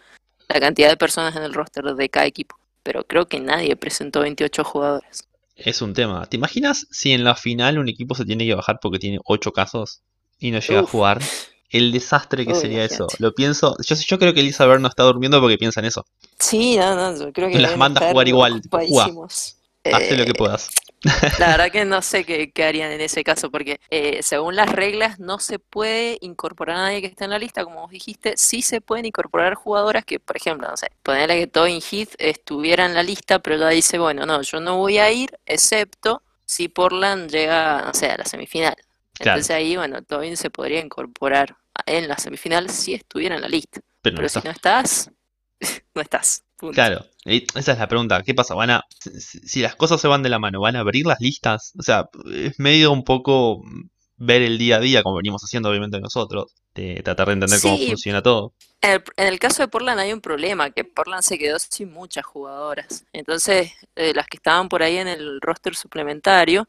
la 0.48 0.60
cantidad 0.60 0.90
de 0.90 0.98
personas 0.98 1.36
en 1.36 1.44
el 1.44 1.54
roster 1.54 1.84
de 1.84 2.10
cada 2.10 2.26
equipo. 2.26 2.58
Pero 2.82 3.04
creo 3.06 3.28
que 3.28 3.40
nadie 3.40 3.76
presentó 3.76 4.22
28 4.22 4.63
jugadores. 4.63 5.28
Es 5.56 5.82
un 5.82 5.94
tema. 5.94 6.26
¿Te 6.26 6.38
imaginas 6.38 6.88
si 6.90 7.12
en 7.12 7.24
la 7.24 7.36
final 7.36 7.78
un 7.78 7.90
equipo 7.90 8.16
se 8.16 8.26
tiene 8.26 8.46
que 8.46 8.56
bajar 8.56 8.80
porque 8.82 9.00
tiene 9.00 9.20
8 9.26 9.52
casos 9.52 10.02
y 10.40 10.52
no 10.52 10.60
llega 10.60 10.82
Uf. 10.82 10.88
a 10.88 10.92
jugar? 10.92 11.22
El 11.69 11.91
desastre 11.91 12.45
que 12.45 12.53
Uy, 12.53 12.56
sería 12.56 12.84
eso. 12.86 13.15
Lo 13.19 13.34
pienso. 13.34 13.75
Yo, 13.86 13.95
yo 13.95 14.19
creo 14.19 14.34
que 14.34 14.41
Elizabeth 14.41 14.80
no 14.80 14.88
está 14.89 15.03
durmiendo 15.03 15.39
porque 15.41 15.58
piensa 15.58 15.80
en 15.82 15.88
eso. 15.88 16.06
Sí, 16.39 16.77
no, 16.77 16.95
no, 16.95 17.17
yo 17.25 17.32
creo 17.34 17.49
que 17.49 17.60
Las 17.60 17.75
manda 17.75 18.01
a 18.01 18.03
jugar 18.03 18.27
igual, 18.27 18.53
ocupadísimos. 18.53 19.58
Hazte 19.89 20.15
lo 20.17 20.25
que 20.25 20.34
Eh, 20.34 20.34
puedas. 20.34 20.69
La 21.38 21.49
verdad 21.51 21.71
que 21.71 21.86
no 21.86 22.01
sé 22.01 22.25
qué, 22.25 22.51
qué 22.51 22.63
harían 22.65 22.91
en 22.91 23.01
ese 23.01 23.23
caso, 23.23 23.51
porque 23.51 23.80
eh, 23.91 24.23
según 24.23 24.56
las 24.56 24.69
reglas 24.71 25.19
no 25.19 25.39
se 25.39 25.60
puede 25.60 26.17
incorporar 26.21 26.77
a 26.77 26.82
nadie 26.84 27.01
que 27.01 27.08
esté 27.08 27.25
en 27.25 27.30
la 27.32 27.39
lista, 27.39 27.63
como 27.63 27.82
vos 27.82 27.91
dijiste, 27.91 28.34
sí 28.38 28.62
se 28.63 28.82
pueden 28.82 29.06
incorporar 29.06 29.53
jugadoras 29.56 30.03
que, 30.06 30.19
por 30.19 30.36
ejemplo, 30.38 30.67
no 30.69 30.77
sé, 30.77 30.88
ponerle 31.03 31.39
que 31.39 31.47
Tobin 31.47 31.82
Heath 31.91 32.15
estuviera 32.17 32.86
en 32.88 32.95
la 32.95 33.03
lista, 33.03 33.39
pero 33.39 33.58
ya 33.58 33.69
dice, 33.69 33.99
bueno, 33.99 34.25
no, 34.25 34.41
yo 34.41 34.60
no 34.60 34.77
voy 34.77 34.97
a 34.97 35.12
ir, 35.12 35.30
excepto 35.45 36.23
si 36.45 36.69
Portland 36.69 37.30
llega, 37.30 37.84
no 37.84 37.93
sé, 37.93 38.08
a 38.10 38.17
la 38.17 38.25
semifinal. 38.25 38.75
Claro. 39.19 39.38
Entonces 39.38 39.56
ahí, 39.56 39.75
bueno, 39.75 40.01
Tobin 40.03 40.38
se 40.38 40.49
podría 40.49 40.80
incorporar 40.80 41.56
en 41.86 42.08
la 42.08 42.17
semifinal 42.17 42.69
si 42.69 42.93
estuviera 42.93 43.36
en 43.36 43.41
la 43.41 43.47
lista. 43.47 43.82
Pero 44.01 44.15
no 44.15 44.17
Pero 44.17 44.30
si 44.30 44.39
no 44.43 44.51
estás, 44.51 45.12
no 45.95 46.01
estás. 46.01 46.43
Punto. 46.56 46.73
Claro, 46.73 47.06
y 47.23 47.45
esa 47.56 47.73
es 47.73 47.77
la 47.77 47.88
pregunta. 47.88 48.23
¿Qué 48.23 48.34
pasa? 48.34 48.56
¿Van 48.56 48.71
a, 48.71 48.84
si, 48.99 49.39
si 49.39 49.62
las 49.62 49.75
cosas 49.75 50.01
se 50.01 50.08
van 50.08 50.23
de 50.23 50.30
la 50.30 50.39
mano, 50.39 50.60
¿van 50.60 50.75
a 50.75 50.80
abrir 50.80 51.06
las 51.06 51.19
listas? 51.19 51.73
O 51.77 51.84
sea, 51.84 52.10
es 52.34 52.58
medio 52.58 52.91
un 52.91 53.03
poco 53.03 53.62
ver 54.17 54.41
el 54.41 54.58
día 54.58 54.77
a 54.77 54.80
día, 54.80 55.03
como 55.03 55.17
venimos 55.17 55.43
haciendo 55.43 55.69
obviamente 55.69 55.99
nosotros, 55.99 56.56
de 56.73 57.01
tratar 57.03 57.27
de 57.27 57.34
entender 57.34 57.62
cómo 57.62 57.77
funciona 57.77 58.21
todo. 58.21 58.53
En 58.82 58.91
el, 58.91 59.03
en 59.17 59.27
el 59.27 59.39
caso 59.39 59.62
de 59.62 59.67
Portland 59.67 59.99
hay 59.99 60.13
un 60.13 60.21
problema, 60.21 60.71
que 60.71 60.84
Portland 60.84 61.23
se 61.23 61.38
quedó 61.38 61.58
sin 61.60 61.91
muchas 61.91 62.25
jugadoras. 62.25 63.06
Entonces, 63.13 63.71
eh, 63.95 64.13
las 64.15 64.27
que 64.27 64.38
estaban 64.38 64.69
por 64.69 64.82
ahí 64.82 64.97
en 64.97 65.08
el 65.08 65.39
roster 65.41 65.75
suplementario 65.75 66.67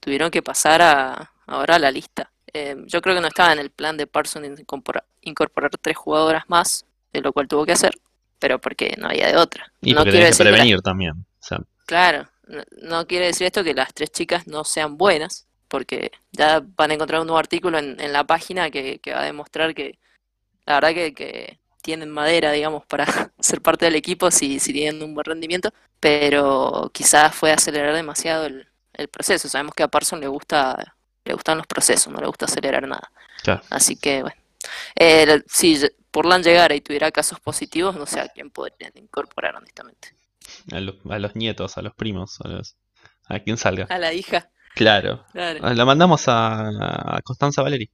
tuvieron 0.00 0.30
que 0.30 0.42
pasar 0.42 0.82
a, 0.82 1.33
ahora 1.46 1.76
a 1.76 1.78
la 1.78 1.90
lista. 1.90 2.30
Eh, 2.52 2.76
yo 2.86 3.00
creo 3.00 3.14
que 3.14 3.20
no 3.20 3.28
estaba 3.28 3.52
en 3.52 3.58
el 3.58 3.70
plan 3.70 3.96
de 3.96 4.06
Parsons 4.06 4.60
incorporar, 4.60 5.04
incorporar 5.22 5.70
tres 5.80 5.96
jugadoras 5.96 6.44
más, 6.48 6.86
de 7.12 7.20
lo 7.20 7.32
cual 7.32 7.48
tuvo 7.48 7.66
que 7.66 7.72
hacer, 7.72 7.94
pero 8.38 8.60
porque 8.60 8.94
no 8.98 9.08
había 9.08 9.28
de 9.28 9.36
otra. 9.36 9.72
Y 9.80 9.92
No 9.92 10.04
que 10.04 10.12
decir 10.12 10.46
prevenir 10.46 10.80
también. 10.80 11.12
O 11.12 11.46
sea, 11.46 11.58
Claro, 11.86 12.28
no, 12.46 12.62
no 12.82 13.06
quiere 13.06 13.26
decir 13.26 13.46
esto 13.46 13.64
que 13.64 13.74
las 13.74 13.92
tres 13.92 14.10
chicas 14.10 14.46
no 14.46 14.64
sean 14.64 14.96
buenas, 14.96 15.46
porque 15.68 16.12
ya 16.32 16.62
van 16.76 16.90
a 16.90 16.94
encontrar 16.94 17.20
un 17.20 17.26
nuevo 17.26 17.38
artículo 17.38 17.78
en, 17.78 18.00
en 18.00 18.12
la 18.12 18.24
página 18.24 18.70
que, 18.70 19.00
que 19.00 19.12
va 19.12 19.20
a 19.20 19.24
demostrar 19.24 19.74
que 19.74 19.98
la 20.66 20.74
verdad 20.74 20.94
que, 20.94 21.14
que 21.14 21.58
tienen 21.82 22.10
madera, 22.10 22.52
digamos, 22.52 22.86
para 22.86 23.04
ser 23.40 23.60
parte 23.60 23.84
del 23.84 23.96
equipo 23.96 24.30
si, 24.30 24.58
si 24.60 24.72
tienen 24.72 25.02
un 25.02 25.14
buen 25.14 25.24
rendimiento, 25.24 25.72
pero 26.00 26.90
quizás 26.94 27.34
fue 27.34 27.52
acelerar 27.52 27.94
demasiado 27.94 28.46
el, 28.46 28.68
el 28.94 29.08
proceso. 29.08 29.48
Sabemos 29.48 29.74
que 29.74 29.82
a 29.82 29.88
Parson 29.88 30.20
le 30.20 30.28
gusta, 30.28 30.93
le 31.24 31.34
gustan 31.34 31.58
los 31.58 31.66
procesos, 31.66 32.12
no 32.12 32.20
le 32.20 32.26
gusta 32.26 32.46
acelerar 32.46 32.86
nada. 32.86 33.10
Claro. 33.42 33.62
Así 33.70 33.96
que, 33.96 34.22
bueno, 34.22 34.36
Eh, 34.96 35.42
si 35.46 35.78
Portland 36.10 36.44
llegara 36.44 36.74
y 36.74 36.80
tuviera 36.80 37.10
casos 37.10 37.38
positivos, 37.40 37.96
no 37.96 38.06
sé 38.06 38.20
a 38.20 38.28
quién 38.28 38.50
podrían 38.50 38.92
incorporar, 38.96 39.56
honestamente. 39.56 40.14
a, 40.72 40.80
los, 40.80 40.96
a 41.10 41.18
los 41.18 41.34
nietos, 41.36 41.76
a 41.78 41.82
los 41.82 41.94
primos, 41.94 42.40
a, 42.42 42.48
los, 42.48 42.76
a 43.26 43.40
quien 43.40 43.56
salga. 43.56 43.86
A 43.90 43.98
la 43.98 44.12
hija, 44.12 44.50
Claro. 44.74 45.24
claro. 45.32 45.60
Ah, 45.62 45.74
La 45.74 45.84
mandamos 45.84 46.26
a, 46.28 47.16
a 47.16 47.22
Constanza 47.22 47.62
Valeri. 47.62 47.90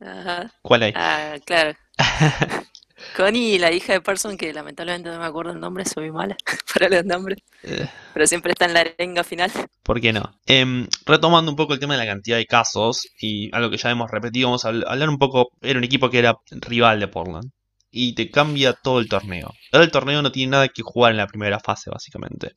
Ajá. 0.00 0.52
¿Cuál 0.62 0.82
hay? 0.84 0.92
Ah, 0.94 1.36
claro. 1.44 1.76
Connie, 3.16 3.58
la 3.58 3.72
hija 3.72 3.92
de 3.94 4.00
Person, 4.00 4.36
que 4.36 4.52
lamentablemente 4.52 5.10
no 5.10 5.18
me 5.18 5.24
acuerdo 5.26 5.52
el 5.52 5.60
nombre, 5.60 5.84
soy 5.84 6.10
mala 6.12 6.36
para 6.72 6.88
los 6.88 7.04
nombres, 7.04 7.38
Eh, 7.62 7.88
pero 8.12 8.26
siempre 8.26 8.52
está 8.52 8.66
en 8.66 8.74
la 8.74 8.80
arenga 8.80 9.24
final. 9.24 9.50
¿Por 9.82 10.00
qué 10.00 10.12
no? 10.12 10.22
Em, 10.46 10.86
retomando 11.06 11.50
un 11.50 11.56
poco 11.56 11.72
el 11.72 11.78
tema 11.80 11.94
de 11.94 12.00
la 12.04 12.06
cantidad 12.12 12.36
de 12.36 12.46
casos 12.46 13.06
y 13.20 13.54
algo 13.54 13.70
que 13.70 13.76
ya 13.76 13.90
hemos 13.90 14.10
repetido, 14.10 14.48
vamos 14.48 14.64
a 14.64 14.70
habl- 14.72 14.84
hablar 14.86 15.08
un 15.08 15.18
poco. 15.18 15.50
Era 15.62 15.78
un 15.78 15.84
equipo 15.84 16.10
que 16.10 16.18
era 16.18 16.34
rival 16.50 16.98
de 17.00 17.08
Portland 17.08 17.50
y 17.90 18.14
te 18.14 18.30
cambia 18.30 18.72
todo 18.72 18.98
el 18.98 19.08
torneo. 19.08 19.52
Ahora 19.72 19.84
el 19.84 19.90
torneo 19.92 20.22
no 20.22 20.32
tiene 20.32 20.50
nada 20.52 20.68
que 20.68 20.82
jugar 20.82 21.12
en 21.12 21.18
la 21.18 21.26
primera 21.28 21.60
fase, 21.60 21.90
básicamente. 21.90 22.52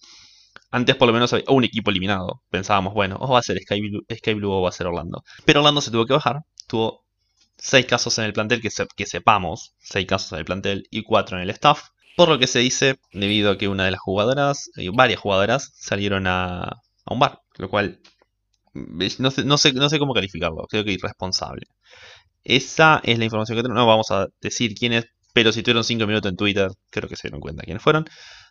Antes, 0.71 0.95
por 0.97 1.07
lo 1.07 1.13
menos, 1.13 1.33
había 1.33 1.45
un 1.49 1.63
equipo 1.65 1.91
eliminado. 1.91 2.41
Pensábamos, 2.49 2.93
bueno, 2.93 3.17
o 3.19 3.33
va 3.33 3.39
a 3.39 3.43
ser 3.43 3.57
Sky 3.59 3.81
Blue, 3.81 4.01
Sky 4.13 4.33
Blue 4.35 4.51
o 4.51 4.61
va 4.63 4.69
a 4.69 4.71
ser 4.73 4.87
Orlando. 4.87 5.23
Pero 5.45 5.61
Orlando 5.61 5.81
se 5.81 5.91
tuvo 5.91 6.05
que 6.07 6.13
bajar. 6.13 6.41
Tuvo 6.67 7.05
seis 7.59 7.85
casos 7.85 8.17
en 8.19 8.25
el 8.25 8.33
plantel 8.33 8.61
que, 8.61 8.71
se- 8.71 8.87
que 8.95 9.05
sepamos, 9.05 9.73
seis 9.79 10.07
casos 10.07 10.31
en 10.33 10.39
el 10.39 10.45
plantel 10.45 10.83
y 10.91 11.03
cuatro 11.03 11.37
en 11.37 11.43
el 11.43 11.49
staff. 11.51 11.89
Por 12.17 12.29
lo 12.29 12.39
que 12.39 12.47
se 12.47 12.59
dice, 12.59 12.97
debido 13.13 13.51
a 13.51 13.57
que 13.57 13.67
una 13.69 13.85
de 13.85 13.91
las 13.91 14.01
jugadoras, 14.01 14.69
eh, 14.77 14.89
varias 14.93 15.19
jugadoras, 15.21 15.71
salieron 15.75 16.27
a, 16.27 16.63
a 16.63 17.13
un 17.13 17.19
bar, 17.19 17.41
lo 17.57 17.69
cual 17.69 17.99
mm, 18.73 19.03
no 19.19 19.31
sé, 19.31 19.43
no, 19.45 19.57
sé, 19.57 19.73
no 19.73 19.89
sé 19.89 19.99
cómo 19.99 20.13
calificarlo, 20.13 20.65
creo 20.69 20.83
que 20.85 20.93
irresponsable. 20.93 21.67
Esa 22.43 23.01
es 23.03 23.17
la 23.19 23.25
información 23.25 23.57
que 23.57 23.63
tenemos, 23.63 23.81
no 23.81 23.87
vamos 23.87 24.11
a 24.11 24.27
decir 24.41 24.73
quiénes, 24.75 25.05
pero 25.33 25.51
si 25.51 25.61
tuvieron 25.63 25.83
5 25.83 26.07
minutos 26.07 26.29
en 26.31 26.37
Twitter, 26.37 26.69
creo 26.89 27.09
que 27.09 27.15
se 27.15 27.27
dieron 27.27 27.41
cuenta 27.41 27.63
quiénes 27.63 27.83
fueron, 27.83 28.05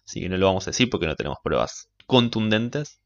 así 0.07 0.21
que 0.21 0.29
no 0.29 0.37
lo 0.37 0.47
vamos 0.47 0.67
a 0.67 0.71
decir 0.71 0.89
porque 0.91 1.07
no 1.07 1.17
tenemos 1.17 1.39
pruebas 1.43 1.89
contundentes 2.07 3.01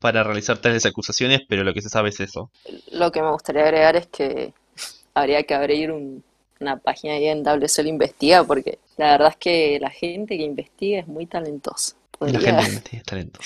para 0.00 0.22
realizar 0.24 0.58
tales 0.58 0.86
acusaciones, 0.86 1.40
pero 1.48 1.64
lo 1.64 1.74
que 1.74 1.82
se 1.82 1.88
sabe 1.90 2.10
es 2.10 2.20
eso. 2.20 2.50
Lo 2.92 3.12
que 3.12 3.22
me 3.22 3.30
gustaría 3.30 3.62
agregar 3.64 3.96
es 3.96 4.06
que 4.08 4.52
habría 5.14 5.42
que 5.44 5.54
abrir 5.54 5.92
un- 5.92 6.22
una 6.60 6.78
página 6.78 7.14
ahí 7.14 7.26
en 7.26 7.42
WSL 7.42 7.88
Investiga, 7.88 8.44
porque 8.44 8.78
la 8.96 9.12
verdad 9.12 9.28
es 9.30 9.36
que 9.36 9.78
la 9.80 9.90
gente 9.90 10.36
que 10.38 10.44
investiga 10.44 11.00
es 11.00 11.06
muy 11.08 11.26
talentosa. 11.26 11.96
La 12.20 12.40
Podría, 12.40 12.62
gente 12.62 12.80
que 12.80 12.80
tiene 12.90 13.04
talento. 13.04 13.40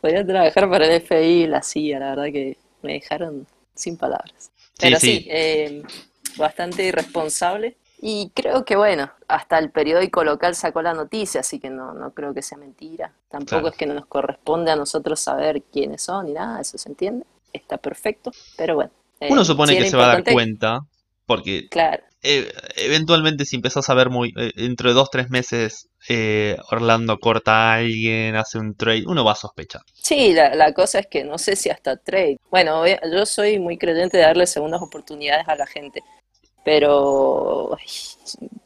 podría 0.00 0.26
trabajar 0.26 0.68
para 0.68 0.86
el 0.86 1.00
FBI 1.02 1.42
y 1.44 1.46
la 1.46 1.62
CIA, 1.62 1.98
la 2.00 2.10
verdad 2.10 2.24
que 2.32 2.56
me 2.82 2.94
dejaron 2.94 3.46
sin 3.74 3.96
palabras. 3.96 4.50
Pero 4.78 4.98
sí, 4.98 5.20
sí. 5.20 5.28
eh, 5.30 5.82
bastante 6.36 6.84
irresponsable. 6.84 7.76
Y 8.02 8.30
creo 8.34 8.64
que, 8.64 8.76
bueno, 8.76 9.10
hasta 9.28 9.58
el 9.58 9.70
periódico 9.70 10.24
local 10.24 10.54
sacó 10.54 10.80
la 10.80 10.94
noticia, 10.94 11.40
así 11.42 11.60
que 11.60 11.68
no, 11.68 11.92
no 11.92 12.12
creo 12.14 12.32
que 12.32 12.40
sea 12.40 12.56
mentira. 12.56 13.12
Tampoco 13.28 13.60
Claro. 13.60 13.68
es 13.68 13.76
que 13.76 13.86
nos 13.86 14.06
corresponde 14.06 14.70
a 14.70 14.76
nosotros 14.76 15.20
saber 15.20 15.62
quiénes 15.70 16.00
son 16.02 16.24
ni 16.26 16.32
nada, 16.32 16.60
eso 16.62 16.78
se 16.78 16.88
entiende. 16.88 17.26
Está 17.52 17.76
perfecto, 17.76 18.32
pero 18.56 18.74
bueno. 18.76 18.90
eh, 19.20 19.28
Uno 19.30 19.44
supone 19.44 19.76
que 19.76 19.90
se 19.90 19.96
va 19.98 20.04
a 20.04 20.14
dar 20.14 20.24
cuenta, 20.24 20.80
porque 21.30 21.68
Claro, 21.68 22.02
eh, 22.24 22.52
eventualmente 22.74 23.44
si 23.44 23.54
empezás 23.54 23.88
a 23.88 23.94
ver 23.94 24.10
muy 24.10 24.34
eh, 24.36 24.50
dentro 24.56 24.88
de 24.88 24.96
dos 24.96 25.12
tres 25.12 25.30
meses 25.30 25.88
eh, 26.08 26.56
Orlando 26.72 27.18
corta 27.18 27.52
a 27.52 27.74
alguien 27.74 28.34
hace 28.34 28.58
un 28.58 28.74
trade 28.74 29.04
uno 29.06 29.24
va 29.24 29.30
a 29.30 29.36
sospechar 29.36 29.82
sí, 29.94 30.32
la, 30.32 30.56
la 30.56 30.72
cosa 30.72 30.98
es 30.98 31.06
que 31.06 31.22
no 31.22 31.38
sé 31.38 31.54
si 31.54 31.70
hasta 31.70 31.96
trade. 31.96 32.38
Bueno, 32.50 32.84
yo 32.84 33.24
soy 33.26 33.60
muy 33.60 33.78
creyente 33.78 34.16
de 34.16 34.24
darle 34.24 34.48
segundas 34.48 34.82
oportunidades 34.82 35.46
a 35.46 35.54
la 35.54 35.68
gente, 35.68 36.02
pero 36.64 37.76
ay, 37.78 37.86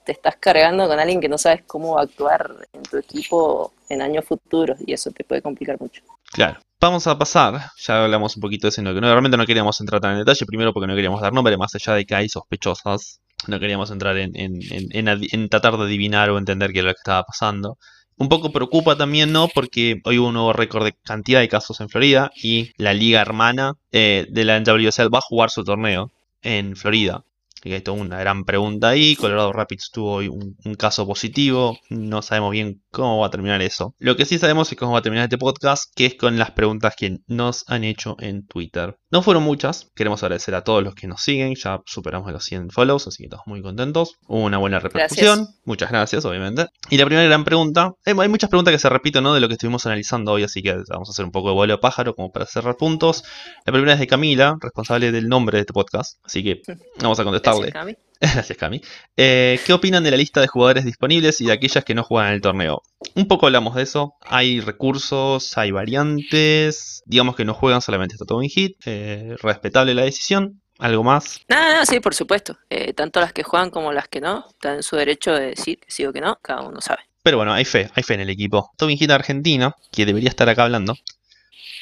te 0.07 0.13
estás 0.13 0.37
cargando 0.37 0.89
con 0.89 0.99
alguien 0.99 1.21
que 1.21 1.29
no 1.29 1.37
sabes 1.37 1.65
cómo 1.67 1.99
actuar 1.99 2.51
en 2.73 2.83
tu 2.83 2.97
equipo 2.97 3.75
en 3.91 4.01
años 4.01 4.25
futuros 4.25 4.79
y 4.87 4.95
eso 4.95 5.11
te 5.11 5.23
puede 5.23 5.43
complicar 5.43 5.79
mucho. 5.79 6.03
Claro 6.35 6.59
vamos 6.81 7.07
a 7.07 7.17
pasar 7.19 7.53
ya 7.87 8.05
hablamos 8.05 8.37
un 8.37 8.41
poquito 8.43 8.67
de 8.67 8.69
eso 8.71 8.83
no, 8.83 8.93
realmente 8.93 9.37
no 9.39 9.47
queríamos 9.47 9.81
entrar 9.81 10.01
tan 10.03 10.13
en 10.13 10.19
detalle 10.19 10.45
primero 10.47 10.73
porque 10.75 10.87
no 10.87 10.95
queríamos 10.95 11.21
dar 11.23 11.33
nombre 11.33 11.57
más 11.57 11.75
allá 11.75 11.95
de 11.95 12.05
que 12.05 12.15
hay 12.15 12.29
sospechosas 12.29 13.21
no 13.47 13.59
queríamos 13.61 13.91
entrar 13.91 14.17
en, 14.19 14.33
en- 14.37 14.59
en- 14.71 15.09
en 15.33 15.49
tratar 15.49 15.77
de 15.79 15.85
adivinar 15.85 16.29
o 16.31 16.39
entender 16.39 16.73
qué 16.73 16.81
era 16.81 16.89
lo 16.89 16.95
que 16.95 16.99
estaba 16.99 17.23
pasando 17.25 17.79
un 18.17 18.29
poco 18.29 18.53
preocupa 18.53 18.97
también, 18.97 19.33
¿no? 19.33 19.49
Porque 19.49 20.01
hoy 20.05 20.19
hubo 20.19 20.29
un 20.29 20.35
nuevo 20.35 20.53
récord 20.53 20.85
de 20.85 20.93
cantidad 20.93 21.41
de 21.41 21.49
casos 21.49 21.81
en 21.81 21.89
Florida 21.89 22.31
y 22.41 22.71
la 22.77 22.95
liga 22.95 23.21
hermana 23.21 23.73
eh, 23.91 24.27
de 24.31 24.45
la 24.45 24.57
NWSL 24.61 25.13
va 25.13 25.19
a 25.19 25.21
jugar 25.21 25.51
su 25.51 25.65
torneo 25.65 26.13
en 26.43 26.77
Florida. 26.77 27.25
Que 27.71 27.75
hay 27.77 27.81
toda 27.81 28.01
una 28.01 28.19
gran 28.19 28.45
pregunta 28.45 28.91
ahí. 28.91 29.17
Colorado 29.17 29.53
Rapids 29.53 29.91
tuvo 29.93 30.15
hoy 30.15 30.29
un, 30.29 30.57
un 30.65 30.75
caso 30.75 31.07
positivo. 31.07 31.79
No 31.91 32.23
sabemos 32.23 32.53
bien 32.53 32.83
cómo 32.91 33.19
va 33.19 33.27
a 33.27 33.31
terminar 33.31 33.63
eso. 33.63 33.95
Lo 33.99 34.17
que 34.17 34.25
sí 34.25 34.39
sabemos 34.39 34.71
es 34.71 34.79
cómo 34.79 34.93
va 34.93 34.99
a 34.99 35.03
terminar 35.03 35.25
este 35.25 35.39
podcast, 35.39 35.93
que 35.95 36.07
es 36.07 36.15
con 36.15 36.39
las 36.39 36.53
preguntas 36.53 36.95
que 36.97 37.19
nos 37.27 37.65
han 37.69 37.85
hecho 37.85 38.17
en 38.21 38.47
Twitter. 38.47 38.97
No 39.11 39.23
fueron 39.23 39.43
muchas. 39.43 39.91
Queremos 39.95 40.23
agradecer 40.23 40.55
a 40.55 40.63
todos 40.63 40.83
los 40.83 40.95
que 40.95 41.07
nos 41.07 41.23
siguen. 41.23 41.55
Ya 41.55 41.81
superamos 41.87 42.33
los 42.33 42.45
100 42.45 42.71
follows, 42.71 43.07
así 43.07 43.23
que 43.23 43.27
estamos 43.27 43.47
muy 43.47 43.63
contentos. 43.63 44.17
Hubo 44.27 44.43
una 44.43 44.59
buena 44.59 44.79
repercusión. 44.81 45.39
Gracias. 45.39 45.61
Muchas 45.65 45.91
gracias, 45.91 46.25
obviamente. 46.25 46.67
Y 46.91 46.99
la 46.99 47.07
primera 47.07 47.27
gran 47.27 47.45
pregunta. 47.45 47.93
Hay, 48.05 48.15
hay 48.19 48.29
muchas 48.29 48.51
preguntas 48.51 48.73
que 48.73 48.79
se 48.79 48.89
repiten, 48.89 49.23
¿no? 49.23 49.35
De 49.35 49.41
lo 49.41 49.49
que 49.49 49.55
estuvimos 49.55 49.87
analizando 49.87 50.33
hoy, 50.33 50.43
así 50.43 50.63
que 50.63 50.75
vamos 50.89 51.09
a 51.09 51.13
hacer 51.13 51.25
un 51.25 51.31
poco 51.31 51.49
de 51.49 51.55
vuelo 51.55 51.75
de 51.75 51.79
pájaro 51.79 52.15
como 52.15 52.33
para 52.33 52.47
cerrar 52.47 52.77
puntos. 52.77 53.25
La 53.65 53.73
primera 53.73 53.95
es 53.95 54.01
de 54.01 54.07
Camila, 54.07 54.57
responsable 54.61 55.13
del 55.13 55.29
nombre 55.29 55.59
de 55.59 55.61
este 55.61 55.73
podcast. 55.73 56.19
Así 56.25 56.43
que 56.43 56.63
vamos 57.01 57.19
a 57.19 57.25
Gracias, 57.59 57.73
Cami. 57.73 57.97
Gracias, 58.21 58.59
Cami. 58.59 58.81
Eh, 59.17 59.61
¿Qué 59.67 59.73
opinan 59.73 60.05
de 60.05 60.11
la 60.11 60.17
lista 60.17 60.41
de 60.41 60.47
jugadores 60.47 60.85
disponibles 60.85 61.41
y 61.41 61.47
de 61.47 61.53
aquellas 61.53 61.85
que 61.85 61.95
no 61.95 62.03
juegan 62.03 62.29
en 62.29 62.35
el 62.35 62.41
torneo? 62.41 62.83
Un 63.15 63.29
poco 63.29 63.47
hablamos 63.47 63.75
de 63.75 63.83
eso. 63.83 64.15
Hay 64.23 64.61
recursos, 64.61 65.57
hay 65.59 65.71
variantes. 65.71 67.03
Digamos 67.07 67.37
que 67.37 67.45
no 67.45 67.55
juegan, 67.55 67.81
solamente 67.81 68.17
en 68.19 68.49
hit. 68.49 68.77
Eh, 68.87 69.37
respetable 69.43 69.95
la 69.95 70.05
decisión. 70.05 70.61
¿Algo 70.79 71.05
más? 71.05 71.41
No, 71.49 71.77
no, 71.77 71.87
sí, 71.87 72.01
por 72.01 72.15
supuesto. 72.15 72.59
Eh, 72.69 72.93
tanto 72.95 73.21
las 73.21 73.33
que 73.33 73.45
juegan 73.45 73.71
como 73.71 73.93
las 73.93 74.09
que 74.09 74.21
no, 74.21 74.47
están 74.51 74.77
en 74.77 74.83
su 74.83 74.97
derecho 74.97 75.33
de 75.33 75.47
decir 75.51 75.79
que 75.79 75.91
sí 75.91 76.05
o 76.05 76.13
que 76.13 76.21
no, 76.21 76.39
cada 76.43 76.63
uno 76.63 76.81
sabe. 76.81 77.03
Pero 77.23 77.37
bueno, 77.37 77.53
hay 77.53 77.65
fe, 77.65 77.91
hay 77.95 78.03
fe 78.03 78.15
en 78.15 78.21
el 78.21 78.31
equipo. 78.31 78.73
Tobin 78.77 78.99
Hit 78.99 79.11
Argentina, 79.11 79.75
que 79.93 80.05
debería 80.05 80.29
estar 80.29 80.49
acá 80.49 80.65
hablando, 80.65 80.95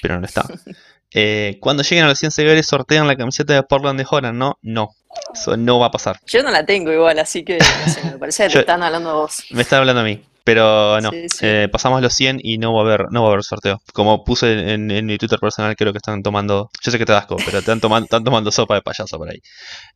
pero 0.03 0.21
no 0.21 0.27
está. 0.27 0.45
Eh, 1.15 1.59
cuando 1.61 1.83
lleguen 1.83 2.05
a 2.05 2.09
los 2.09 2.19
100 2.19 2.31
seguidores 2.33 2.67
sortean 2.67 3.07
la 3.07 3.17
camiseta 3.17 3.55
de 3.55 3.63
Portland 3.63 3.99
de 3.99 4.07
Horan, 4.11 4.39
¿no? 4.39 4.59
No, 4.63 4.91
eso 5.35 5.57
no 5.57 5.79
va 5.79 5.87
a 5.87 5.91
pasar. 5.91 6.19
Yo 6.27 6.43
no 6.43 6.51
la 6.51 6.65
tengo 6.65 6.93
igual, 6.93 7.19
así 7.19 7.45
que 7.45 7.59
no 7.59 7.93
sé, 7.93 8.05
me 8.05 8.19
parece 8.19 8.45
que 8.45 8.49
te 8.49 8.55
Yo- 8.55 8.61
están 8.61 8.83
hablando 8.83 9.11
a 9.11 9.15
vos. 9.15 9.45
Me 9.51 9.63
están 9.63 9.81
hablando 9.81 10.01
a 10.01 10.05
mí, 10.05 10.25
pero 10.45 11.01
no. 11.03 11.11
Sí, 11.11 11.29
sí. 11.29 11.39
Eh, 11.47 11.69
pasamos 11.71 12.01
los 12.01 12.15
100 12.15 12.41
y 12.43 12.57
no 12.59 12.73
va 12.73 12.81
a 12.81 12.85
haber, 12.85 13.07
no 13.11 13.23
va 13.23 13.29
a 13.29 13.33
haber 13.33 13.45
sorteo. 13.45 13.83
Como 13.93 14.25
puse 14.25 14.73
en, 14.73 14.91
en 14.91 15.05
mi 15.07 15.19
Twitter 15.19 15.39
personal, 15.39 15.77
creo 15.77 15.93
que 15.93 15.99
están 15.99 16.23
tomando, 16.23 16.71
yo 16.83 16.91
sé 16.91 16.99
que 16.99 17.05
te 17.05 17.13
da 17.13 17.19
asco, 17.19 17.37
pero 17.45 17.59
están 17.59 17.81
tomando, 17.81 18.05
están 18.07 18.25
tomando 18.25 18.51
sopa 18.51 18.75
de 18.77 18.83
payaso 18.83 19.19
por 19.19 19.29
ahí. 19.31 19.39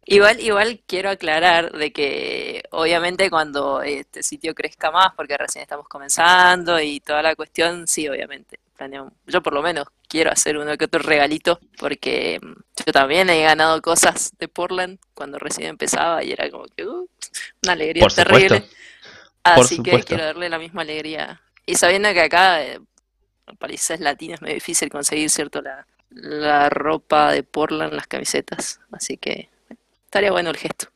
Igual, 0.04 0.38
igual 0.40 0.80
quiero 0.86 1.08
aclarar 1.10 1.72
de 1.72 1.92
que 1.92 2.62
obviamente 2.72 3.30
cuando 3.30 3.80
este 3.82 4.22
sitio 4.22 4.54
crezca 4.54 4.90
más, 4.90 5.08
porque 5.16 5.36
recién 5.38 5.62
estamos 5.62 5.88
comenzando 5.88 6.78
y 6.80 7.00
toda 7.00 7.22
la 7.22 7.34
cuestión, 7.34 7.88
sí, 7.88 8.06
obviamente. 8.08 8.58
Planeamos- 8.76 9.12
Yo 9.26 9.42
por 9.42 9.52
lo 9.54 9.62
menos 9.62 9.86
quiero 10.08 10.30
hacer 10.30 10.56
uno 10.58 10.76
que 10.76 10.84
otro 10.86 11.00
regalito, 11.02 11.58
porque 11.78 12.38
mm, 12.42 12.52
yo 12.86 12.92
también 12.92 13.28
he 13.30 13.42
ganado 13.42 13.80
cosas 13.82 14.32
de 14.38 14.48
Portland 14.48 14.98
cuando 15.14 15.38
recién 15.38 15.68
empezaba 15.68 16.22
y 16.22 16.32
era 16.32 16.50
como 16.50 16.64
que 16.66 16.86
uh, 16.86 17.08
una 17.64 17.72
alegría 17.72 18.02
Por 18.02 18.12
terrible. 18.12 18.60
supuesto. 18.60 18.76
Así 19.42 19.82
que 19.82 20.02
quiero 20.02 20.24
darle 20.24 20.48
la 20.48 20.58
misma 20.58 20.82
alegría. 20.82 21.40
Y 21.64 21.76
sabiendo 21.76 22.12
que 22.12 22.20
acá, 22.20 22.62
eh, 22.64 22.80
en 23.46 23.56
países 23.56 24.00
latinos, 24.00 24.36
es 24.36 24.42
muy 24.42 24.54
difícil 24.54 24.88
conseguir, 24.90 25.30
¿cierto? 25.30 25.62
La, 25.62 25.86
la 26.10 26.68
ropa 26.68 27.30
de 27.32 27.42
Portland, 27.44 27.92
las 27.92 28.06
camisetas. 28.08 28.80
Así 28.90 29.16
que 29.16 29.48
estaría 30.04 30.32
bueno 30.32 30.50
el 30.50 30.56
gesto. 30.56 30.88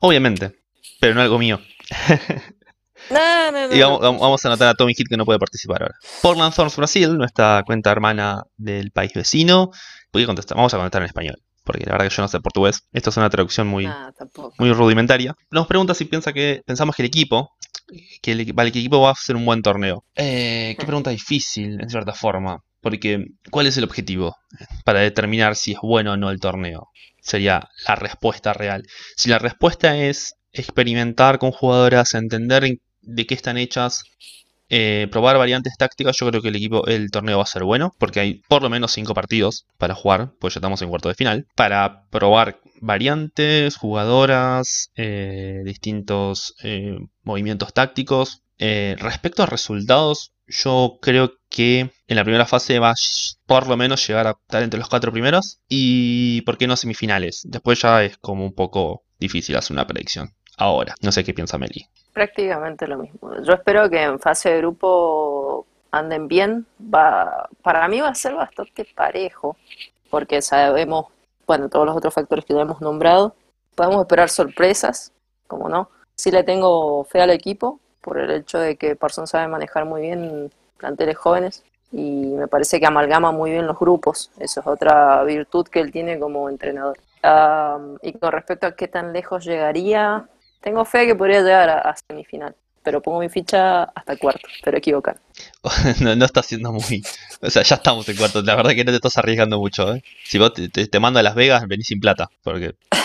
Obviamente, 0.00 0.54
pero 1.00 1.14
no 1.14 1.22
algo 1.22 1.38
mío. 1.38 1.60
No, 3.10 3.52
no, 3.52 3.68
no. 3.68 3.74
Y 3.74 3.80
vamos, 3.80 4.44
a 4.44 4.48
anotar 4.48 4.68
a 4.68 4.74
Tommy 4.74 4.94
Hit 4.94 5.08
que 5.08 5.16
no 5.16 5.24
puede 5.24 5.38
participar 5.38 5.82
ahora. 5.82 5.94
Portland 6.22 6.54
Thorns 6.54 6.76
Brasil, 6.76 7.16
nuestra 7.16 7.62
cuenta 7.66 7.90
hermana 7.90 8.42
del 8.56 8.90
país 8.90 9.12
vecino. 9.14 9.70
Voy 10.12 10.22
a 10.22 10.26
contestar, 10.26 10.56
vamos 10.56 10.72
a 10.74 10.78
contestar 10.78 11.02
en 11.02 11.06
español, 11.06 11.36
porque 11.64 11.84
la 11.84 11.92
verdad 11.92 12.08
que 12.08 12.14
yo 12.14 12.22
no 12.22 12.28
sé 12.28 12.40
portugués. 12.40 12.86
Esto 12.92 13.10
es 13.10 13.16
una 13.16 13.28
traducción 13.30 13.66
muy, 13.66 13.86
Ah, 13.86 14.10
muy 14.58 14.72
rudimentaria. 14.72 15.34
Nos 15.50 15.66
pregunta 15.66 15.94
si 15.94 16.04
piensa 16.06 16.32
que 16.32 16.62
pensamos 16.64 16.94
que 16.96 17.02
el 17.02 17.06
equipo, 17.08 17.50
que 18.22 18.32
el, 18.32 18.40
equi- 18.40 18.54
vale, 18.54 18.72
que 18.72 18.78
el 18.78 18.84
equipo 18.84 19.00
va 19.00 19.10
a 19.10 19.12
hacer 19.12 19.36
un 19.36 19.44
buen 19.44 19.60
torneo. 19.62 20.04
Eh, 20.14 20.74
qué 20.78 20.86
pregunta 20.86 21.10
difícil, 21.10 21.80
en 21.80 21.90
cierta 21.90 22.12
forma. 22.14 22.60
Porque, 22.80 23.24
¿cuál 23.50 23.66
es 23.66 23.76
el 23.78 23.84
objetivo 23.84 24.36
para 24.84 25.00
determinar 25.00 25.56
si 25.56 25.72
es 25.72 25.78
bueno 25.82 26.12
o 26.12 26.16
no 26.16 26.30
el 26.30 26.38
torneo? 26.38 26.88
Sería 27.20 27.68
la 27.88 27.94
respuesta 27.96 28.52
real. 28.52 28.84
Si 29.16 29.30
la 29.30 29.38
respuesta 29.38 29.96
es 29.96 30.34
experimentar 30.52 31.38
con 31.38 31.50
jugadoras, 31.50 32.14
entender 32.14 32.64
en- 32.64 32.80
de 33.06 33.26
qué 33.26 33.34
están 33.34 33.58
hechas, 33.58 34.04
eh, 34.68 35.08
probar 35.10 35.38
variantes 35.38 35.74
tácticas, 35.76 36.16
yo 36.18 36.28
creo 36.28 36.42
que 36.42 36.48
el 36.48 36.56
equipo, 36.56 36.86
el 36.86 37.10
torneo 37.10 37.38
va 37.38 37.44
a 37.44 37.46
ser 37.46 37.64
bueno, 37.64 37.94
porque 37.98 38.20
hay 38.20 38.42
por 38.48 38.62
lo 38.62 38.70
menos 38.70 38.92
cinco 38.92 39.14
partidos 39.14 39.66
para 39.78 39.94
jugar, 39.94 40.32
pues 40.40 40.54
ya 40.54 40.58
estamos 40.58 40.80
en 40.82 40.88
cuarto 40.88 41.08
de 41.08 41.14
final, 41.14 41.46
para 41.54 42.08
probar 42.10 42.60
variantes, 42.80 43.76
jugadoras, 43.76 44.90
eh, 44.96 45.62
distintos 45.64 46.54
eh, 46.62 46.98
movimientos 47.22 47.72
tácticos. 47.72 48.40
Respecto 48.58 49.42
a 49.42 49.46
resultados, 49.46 50.32
yo 50.46 50.98
creo 51.00 51.34
que 51.48 51.90
en 52.06 52.16
la 52.16 52.24
primera 52.24 52.46
fase 52.46 52.78
va 52.78 52.94
por 53.46 53.68
lo 53.68 53.76
menos 53.76 54.06
llegar 54.06 54.26
a 54.26 54.36
estar 54.40 54.62
entre 54.62 54.78
los 54.78 54.88
cuatro 54.88 55.12
primeros 55.12 55.60
y, 55.68 56.42
¿por 56.42 56.58
qué 56.58 56.66
no 56.66 56.76
semifinales? 56.76 57.42
Después 57.44 57.80
ya 57.80 58.04
es 58.04 58.16
como 58.18 58.44
un 58.44 58.54
poco 58.54 59.04
difícil 59.18 59.56
hacer 59.56 59.74
una 59.74 59.86
predicción. 59.86 60.34
Ahora, 60.56 60.94
no 61.02 61.12
sé 61.12 61.24
qué 61.24 61.34
piensa 61.34 61.58
Meli. 61.58 61.86
Prácticamente 62.12 62.86
lo 62.86 62.98
mismo. 62.98 63.34
Yo 63.42 63.54
espero 63.54 63.90
que 63.90 64.02
en 64.02 64.20
fase 64.20 64.50
de 64.50 64.58
grupo 64.58 65.66
anden 65.90 66.28
bien. 66.28 66.66
Va, 66.80 67.48
para 67.62 67.86
mí 67.88 68.00
va 68.00 68.08
a 68.08 68.14
ser 68.14 68.34
bastante 68.34 68.86
parejo, 68.94 69.56
porque 70.10 70.42
sabemos, 70.42 71.06
bueno, 71.46 71.68
todos 71.68 71.86
los 71.86 71.96
otros 71.96 72.14
factores 72.14 72.44
que 72.44 72.54
ya 72.54 72.60
hemos 72.60 72.80
nombrado. 72.80 73.34
Podemos 73.74 74.00
esperar 74.02 74.28
sorpresas, 74.28 75.12
como 75.46 75.68
no. 75.68 75.90
Sí 76.14 76.30
le 76.30 76.44
tengo 76.44 77.04
fe 77.04 77.20
al 77.20 77.30
equipo, 77.30 77.80
por 78.00 78.18
el 78.18 78.30
hecho 78.30 78.58
de 78.58 78.76
que 78.76 78.96
Parsons 78.96 79.30
sabe 79.30 79.48
manejar 79.48 79.84
muy 79.84 80.02
bien 80.02 80.52
planteles 80.76 81.16
jóvenes 81.16 81.64
y 81.90 82.26
me 82.26 82.48
parece 82.48 82.78
que 82.80 82.86
amalgama 82.86 83.32
muy 83.32 83.50
bien 83.52 83.66
los 83.66 83.78
grupos. 83.78 84.30
Eso 84.38 84.60
es 84.60 84.66
otra 84.66 85.22
virtud 85.24 85.66
que 85.68 85.80
él 85.80 85.90
tiene 85.90 86.18
como 86.18 86.48
entrenador. 86.48 86.98
Am, 87.22 87.96
y 88.02 88.12
con 88.12 88.32
respecto 88.32 88.66
a 88.66 88.72
qué 88.72 88.88
tan 88.88 89.12
lejos 89.12 89.44
llegaría, 89.44 90.28
tengo 90.64 90.84
fe 90.86 91.06
que 91.06 91.14
podría 91.14 91.42
llegar 91.42 91.68
a, 91.68 91.78
a 91.80 91.94
semifinal, 91.94 92.56
pero 92.82 93.02
pongo 93.02 93.20
mi 93.20 93.28
ficha 93.28 93.84
hasta 93.84 94.16
cuarto, 94.16 94.48
pero 94.64 94.78
equivocar. 94.78 95.18
no, 96.00 96.16
no 96.16 96.24
está 96.24 96.42
siendo 96.42 96.72
muy. 96.72 97.02
O 97.42 97.50
sea, 97.50 97.62
ya 97.62 97.76
estamos 97.76 98.08
en 98.08 98.16
cuarto. 98.16 98.40
La 98.40 98.54
verdad 98.56 98.72
que 98.72 98.82
no 98.84 98.90
te 98.90 98.96
estás 98.96 99.18
arriesgando 99.18 99.58
mucho, 99.58 99.94
¿eh? 99.94 100.02
Si 100.24 100.38
vos 100.38 100.54
te, 100.54 100.70
te- 100.70 100.86
te 100.86 101.00
mando 101.00 101.20
a 101.20 101.22
Las 101.22 101.34
Vegas, 101.34 101.68
venís 101.68 101.86
sin 101.86 102.00
plata. 102.00 102.30
Porque. 102.42 102.74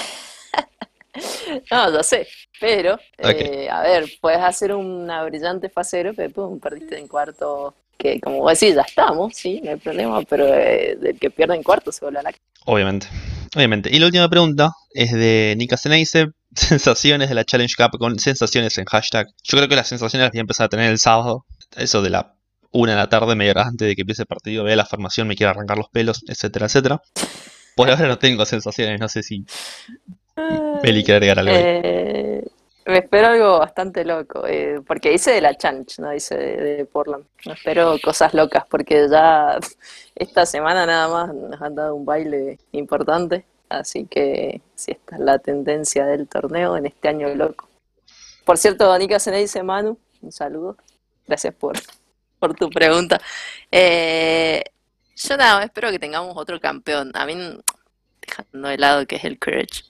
No, 1.71 1.91
ya 1.91 2.03
sé, 2.03 2.27
pero, 2.61 2.97
eh, 3.17 3.67
a 3.69 3.81
ver, 3.81 4.05
puedes 4.21 4.39
hacer 4.39 4.73
una 4.73 5.23
brillante 5.23 5.69
grupo 5.69 6.23
y 6.23 6.29
pum, 6.29 6.59
perdiste 6.59 6.97
en 6.97 7.07
cuarto, 7.07 7.73
que 7.97 8.19
como 8.21 8.37
vos 8.39 8.57
decís, 8.57 8.75
ya 8.75 8.83
estamos, 8.83 9.35
sí, 9.35 9.59
no 9.63 9.71
hay 9.71 9.77
problema, 9.77 10.21
pero 10.21 10.45
eh, 10.47 10.95
del 11.01 11.19
que 11.19 11.31
pierde 11.31 11.55
en 11.55 11.63
cuarto 11.63 11.91
se 11.91 12.05
vuelve 12.05 12.19
a 12.19 12.23
la 12.23 12.31
Obviamente. 12.65 13.07
Obviamente. 13.55 13.89
Y 13.91 13.99
la 13.99 14.05
última 14.05 14.29
pregunta 14.29 14.73
es 14.93 15.11
de 15.11 15.55
Nika 15.57 15.77
Seneise. 15.77 16.29
Sensaciones 16.55 17.29
de 17.29 17.35
la 17.35 17.45
Challenge 17.45 17.73
Cup 17.75 17.99
con 17.99 18.17
sensaciones 18.17 18.77
en 18.77 18.85
hashtag. 18.85 19.27
Yo 19.43 19.57
creo 19.57 19.69
que 19.69 19.75
las 19.75 19.87
sensaciones 19.87 20.25
las 20.25 20.31
voy 20.31 20.39
a 20.39 20.41
empezar 20.41 20.65
a 20.65 20.69
tener 20.69 20.89
el 20.89 20.97
sábado. 20.97 21.45
Eso 21.75 22.01
de 22.01 22.09
la 22.09 22.33
una 22.71 22.91
de 22.93 22.97
la 22.97 23.09
tarde, 23.09 23.35
media 23.35 23.51
hora 23.51 23.63
antes 23.67 23.87
de 23.87 23.95
que 23.95 24.01
empiece 24.01 24.23
el 24.23 24.27
partido, 24.27 24.63
vea 24.63 24.75
la 24.75 24.85
formación, 24.85 25.27
me 25.27 25.35
quiera 25.35 25.51
arrancar 25.51 25.77
los 25.77 25.89
pelos, 25.89 26.23
etcétera, 26.27 26.67
etcétera. 26.67 27.01
Por 27.75 27.89
ahora 27.89 28.07
no 28.07 28.19
tengo 28.19 28.45
sensaciones, 28.45 28.99
no 28.99 29.09
sé 29.09 29.23
si 29.23 29.45
Meli 30.83 31.03
quiere 31.03 31.17
agregar 31.17 31.39
algo 31.39 31.55
ahí. 31.55 31.63
Eh, 31.65 32.43
me 32.89 32.99
espero 32.99 33.27
algo 33.27 33.59
bastante 33.59 34.03
loco, 34.05 34.45
eh, 34.47 34.81
porque 34.85 35.09
dice 35.11 35.31
de 35.31 35.41
la 35.41 35.55
challenge, 35.55 36.01
no 36.01 36.11
dice 36.11 36.35
de, 36.37 36.85
Portland. 36.85 37.25
Me 37.45 37.53
espero 37.53 37.97
cosas 38.03 38.33
locas, 38.33 38.65
porque 38.69 39.07
ya 39.09 39.59
esta 40.15 40.45
semana 40.45 40.85
nada 40.85 41.07
más 41.07 41.33
nos 41.33 41.61
han 41.61 41.75
dado 41.75 41.95
un 41.95 42.05
baile 42.05 42.59
importante, 42.71 43.45
así 43.69 44.05
que 44.05 44.61
si 44.75 44.91
esta 44.91 45.15
es 45.15 45.21
la 45.21 45.39
tendencia 45.39 46.05
del 46.05 46.27
torneo 46.27 46.77
en 46.77 46.85
este 46.85 47.09
año 47.09 47.29
loco. 47.35 47.67
Por 48.45 48.57
cierto, 48.57 48.97
Nika 48.97 49.19
se 49.19 49.31
dice 49.31 49.63
Manu, 49.63 49.97
un 50.21 50.31
saludo, 50.31 50.77
gracias 51.27 51.53
por, 51.53 51.77
por 52.39 52.55
tu 52.55 52.69
pregunta. 52.69 53.19
Eh, 53.71 54.63
yo 55.15 55.37
nada, 55.37 55.63
espero 55.63 55.91
que 55.91 55.99
tengamos 55.99 56.35
otro 56.35 56.59
campeón. 56.59 57.11
A 57.13 57.25
mí, 57.25 57.35
dejando 58.21 58.67
de 58.69 58.77
lado 58.77 59.05
que 59.05 59.17
es 59.17 59.25
el 59.25 59.37
Courage 59.37 59.83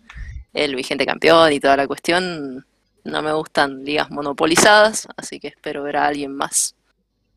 el 0.53 0.75
vigente 0.75 1.05
campeón 1.05 1.53
y 1.53 1.59
toda 1.59 1.77
la 1.77 1.87
cuestión. 1.87 2.65
No 3.03 3.21
me 3.21 3.33
gustan 3.33 3.83
ligas 3.83 4.11
monopolizadas, 4.11 5.07
así 5.15 5.39
que 5.39 5.47
espero 5.47 5.83
ver 5.83 5.97
a 5.97 6.07
alguien 6.07 6.35
más. 6.35 6.75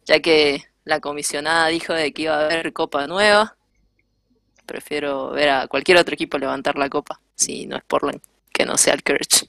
Ya 0.05 0.21
que 0.21 0.65
la 0.85 1.01
comisionada 1.01 1.69
dijo 1.69 1.93
de 1.93 2.13
que 2.13 2.23
iba 2.23 2.35
a 2.35 2.45
haber 2.45 2.73
copa 2.73 3.07
nueva, 3.07 3.57
prefiero 4.67 5.31
ver 5.31 5.51
a 5.51 5.67
cualquier 5.69 5.99
otro 5.99 6.15
equipo 6.15 6.39
levantar 6.39 6.77
la 6.77 6.89
copa, 6.89 7.21
si 7.35 7.67
no 7.67 7.77
es 7.77 7.85
Portland, 7.85 8.21
que 8.53 8.67
no 8.67 8.77
sea 8.77 8.95
el 8.95 9.03
Courage. 9.03 9.49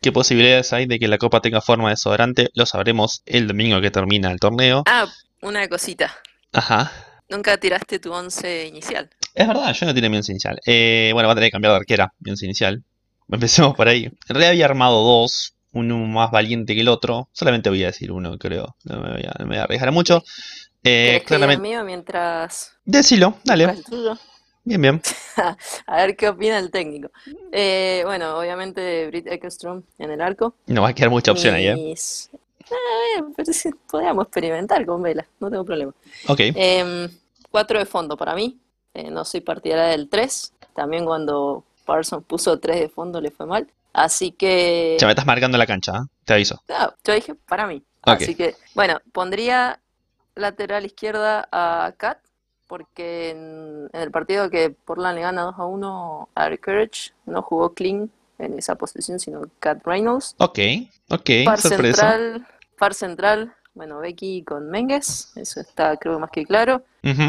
¿Qué 0.00 0.12
posibilidades 0.12 0.72
hay 0.72 0.86
de 0.86 0.98
que 0.98 1.08
la 1.08 1.18
copa 1.18 1.40
tenga 1.40 1.60
forma 1.60 1.88
de 1.88 1.92
desodorante? 1.92 2.50
Lo 2.54 2.66
sabremos 2.66 3.22
el 3.24 3.46
domingo 3.46 3.80
que 3.80 3.90
termina 3.90 4.30
el 4.30 4.38
torneo. 4.38 4.82
Ah, 4.86 5.06
una 5.40 5.66
cosita. 5.68 6.14
Ajá. 6.52 6.92
Nunca 7.28 7.56
tiraste 7.56 7.98
tu 7.98 8.12
once 8.12 8.66
inicial. 8.66 9.08
Es 9.34 9.48
verdad, 9.48 9.72
yo 9.72 9.86
no 9.86 9.94
tiene 9.94 10.10
mi 10.10 10.18
once 10.18 10.30
inicial. 10.30 10.60
Eh, 10.66 11.10
bueno, 11.14 11.26
va 11.26 11.32
a 11.32 11.34
tener 11.36 11.48
que 11.48 11.52
cambiar 11.52 11.72
de 11.72 11.78
arquera, 11.78 12.12
mi 12.20 12.30
once 12.30 12.44
inicial. 12.44 12.84
Empecemos 13.30 13.74
por 13.74 13.88
ahí. 13.88 14.04
En 14.04 14.14
realidad 14.28 14.50
había 14.50 14.64
armado 14.66 15.02
dos, 15.02 15.54
uno 15.72 15.96
más 15.98 16.30
valiente 16.30 16.74
que 16.74 16.80
el 16.82 16.88
otro. 16.88 17.28
Solamente 17.32 17.68
voy 17.70 17.82
a 17.84 17.88
decir 17.88 18.12
uno, 18.12 18.38
creo. 18.38 18.76
No 18.84 19.00
me 19.00 19.12
voy 19.12 19.22
a, 19.22 19.32
no 19.38 19.46
me 19.46 19.54
voy 19.54 19.56
a 19.58 19.64
arriesgar 19.64 19.92
mucho. 19.92 20.22
Eh, 20.82 20.82
¿Querés 20.82 20.84
que 20.84 20.94
diga 21.04 21.16
el 21.16 21.24
claramente. 21.24 21.62
mío 21.62 21.84
mientras 21.84 22.76
Decilo, 22.84 23.38
dale. 23.44 23.64
el 23.64 23.84
tuyo? 23.84 24.18
Bien, 24.64 24.80
bien. 24.80 25.02
A 25.86 25.96
ver 25.96 26.16
qué 26.16 26.28
opina 26.28 26.58
el 26.58 26.70
técnico. 26.70 27.10
Eh, 27.52 28.02
bueno, 28.04 28.38
obviamente 28.38 29.06
Britt 29.08 29.26
Ekstrom 29.26 29.82
en 29.98 30.10
el 30.10 30.20
arco. 30.20 30.54
No 30.66 30.82
va 30.82 30.88
a 30.88 30.94
quedar 30.94 31.10
mucha 31.10 31.32
opción 31.32 31.54
ahí, 31.54 31.66
¿eh? 31.68 31.74
Mis... 31.74 32.30
Eh, 32.60 33.22
pero 33.36 33.52
sí, 33.52 33.70
podríamos 33.90 34.24
experimentar 34.26 34.84
con 34.86 35.02
Vela, 35.02 35.26
no 35.38 35.50
tengo 35.50 35.64
problema. 35.66 35.92
Ok. 36.28 36.40
Em, 36.54 37.08
cuatro 37.50 37.78
de 37.78 37.84
fondo 37.84 38.16
para 38.16 38.34
mí. 38.34 38.58
Eh, 38.94 39.10
no 39.10 39.24
soy 39.24 39.40
partidaria 39.42 39.84
del 39.86 40.08
3. 40.08 40.52
También 40.74 41.04
cuando 41.04 41.64
Parsons 41.84 42.24
puso 42.24 42.58
3 42.58 42.80
de 42.80 42.88
fondo 42.88 43.20
le 43.20 43.30
fue 43.30 43.46
mal. 43.46 43.66
Así 43.92 44.32
que... 44.32 44.96
Ya 44.98 45.06
me 45.06 45.12
estás 45.12 45.26
marcando 45.26 45.56
la 45.56 45.66
cancha, 45.66 45.92
¿eh? 45.92 46.08
te 46.24 46.34
aviso. 46.34 46.60
No, 46.68 46.92
yo 47.04 47.14
dije 47.14 47.34
para 47.34 47.66
mí. 47.66 47.82
Ok. 48.02 48.22
Así 48.22 48.34
que, 48.34 48.56
bueno, 48.74 49.00
pondría 49.12 49.80
lateral 50.34 50.84
izquierda 50.84 51.48
a 51.52 51.92
Kat, 51.96 52.18
porque 52.66 53.30
en, 53.30 53.88
en 53.92 54.00
el 54.00 54.10
partido 54.10 54.50
que 54.50 54.70
Portland 54.70 55.14
le 55.16 55.22
gana 55.22 55.42
2 55.42 55.54
a 55.58 55.64
1 55.64 56.28
a 56.34 56.56
Courage, 56.56 57.12
no 57.26 57.42
jugó 57.42 57.72
clean 57.74 58.10
en 58.38 58.58
esa 58.58 58.74
posición, 58.74 59.20
sino 59.20 59.42
Kat 59.60 59.86
Reynolds. 59.86 60.34
Ok, 60.38 60.58
ok, 61.10 61.30
Par 61.44 61.60
sorpresa. 61.60 62.10
central, 62.12 62.46
par 62.78 62.94
central, 62.94 63.54
bueno, 63.74 63.98
Becky 63.98 64.42
con 64.42 64.70
Menges, 64.70 65.32
eso 65.36 65.60
está 65.60 65.96
creo 65.96 66.18
más 66.18 66.30
que 66.30 66.44
claro. 66.44 66.82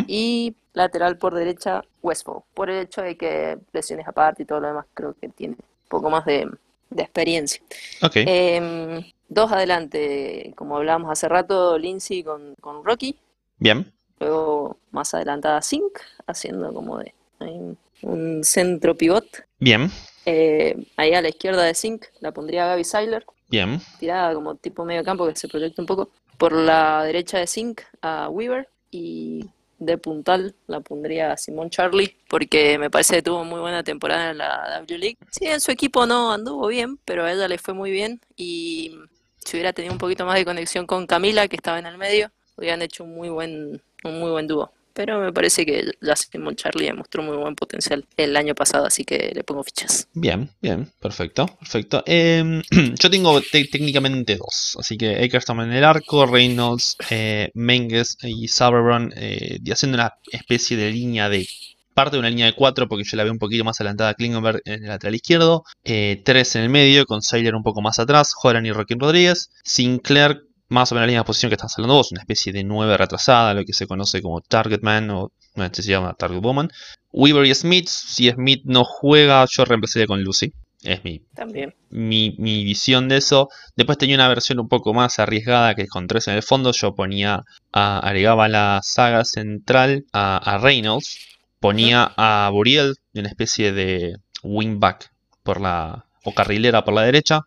Y 0.07 0.55
lateral 0.73 1.17
por 1.17 1.33
derecha, 1.33 1.83
Westfall. 2.01 2.41
Por 2.53 2.69
el 2.69 2.83
hecho 2.83 3.01
de 3.01 3.17
que 3.17 3.57
lesiones 3.73 4.07
aparte 4.07 4.43
y 4.43 4.45
todo 4.45 4.59
lo 4.61 4.67
demás, 4.67 4.85
creo 4.93 5.15
que 5.19 5.29
tiene 5.29 5.55
un 5.55 5.89
poco 5.89 6.09
más 6.09 6.25
de, 6.25 6.49
de 6.89 7.03
experiencia. 7.03 7.61
Ok, 8.01 8.13
Em, 8.17 9.03
dos 9.27 9.51
adelante, 9.51 10.53
como 10.55 10.77
hablábamos 10.77 11.11
hace 11.11 11.27
rato, 11.27 11.77
Lindsay 11.77 12.23
con, 12.23 12.55
con 12.61 12.83
Rocky. 12.85 13.17
bien. 13.57 13.91
Luego 14.19 14.77
más 14.91 15.13
adelantada 15.13 15.61
Zink, 15.61 15.99
haciendo 16.25 16.73
como 16.73 16.99
de 16.99 17.13
un, 17.39 17.77
un 18.01 18.43
centro 18.45 18.95
pivot. 18.95 19.25
Bien, 19.59 19.91
Eh, 20.25 20.87
ahí 20.95 21.13
a 21.13 21.21
la 21.21 21.29
izquierda 21.29 21.63
de 21.63 21.75
Zink 21.75 22.05
la 22.21 22.31
pondría 22.31 22.65
Gaby 22.67 22.83
Seiler, 22.85 23.25
bien. 23.49 23.79
tirada 23.99 24.33
como 24.33 24.55
tipo 24.55 24.85
medio 24.85 25.03
campo 25.03 25.27
que 25.27 25.35
se 25.35 25.47
proyecta 25.47 25.81
un 25.81 25.85
poco. 25.85 26.09
Por 26.37 26.51
la 26.53 27.03
derecha 27.03 27.37
de 27.39 27.47
Zink 27.47 27.81
a 28.01 28.29
Weaver 28.29 28.67
y 28.91 29.45
de 29.79 29.97
puntal 29.97 30.55
la 30.67 30.79
pondría 30.79 31.33
a 31.33 31.37
Simón 31.37 31.69
Charlie 31.69 32.15
porque 32.29 32.77
me 32.77 32.89
parece 32.89 33.15
que 33.15 33.21
tuvo 33.21 33.43
muy 33.43 33.59
buena 33.59 33.83
temporada 33.83 34.31
en 34.31 34.37
la 34.37 34.79
W 34.81 34.97
League. 34.97 35.17
Sí, 35.31 35.45
en 35.47 35.61
su 35.61 35.71
equipo 35.71 36.05
no 36.05 36.31
anduvo 36.31 36.67
bien, 36.67 36.97
pero 37.05 37.25
a 37.25 37.31
ella 37.31 37.47
le 37.47 37.57
fue 37.57 37.73
muy 37.73 37.91
bien 37.91 38.21
y 38.35 38.97
si 39.37 39.57
hubiera 39.57 39.73
tenido 39.73 39.93
un 39.93 39.99
poquito 39.99 40.25
más 40.25 40.35
de 40.35 40.45
conexión 40.45 40.85
con 40.87 41.05
Camila 41.05 41.47
que 41.47 41.55
estaba 41.55 41.79
en 41.79 41.85
el 41.85 41.97
medio, 41.97 42.31
hubieran 42.57 42.81
hecho 42.81 43.03
un 43.03 43.15
muy 43.15 43.29
buen, 43.29 43.81
un 44.03 44.19
muy 44.19 44.31
buen 44.31 44.47
dúo. 44.47 44.71
Pero 44.95 45.19
me 45.19 45.33
parece 45.33 45.65
que 45.65 45.91
Simón 46.15 46.55
Charlie 46.55 46.85
demostró 46.85 47.21
muy 47.21 47.35
buen 47.35 47.53
potencial 47.53 48.05
el 48.15 48.35
año 48.37 48.55
pasado, 48.55 48.85
así 48.85 49.03
que 49.03 49.31
le 49.35 49.43
pongo 49.43 49.61
fichas. 49.63 50.07
Bien, 50.13 50.49
bien, 50.61 50.89
perfecto, 51.01 51.45
perfecto. 51.59 52.01
Em, 52.05 52.61
yo 52.99 53.09
tengo 53.09 53.41
te- 53.41 53.65
técnicamente 53.65 54.37
dos, 54.37 54.77
así 54.79 54.97
que 54.97 55.23
Akerstom 55.23 55.61
en 55.61 55.73
el 55.73 55.83
arco, 55.83 56.25
Reynolds, 56.25 56.95
eh, 57.09 57.51
Menges 57.53 58.17
y 58.23 58.47
Sauerbrunn 58.47 59.13
eh, 59.17 59.59
haciendo 59.71 59.97
una 59.97 60.13
especie 60.31 60.77
de 60.77 60.91
línea 60.91 61.27
de 61.29 61.45
parte 61.93 62.15
de 62.15 62.19
una 62.19 62.29
línea 62.29 62.45
de 62.45 62.53
cuatro 62.53 62.87
porque 62.89 63.03
yo 63.05 63.15
la 63.17 63.23
veo 63.23 63.31
un 63.33 63.39
poquito 63.39 63.63
más 63.63 63.79
adelantada 63.79 64.09
a 64.11 64.13
Klingenberg 64.15 64.61
en 64.65 64.83
el 64.83 64.89
lateral 64.89 65.15
izquierdo, 65.15 65.63
eh, 65.83 66.21
tres 66.25 66.55
en 66.55 66.63
el 66.63 66.69
medio 66.69 67.05
con 67.05 67.21
Sailor 67.21 67.55
un 67.55 67.63
poco 67.63 67.81
más 67.81 67.99
atrás, 67.99 68.33
Joran 68.33 68.65
y 68.65 68.71
Rocky 68.71 68.95
Rodríguez, 68.97 69.49
Sinclair 69.63 70.41
más 70.70 70.91
o 70.91 70.95
menos 70.95 71.09
la 71.11 71.18
de 71.18 71.24
posición 71.24 71.49
que 71.49 71.55
estás 71.55 71.74
hablando 71.78 71.95
vos, 71.95 72.11
una 72.11 72.22
especie 72.22 72.51
de 72.53 72.63
nueve 72.63 72.97
retrasada, 72.97 73.53
lo 73.53 73.63
que 73.63 73.74
se 73.74 73.88
conoce 73.88 74.22
como 74.22 74.41
Target 74.41 74.82
Man 74.82 75.09
o 75.11 75.32
no, 75.55 75.63
este 75.63 75.82
se 75.82 75.91
llama 75.91 76.13
Target 76.13 76.41
Woman. 76.41 76.70
Weaver 77.11 77.45
y 77.45 77.55
Smith, 77.55 77.88
si 77.88 78.30
Smith 78.30 78.63
no 78.66 78.84
juega, 78.84 79.45
yo 79.49 79.63
reemplazaría 79.66 80.05
con 80.05 80.22
Lucy. 80.22 80.53
Es 80.84 81.03
mi, 81.03 81.20
También. 81.34 81.74
mi, 81.89 82.36
mi 82.38 82.63
visión 82.63 83.07
de 83.07 83.18
eso. 83.18 83.49
Después 83.76 83.97
tenía 83.97 84.18
una 84.18 84.28
versión 84.28 84.59
un 84.59 84.68
poco 84.68 84.93
más 84.93 85.18
arriesgada 85.18 85.74
que 85.74 85.88
con 85.88 86.07
tres 86.07 86.28
en 86.28 86.36
el 86.36 86.43
fondo. 86.43 86.72
Yo 86.74 86.93
ponía, 86.93 87.43
a, 87.72 87.99
agregaba 87.99 88.47
la 88.49 88.82
saga 88.84 89.26
central 89.26 90.05
a, 90.13 90.38
a 90.38 90.57
Reynolds. 90.57 91.18
Ponía 91.59 92.11
a 92.18 92.49
Buriel, 92.51 92.95
una 93.16 93.30
especie 93.30 93.72
de 93.72 94.18
wingback 94.43 95.11
por 95.41 95.59
la, 95.59 96.05
o 96.24 96.34
carrilera 96.34 96.84
por 96.84 96.93
la 96.93 97.01
derecha. 97.01 97.41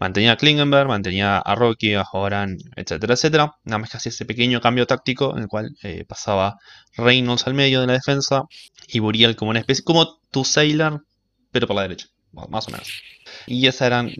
Mantenía 0.00 0.32
a 0.32 0.36
Klingenberg, 0.36 0.88
mantenía 0.88 1.38
a 1.38 1.54
Rocky, 1.54 1.92
a 1.92 2.04
Horan, 2.10 2.56
etcétera, 2.74 3.14
etcétera. 3.14 3.52
Nada 3.64 3.78
más 3.78 3.90
que 3.90 3.98
hacía 3.98 4.08
ese 4.08 4.24
pequeño 4.24 4.62
cambio 4.62 4.86
táctico 4.86 5.36
en 5.36 5.42
el 5.42 5.48
cual 5.48 5.76
eh, 5.82 6.06
pasaba 6.08 6.56
Reynolds 6.96 7.46
al 7.46 7.52
medio 7.52 7.82
de 7.82 7.86
la 7.86 7.92
defensa 7.92 8.44
y 8.88 8.98
Buriel 8.98 9.36
como 9.36 9.50
una 9.50 9.60
especie, 9.60 9.84
como 9.84 10.18
tu 10.30 10.42
Sailor, 10.44 11.04
pero 11.52 11.66
por 11.66 11.76
la 11.76 11.82
derecha, 11.82 12.06
más 12.32 12.66
o 12.68 12.70
menos. 12.70 12.88
Y 13.46 13.66
esas 13.66 13.82
eran, 13.82 14.10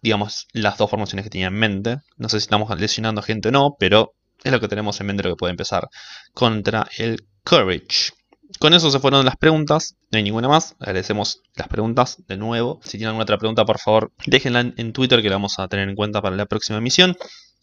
digamos, 0.00 0.46
las 0.52 0.78
dos 0.78 0.88
formaciones 0.88 1.24
que 1.24 1.30
tenía 1.30 1.48
en 1.48 1.54
mente. 1.54 1.98
No 2.16 2.28
sé 2.28 2.38
si 2.38 2.44
estamos 2.44 2.70
lesionando 2.78 3.20
gente 3.20 3.48
o 3.48 3.52
no, 3.52 3.74
pero 3.76 4.14
es 4.44 4.52
lo 4.52 4.60
que 4.60 4.68
tenemos 4.68 5.00
en 5.00 5.06
mente 5.08 5.24
lo 5.24 5.30
que 5.30 5.36
puede 5.36 5.50
empezar 5.50 5.88
contra 6.32 6.86
el 6.96 7.26
Courage. 7.42 8.12
Con 8.60 8.72
eso 8.74 8.90
se 8.90 9.00
fueron 9.00 9.24
las 9.24 9.36
preguntas, 9.36 9.96
no 10.10 10.16
hay 10.18 10.22
ninguna 10.22 10.48
más. 10.48 10.76
Agradecemos 10.78 11.40
las 11.56 11.68
preguntas 11.68 12.22
de 12.28 12.36
nuevo. 12.36 12.80
Si 12.82 12.92
tienen 12.92 13.08
alguna 13.08 13.24
otra 13.24 13.38
pregunta, 13.38 13.64
por 13.64 13.78
favor, 13.78 14.12
déjenla 14.26 14.60
en, 14.76 14.92
Twitter 14.92 15.22
que 15.22 15.28
la 15.28 15.36
vamos 15.36 15.58
a 15.58 15.68
tener 15.68 15.88
en 15.88 15.94
cuenta 15.96 16.22
para 16.22 16.36
la 16.36 16.46
próxima 16.46 16.78
emisión. 16.78 17.16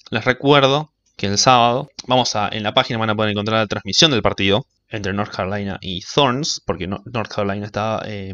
Les 0.09 0.25
recuerdo 0.25 0.91
que 1.17 1.27
el 1.27 1.37
sábado 1.37 1.89
vamos 2.07 2.35
a 2.35 2.49
en 2.49 2.63
la 2.63 2.73
página 2.73 2.99
van 2.99 3.09
a 3.11 3.15
poder 3.15 3.31
encontrar 3.31 3.59
la 3.59 3.67
transmisión 3.67 4.11
del 4.11 4.21
partido 4.21 4.65
entre 4.89 5.13
North 5.13 5.33
Carolina 5.33 5.77
y 5.81 6.01
Thorns, 6.01 6.61
porque 6.65 6.87
no- 6.87 7.01
North 7.05 7.31
Carolina 7.31 7.65
está 7.65 8.01
eh, 8.05 8.33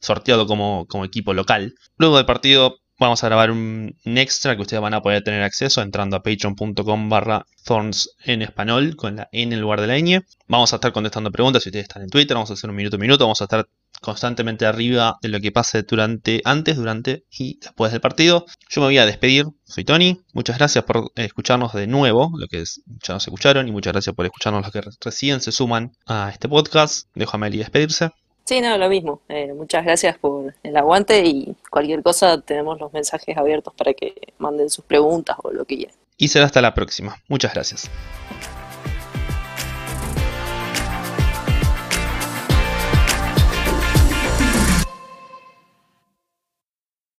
sorteado 0.00 0.46
como, 0.46 0.86
como 0.86 1.04
equipo 1.04 1.32
local. 1.34 1.74
Luego 1.98 2.16
del 2.16 2.26
partido 2.26 2.76
vamos 3.02 3.22
a 3.24 3.28
grabar 3.28 3.50
un, 3.50 3.96
extra 4.04 4.56
que 4.56 4.62
ustedes 4.62 4.80
van 4.80 4.94
a 4.94 5.02
poder 5.02 5.22
tener 5.22 5.42
acceso 5.42 5.82
entrando 5.82 6.16
a 6.16 6.22
patreon.com 6.22 7.08
barra 7.08 7.46
Thorns 7.64 8.10
en 8.24 8.42
español 8.42 8.96
con 8.96 9.16
la 9.16 9.28
N 9.32 9.54
en 9.54 9.60
lugar 9.60 9.80
de 9.80 9.86
la 9.86 9.98
ñ. 9.98 10.24
Vamos 10.48 10.72
a 10.72 10.76
estar 10.76 10.92
contestando 10.92 11.30
preguntas 11.30 11.62
si 11.62 11.68
ustedes 11.68 11.84
están 11.84 12.02
en 12.02 12.08
Twitter, 12.10 12.34
vamos 12.34 12.50
a 12.50 12.54
hacer 12.54 12.68
un 12.70 12.76
minuto 12.76 12.96
a 12.96 12.98
minuto, 12.98 13.24
vamos 13.24 13.40
a 13.40 13.44
estar 13.44 13.68
constantemente 14.00 14.66
arriba 14.66 15.16
de 15.22 15.28
lo 15.28 15.38
que 15.40 15.52
pase 15.52 15.82
durante, 15.84 16.40
antes, 16.44 16.76
durante 16.76 17.24
y 17.30 17.58
después 17.60 17.92
del 17.92 18.00
partido. 18.00 18.46
Yo 18.68 18.80
me 18.80 18.88
voy 18.88 18.98
a 18.98 19.06
despedir, 19.06 19.46
soy 19.64 19.84
Tony, 19.84 20.20
muchas 20.32 20.58
gracias 20.58 20.82
por 20.84 21.12
escucharnos 21.14 21.72
de 21.72 21.86
nuevo, 21.86 22.32
lo 22.36 22.48
que 22.48 22.64
ya 23.02 23.14
nos 23.14 23.24
escucharon, 23.24 23.68
y 23.68 23.72
muchas 23.72 23.92
gracias 23.92 24.14
por 24.16 24.24
escucharnos 24.26 24.62
los 24.62 24.72
que 24.72 24.80
re- 24.80 24.90
recién 25.00 25.40
se 25.40 25.52
suman 25.52 25.92
a 26.06 26.30
este 26.32 26.48
podcast. 26.48 27.06
Dejo 27.14 27.36
a 27.36 27.38
Meli 27.38 27.58
despedirse. 27.58 28.10
Sí, 28.44 28.60
no, 28.60 28.76
lo 28.76 28.88
mismo. 28.88 29.20
Eh, 29.28 29.52
muchas 29.54 29.84
gracias 29.84 30.18
por 30.18 30.54
el 30.62 30.76
aguante 30.76 31.24
y 31.24 31.54
cualquier 31.70 32.02
cosa 32.02 32.40
tenemos 32.40 32.80
los 32.80 32.92
mensajes 32.92 33.36
abiertos 33.36 33.72
para 33.74 33.94
que 33.94 34.14
manden 34.38 34.68
sus 34.68 34.84
preguntas 34.84 35.36
o 35.42 35.52
lo 35.52 35.64
que 35.64 35.76
quieran. 35.76 35.96
Y 36.16 36.28
será 36.28 36.46
hasta 36.46 36.60
la 36.60 36.74
próxima. 36.74 37.16
Muchas 37.28 37.54
gracias. 37.54 37.90